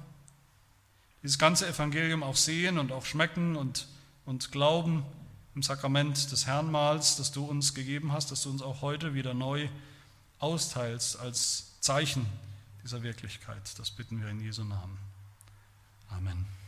dieses 1.23 1.39
ganze 1.39 1.69
Evangelium 1.69 2.23
auch 2.23 2.37
sehen 2.37 2.79
und 2.79 2.93
auch 2.93 3.05
schmecken 3.05 3.57
und, 3.57 3.87
und 4.25 4.53
glauben 4.53 5.05
im 5.55 5.63
Sakrament 5.63 6.31
des 6.31 6.47
Herrnmahls, 6.47 7.17
das 7.17 7.33
du 7.33 7.45
uns 7.45 7.75
gegeben 7.75 8.13
hast, 8.13 8.31
dass 8.31 8.43
du 8.43 8.51
uns 8.51 8.63
auch 8.63 8.83
heute 8.83 9.15
wieder 9.15 9.35
neu 9.35 9.69
austeilst 10.39 11.19
als 11.19 11.81
Zeichen 11.81 12.27
dieser 12.83 13.03
Wirklichkeit. 13.03 13.79
Das 13.79 13.91
bitten 13.91 14.21
wir 14.21 14.29
in 14.29 14.41
Jesu 14.41 14.65
Namen. 14.65 14.99
Amen. 16.09 16.60